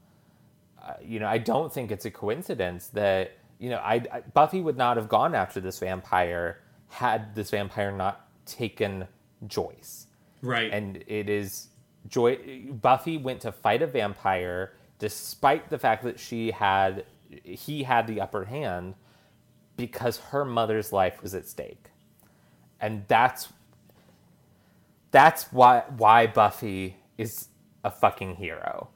[0.81, 4.59] Uh, you know i don't think it's a coincidence that you know I, I buffy
[4.59, 9.07] would not have gone after this vampire had this vampire not taken
[9.47, 10.07] joyce.
[10.41, 11.69] Right, and it is
[12.07, 12.37] joy
[12.81, 17.05] buffy went to fight a vampire despite the fact that she had
[17.43, 18.95] he had the upper hand
[19.77, 21.85] because her mother's life was at stake
[22.81, 23.53] and that's
[25.11, 27.49] that's why why buffy is
[27.83, 28.89] a fucking hero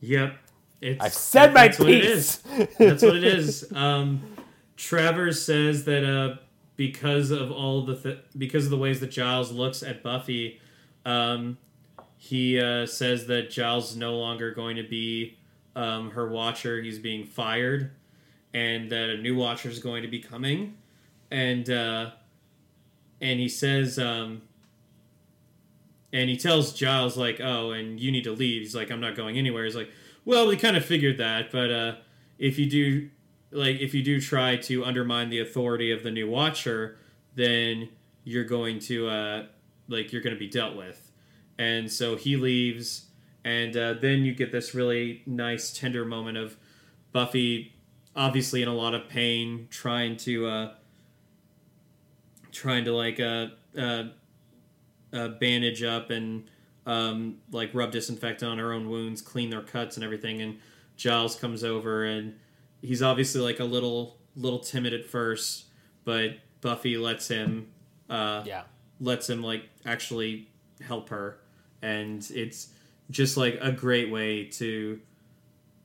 [0.00, 0.36] Yep.
[0.80, 2.38] It's, i've said my that's what it is.
[2.38, 2.38] piece
[2.78, 3.70] That's what it is.
[3.74, 4.22] Um,
[4.76, 6.36] Travers says that uh,
[6.76, 10.60] because of all the th- because of the ways that Giles looks at Buffy,
[11.06, 11.58] um,
[12.16, 15.38] he uh, says that Giles is no longer going to be
[15.76, 16.82] um, her watcher.
[16.82, 17.92] He's being fired,
[18.54, 20.76] and that a new watcher is going to be coming,
[21.30, 22.12] and uh,
[23.20, 23.98] and he says.
[23.98, 24.42] Um,
[26.14, 29.16] and he tells Giles like, "Oh, and you need to leave." He's like, "I'm not
[29.16, 29.90] going anywhere." He's like,
[30.24, 31.96] "Well, we kind of figured that, but uh,
[32.38, 33.10] if you do,
[33.50, 36.98] like, if you do try to undermine the authority of the new Watcher,
[37.34, 37.88] then
[38.22, 39.46] you're going to, uh,
[39.88, 41.10] like, you're going to be dealt with."
[41.58, 43.06] And so he leaves,
[43.44, 46.56] and uh, then you get this really nice, tender moment of
[47.12, 47.73] Buffy,
[48.16, 50.72] obviously in a lot of pain, trying to, uh,
[52.52, 53.46] trying to like, uh,
[53.76, 54.04] uh
[55.12, 56.44] uh, bandage up and
[56.86, 60.42] um, like rub disinfectant on her own wounds, clean their cuts and everything.
[60.42, 60.58] And
[60.96, 62.34] Giles comes over and
[62.82, 65.66] he's obviously like a little little timid at first,
[66.04, 67.68] but Buffy lets him
[68.10, 68.62] uh, yeah
[69.00, 70.48] lets him like actually
[70.82, 71.38] help her,
[71.82, 72.68] and it's
[73.10, 75.00] just like a great way to.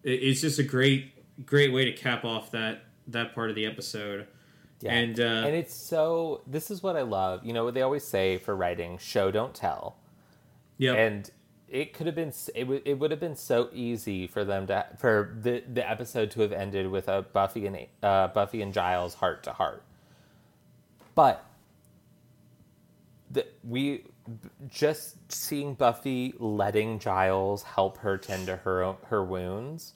[0.04, 1.12] It's just a great
[1.46, 4.28] great way to cap off that that part of the episode.
[4.82, 7.82] yeah And, uh, and it's so this is what i love you know what they
[7.82, 9.98] always say for writing show don't tell
[10.78, 10.94] Yeah.
[10.94, 11.30] and
[11.68, 14.86] it could have been it, w- it would have been so easy for them to
[14.98, 19.14] for the the episode to have ended with a Buffy and uh, Buffy and Giles
[19.16, 19.84] heart to heart,
[21.14, 21.46] but
[23.32, 24.06] the, we
[24.68, 29.94] just seeing Buffy letting Giles help her tend to her her wounds.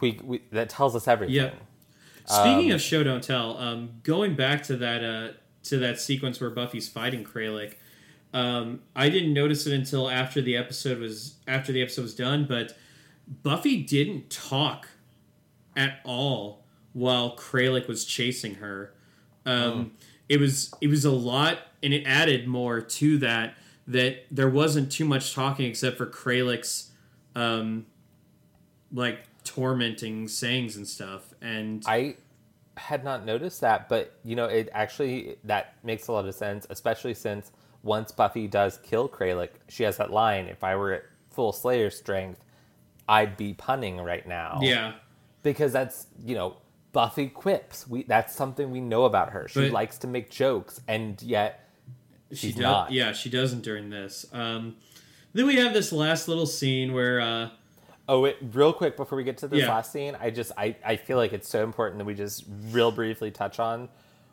[0.00, 1.36] We, we that tells us everything.
[1.36, 1.54] Yep.
[2.26, 5.32] Speaking of show don't tell, um, going back to that uh,
[5.64, 7.74] to that sequence where Buffy's fighting Kralik,
[8.32, 12.46] um, I didn't notice it until after the episode was after the episode was done.
[12.48, 12.76] But
[13.42, 14.88] Buffy didn't talk
[15.76, 18.92] at all while Kralik was chasing her.
[19.46, 19.92] Um,
[20.28, 23.54] It was it was a lot, and it added more to that.
[23.88, 26.92] That there wasn't too much talking except for Kralik's
[27.34, 27.86] um,
[28.92, 29.24] like
[29.54, 31.34] tormenting sayings and stuff.
[31.42, 32.16] And I
[32.76, 36.66] had not noticed that, but you know, it actually that makes a lot of sense,
[36.70, 37.50] especially since
[37.82, 41.90] once Buffy does kill Kralik, she has that line, if I were at full Slayer
[41.90, 42.44] strength,
[43.08, 44.60] I'd be punning right now.
[44.62, 44.92] yeah,
[45.42, 46.56] Because that's, you know,
[46.92, 47.88] Buffy quips.
[47.88, 49.48] We that's something we know about her.
[49.48, 51.68] She But- likes to make jokes and yet
[52.32, 52.60] she does.
[52.60, 52.92] not.
[52.92, 54.26] Yeah, she doesn't during this.
[54.32, 54.76] Um,
[55.32, 57.20] then we have this last little scene where.
[57.20, 57.48] Uh,
[58.12, 59.68] Oh, wait, real quick before we get to this Yeah.
[59.68, 62.90] last scene, I just I, I feel like it's so important that we just real
[62.90, 63.88] briefly touch on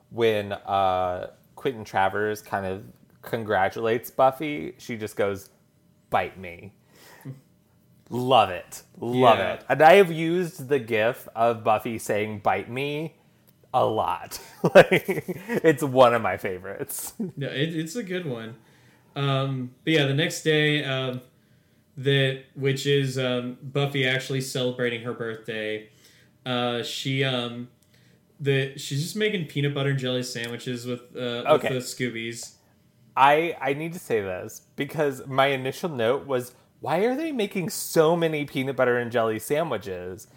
[0.09, 2.83] when uh, Quentin Travers kind of
[3.21, 4.73] congratulates Buffy.
[4.79, 5.49] She just goes,
[6.09, 6.73] "Bite me."
[8.09, 9.53] Love it, love Yeah.
[9.55, 13.15] it, and I have used the GIF of Buffy saying "bite me"
[13.73, 14.39] a lot.
[14.73, 15.03] like,
[15.63, 17.13] it's one of my favorites.
[17.35, 18.55] No, it, it's a good one.
[19.15, 21.19] Um, but yeah, the next day, um,
[21.97, 25.89] that which is um, Buffy actually celebrating her birthday.
[26.45, 27.69] Uh, she um,
[28.39, 31.73] the she's just making peanut butter and jelly sandwiches with uh, Okay.
[31.73, 32.53] with the Scoobies.
[33.15, 37.69] I I need to say this because my initial note was why are they making
[37.69, 40.27] so many peanut butter and jelly sandwiches?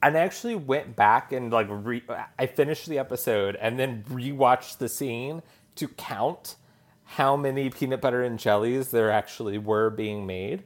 [0.00, 2.04] And I actually went back and like re-
[2.38, 5.42] I finished the episode and then rewatched the scene
[5.74, 6.54] to count
[7.02, 10.62] how many peanut butter and jellies there actually were being made.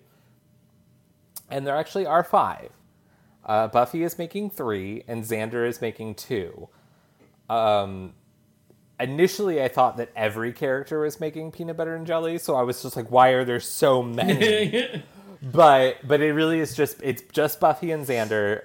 [1.53, 2.70] And there actually are five.
[3.45, 6.69] Uh, Buffy is making three, and Xander is making two
[9.03, 12.83] initially I thought that every character was making peanut butter and jelly, so I was
[12.83, 15.03] just like, why are there so many?
[15.43, 18.62] but but it really is just it's just Buffy and Xander,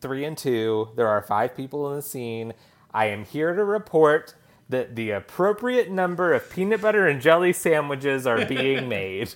[0.00, 0.88] three and two.
[0.96, 2.52] There are five people in the scene.
[2.92, 4.34] I am here to report
[4.68, 9.34] that the appropriate number of peanut butter and jelly sandwiches are being made.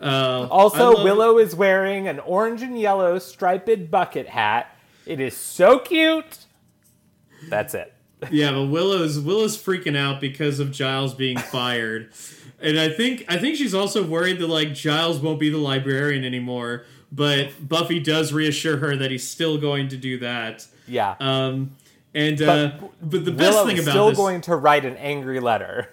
[0.00, 4.74] Uh, Also, love- Willow is wearing an orange and yellow striped bucket hat.
[5.06, 6.38] It is so cute.
[7.48, 7.92] That's it.
[8.30, 12.10] Yeah, but Willow's Willow's freaking out because of Giles being fired,
[12.60, 16.22] and I think I think she's also worried that like Giles won't be the librarian
[16.22, 16.84] anymore.
[17.10, 20.66] But Buffy does reassure her that he's still going to do that.
[20.86, 21.14] Yeah.
[21.18, 21.70] Um,
[22.14, 25.40] and uh, but the best Willow thing about still this, going to write an angry
[25.40, 25.88] letter.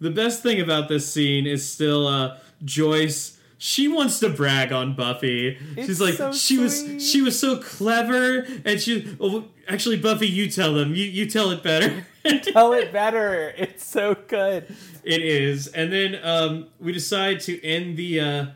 [0.00, 3.38] the best thing about this scene is still uh, Joyce.
[3.62, 5.58] She wants to brag on Buffy.
[5.76, 9.14] It's She's like, so she was she was so clever, and she.
[9.20, 10.94] Oh, actually, Buffy, you tell them.
[10.94, 12.06] You you tell it better.
[12.42, 13.52] Tell it better.
[13.58, 14.74] It's so good.
[15.04, 18.46] It is, and then um, we decide to end the uh,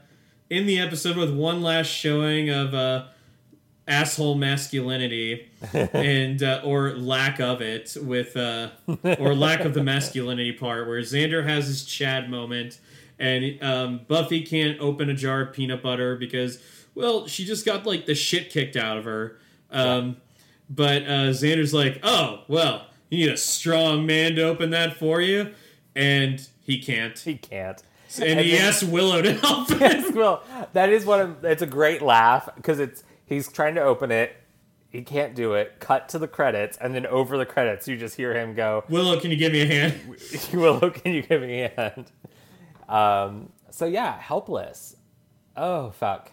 [0.50, 3.04] end the episode with one last showing of uh,
[3.86, 8.70] asshole masculinity and uh, or lack of it, with uh,
[9.18, 12.80] or lack of the masculinity part, where Xander has his Chad moment,
[13.18, 16.58] and um, Buffy can't open a jar of peanut butter because,
[16.94, 19.38] well, she just got like the shit kicked out of her.
[19.70, 20.16] Um,
[20.70, 25.20] but uh, Xander's like, oh well, you need a strong man to open that for
[25.20, 25.52] you,
[25.94, 27.18] and he can't.
[27.18, 27.82] He can't.
[28.20, 29.80] And, he then- asks Willow to help him.
[29.80, 30.42] Yes, well,
[30.72, 34.36] that is what I'm, it's a great laugh because it's he's trying to open it,
[34.88, 35.80] he can't do it.
[35.80, 39.18] Cut to the credits, and then over the credits, you just hear him go, Willow,
[39.18, 40.00] can you give me a hand?
[40.52, 42.12] "Willow, can you give me a hand?"
[42.88, 44.96] Um, so yeah, helpless.
[45.56, 46.32] Oh fuck,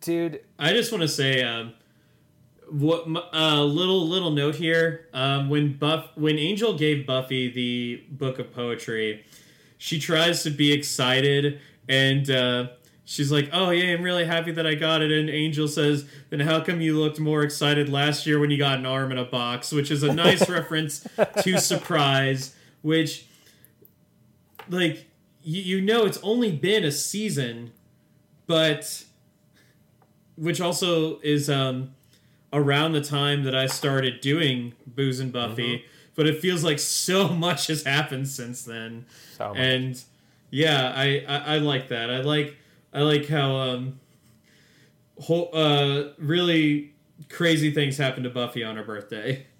[0.00, 0.40] dude.
[0.58, 1.72] I just want to say, um,
[2.70, 5.08] what a uh, little little note here.
[5.12, 9.24] Um, when Buff, when Angel gave Buffy the book of poetry,
[9.78, 12.68] she tries to be excited and uh,
[13.04, 16.40] she's like, "Oh yeah, I'm really happy that I got it." And Angel says, "Then
[16.40, 19.24] how come you looked more excited last year when you got an arm in a
[19.24, 21.06] box?" Which is a nice reference
[21.42, 22.54] to surprise.
[22.82, 23.26] Which,
[24.68, 25.06] like,
[25.42, 27.72] you, you know, it's only been a season,
[28.46, 29.04] but
[30.36, 31.94] which also is um,
[32.52, 35.84] around the time that I started doing Booze and Buffy.
[36.14, 39.06] But it feels like so much has happened since then,
[39.38, 40.02] So and
[40.50, 42.10] yeah, I, I I like that.
[42.10, 42.56] I like
[42.92, 44.00] I like how um,
[45.18, 46.92] whole, uh, really
[47.30, 49.46] crazy things happened to Buffy on her birthday.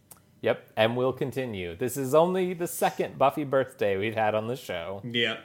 [0.43, 1.77] Yep, and we'll continue.
[1.77, 5.01] This is only the second Buffy birthday we've had on the show.
[5.05, 5.37] Yeah.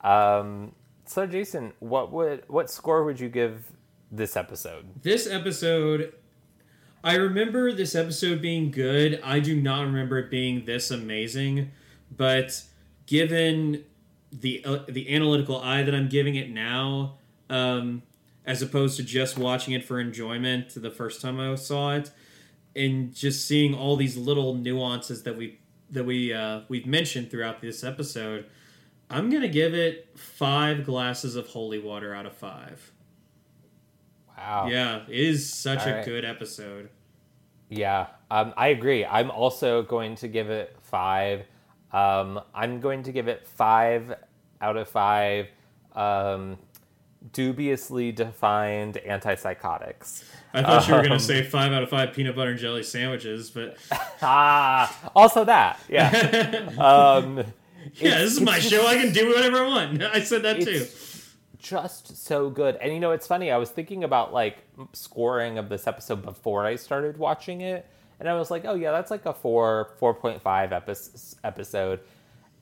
[0.00, 0.72] Um,
[1.04, 3.72] so Jason, what would what score would you give
[4.12, 5.02] this episode?
[5.02, 6.12] This episode,
[7.02, 9.20] I remember this episode being good.
[9.24, 11.72] I do not remember it being this amazing,
[12.16, 12.62] but
[13.06, 13.84] given
[14.30, 17.16] the uh, the analytical eye that I'm giving it now,
[17.50, 18.02] um,
[18.44, 22.10] as opposed to just watching it for enjoyment the first time I saw it,
[22.76, 25.58] and just seeing all these little nuances that we
[25.90, 28.46] that we uh, we've mentioned throughout this episode,
[29.10, 32.92] I'm gonna give it five glasses of holy water out of five.
[34.36, 34.68] Wow.
[34.68, 36.04] Yeah, it is such All a right.
[36.04, 36.90] good episode.
[37.68, 39.04] Yeah, um, I agree.
[39.04, 41.46] I'm also going to give it five.
[41.92, 44.14] Um, I'm going to give it five
[44.60, 45.48] out of five.
[45.94, 46.58] Um,
[47.32, 50.24] dubiously defined antipsychotics.
[50.56, 52.58] I thought you were Um, going to say five out of five peanut butter and
[52.58, 53.76] jelly sandwiches, but
[54.22, 55.78] Ah, also that.
[55.88, 56.08] Yeah.
[56.78, 57.38] um,
[57.94, 58.86] yeah, this is my show.
[58.86, 60.02] I can do whatever I want.
[60.14, 60.86] I said that too.
[61.58, 62.76] just so good.
[62.76, 63.50] And you know, it's funny.
[63.50, 64.58] I was thinking about like
[64.92, 67.86] scoring of this episode before I started watching it,
[68.18, 72.00] and I was like, oh yeah, that's like a four, four point five episode.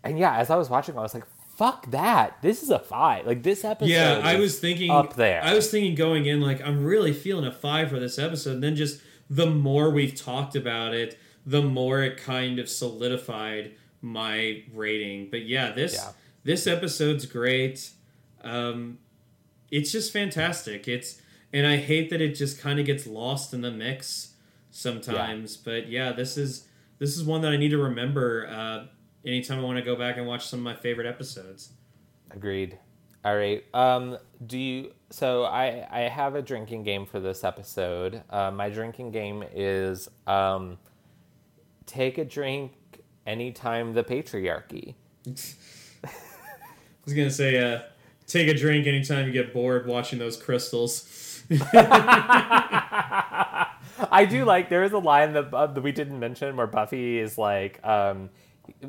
[0.02, 1.24] And yeah, as I was watching, I was like,
[1.56, 2.40] fuck that.
[2.42, 3.26] This is a five.
[3.26, 3.90] Like this episode.
[3.90, 5.42] Yeah, I is was thinking up there.
[5.42, 8.54] I was thinking going in like I'm really feeling a five for this episode.
[8.54, 9.00] And then just
[9.30, 15.28] the more we've talked about it, the more it kind of solidified my rating.
[15.30, 16.12] But yeah, this Yeah.
[16.44, 17.90] this episode's great.
[18.42, 18.98] Um,
[19.70, 20.86] it's just fantastic.
[20.88, 21.20] It's
[21.52, 24.34] and I hate that it just kind of gets lost in the mix
[24.70, 25.56] sometimes.
[25.56, 26.66] But yeah, this is
[26.98, 28.86] this is one that I need to remember uh,
[29.24, 31.70] anytime I want to go back and watch some of my favorite episodes.
[32.30, 32.78] Agreed.
[33.24, 33.64] All right.
[33.72, 34.92] Um, do you?
[35.10, 38.22] So I I have a drinking game for this episode.
[38.28, 40.78] Uh, my drinking game is um,
[41.86, 42.72] take a drink
[43.26, 44.94] anytime the patriarchy.
[45.26, 46.10] I
[47.04, 47.80] was gonna say, uh,
[48.26, 51.42] take a drink anytime you get bored watching those crystals.
[54.10, 57.18] I do like there is a line that, uh, that we didn't mention where Buffy
[57.18, 58.30] is like, um,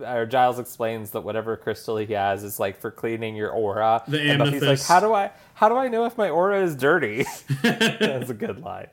[0.02, 4.04] or Giles explains that whatever crystal he has is like for cleaning your aura.
[4.08, 6.76] The and Buffy's like, how do I how do I know if my aura is
[6.76, 7.26] dirty?
[7.62, 8.88] That's a good line.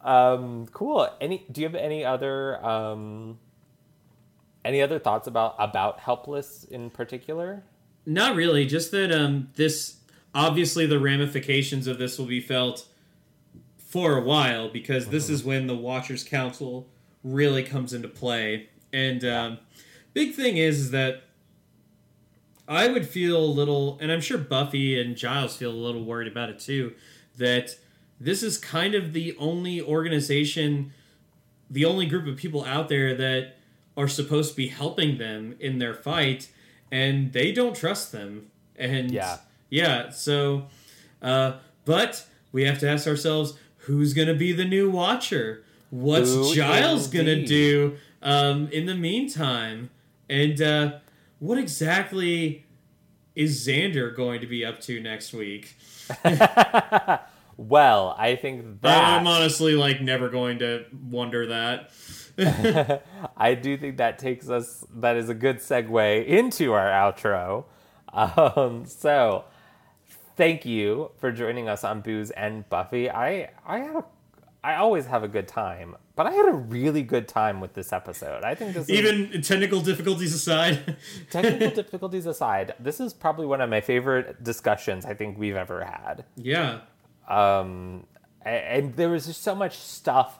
[0.00, 1.08] Um, cool.
[1.20, 1.44] Any?
[1.50, 3.38] Do you have any other um,
[4.64, 7.62] any other thoughts about about Helpless in particular?
[8.06, 9.96] Not really, just that um, this
[10.34, 12.86] obviously the ramifications of this will be felt
[13.76, 16.88] for a while because this is when the Watchers Council
[17.24, 18.68] really comes into play.
[18.98, 19.58] And um,
[20.12, 21.22] big thing is, is that
[22.66, 26.30] I would feel a little, and I'm sure Buffy and Giles feel a little worried
[26.30, 26.94] about it too,
[27.36, 27.76] that
[28.20, 30.92] this is kind of the only organization,
[31.70, 33.54] the only group of people out there that
[33.96, 36.50] are supposed to be helping them in their fight,
[36.90, 38.50] and they don't trust them.
[38.76, 39.38] And Yeah.
[39.70, 40.66] yeah, so,
[41.22, 43.54] uh, but we have to ask ourselves
[43.86, 45.64] who's going to be the new Watcher?
[45.90, 49.90] What's Giles going to do um, in the meantime?
[50.28, 50.92] And uh,
[51.38, 52.64] what exactly
[53.34, 55.76] is Xander going to be up to next week?
[57.58, 61.90] Well, I think that I'm honestly like never going to wonder that.
[63.36, 64.86] I do think that takes us.
[64.94, 67.64] That is a good segue into our outro.
[68.12, 69.44] Um, so,
[70.36, 73.10] thank you for joining us on Booze and Buffy.
[73.10, 74.04] I I had a,
[74.68, 77.90] I always have a good time, but I had a really good time with this
[77.90, 78.44] episode.
[78.44, 80.98] I think this is, Even technical difficulties aside.
[81.30, 85.82] technical difficulties aside, this is probably one of my favorite discussions I think we've ever
[85.84, 86.26] had.
[86.36, 86.80] yeah.
[87.28, 88.06] um,
[88.42, 90.38] and there was just so much stuff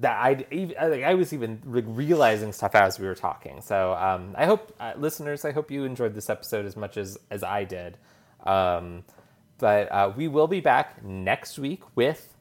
[0.00, 0.74] that I
[1.08, 3.60] I was even like, realizing stuff as we were talking.
[3.62, 7.16] So um, I hope uh, listeners, I hope you enjoyed this episode as much as
[7.30, 7.96] as I did.
[8.44, 9.04] Um,
[9.58, 12.35] but uh, we will be back next week with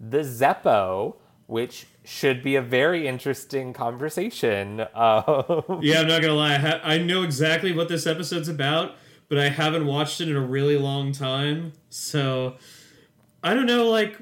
[0.00, 1.16] the Zeppo,
[1.46, 4.80] which should be a very interesting conversation.
[4.94, 6.54] Um, Yeah, I'm not gonna lie.
[6.54, 8.94] I, ha- I know exactly what this episode's about,
[9.28, 12.56] but I haven't watched it in a really long time, so
[13.42, 14.18] I don't know like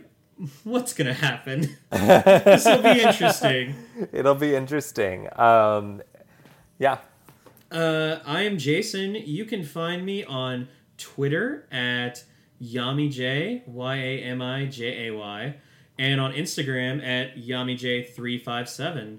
[0.65, 1.77] what's gonna happen.
[1.91, 3.75] this will be interesting.
[4.13, 5.29] it'll be interesting.
[5.39, 6.03] Um,
[6.79, 6.99] yeah,
[7.71, 9.15] Uh, I am Jason.
[9.15, 10.69] You can find me on
[10.99, 12.25] Twitter at
[12.63, 15.57] YamiJay Y A M I J A Y,
[15.99, 19.19] and on Instagram at YamiJay357.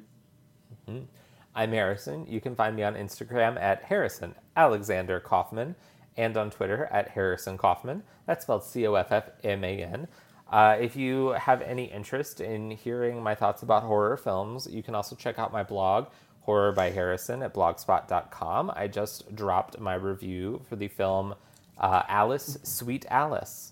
[1.55, 2.27] I'm Harrison.
[2.27, 5.75] You can find me on Instagram at Harrison Alexander Coffman
[6.17, 8.01] and on Twitter at Harrison Coffman.
[8.25, 10.07] That's spelled C O F F M A N.
[10.51, 14.93] Uh, if you have any interest in hearing my thoughts about horror films, you can
[14.95, 16.07] also check out my blog,
[16.41, 18.71] Horror by Harrison, at blogspot.com.
[18.75, 21.35] I just dropped my review for the film
[21.79, 23.71] uh, Alice, Sweet Alice.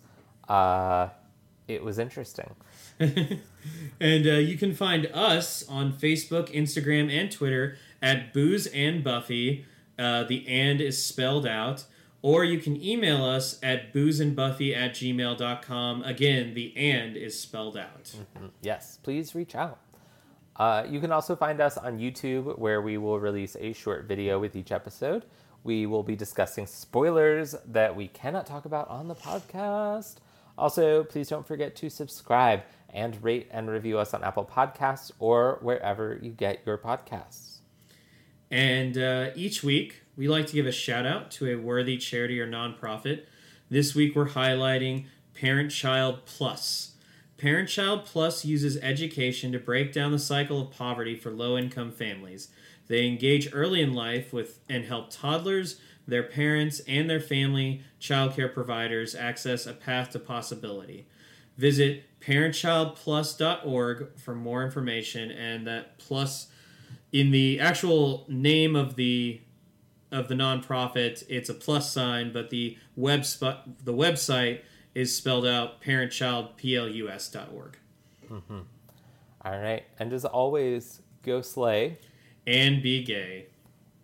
[0.50, 1.10] Uh,
[1.68, 2.56] it was interesting.
[4.00, 9.66] And uh, you can find us on Facebook, Instagram, and Twitter at Booze and Buffy.
[9.98, 11.86] Uh, the and is spelled out.
[12.22, 16.04] Or you can email us at boozeandbuffy at gmail.com.
[16.04, 18.16] Again, the and is spelled out.
[18.62, 19.80] Yes, please reach out.
[20.56, 24.40] Uh, you can also find us on YouTube, where we will release a short video
[24.40, 25.26] with each episode.
[25.64, 30.16] We will be discussing spoilers that we cannot talk about on the podcast.
[30.58, 32.62] Also, please don't forget to subscribe
[32.94, 37.58] and rate and review us on Apple Podcasts or wherever you get your podcasts.
[38.50, 42.40] And uh, each week, we like to give a shout out to a worthy charity
[42.40, 43.24] or nonprofit.
[43.70, 46.92] This week, we're highlighting Parent Child Plus.
[47.38, 51.92] Parent Child Plus uses education to break down the cycle of poverty for low income
[51.92, 52.50] families.
[52.88, 58.54] They engage early in life with and help toddlers, their parents, and their family childcare
[58.54, 61.08] providers access a path to possibility.
[61.58, 66.48] Visit parentchildplus.org for more information and that plus
[67.12, 69.42] in the actual name of the
[70.12, 74.62] of the nonprofit it's a plus sign but the web the website
[74.96, 77.78] is spelled out parentchildplus.org
[78.30, 78.60] mm-hmm.
[79.46, 79.84] All right.
[80.00, 82.00] And as always go slay.
[82.48, 83.48] And be gay.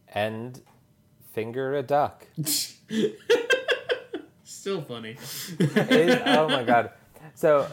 [0.09, 0.61] And
[1.31, 2.27] finger a duck.
[4.43, 5.17] Still funny.
[6.25, 6.91] Oh my god.
[7.35, 7.67] So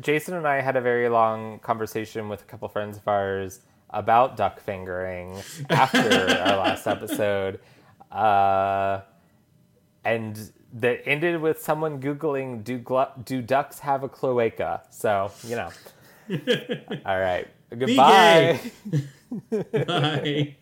[0.00, 3.60] Jason and I had a very long conversation with a couple friends of ours
[3.90, 5.40] about duck fingering
[5.70, 7.60] after our last episode.
[8.10, 9.00] Uh,
[10.04, 14.82] and that ended with someone Googling, do, glu- do ducks have a cloaca?
[14.90, 15.70] So, you know.
[17.06, 17.48] All right.
[17.70, 18.60] Goodbye.
[19.50, 20.56] Bye.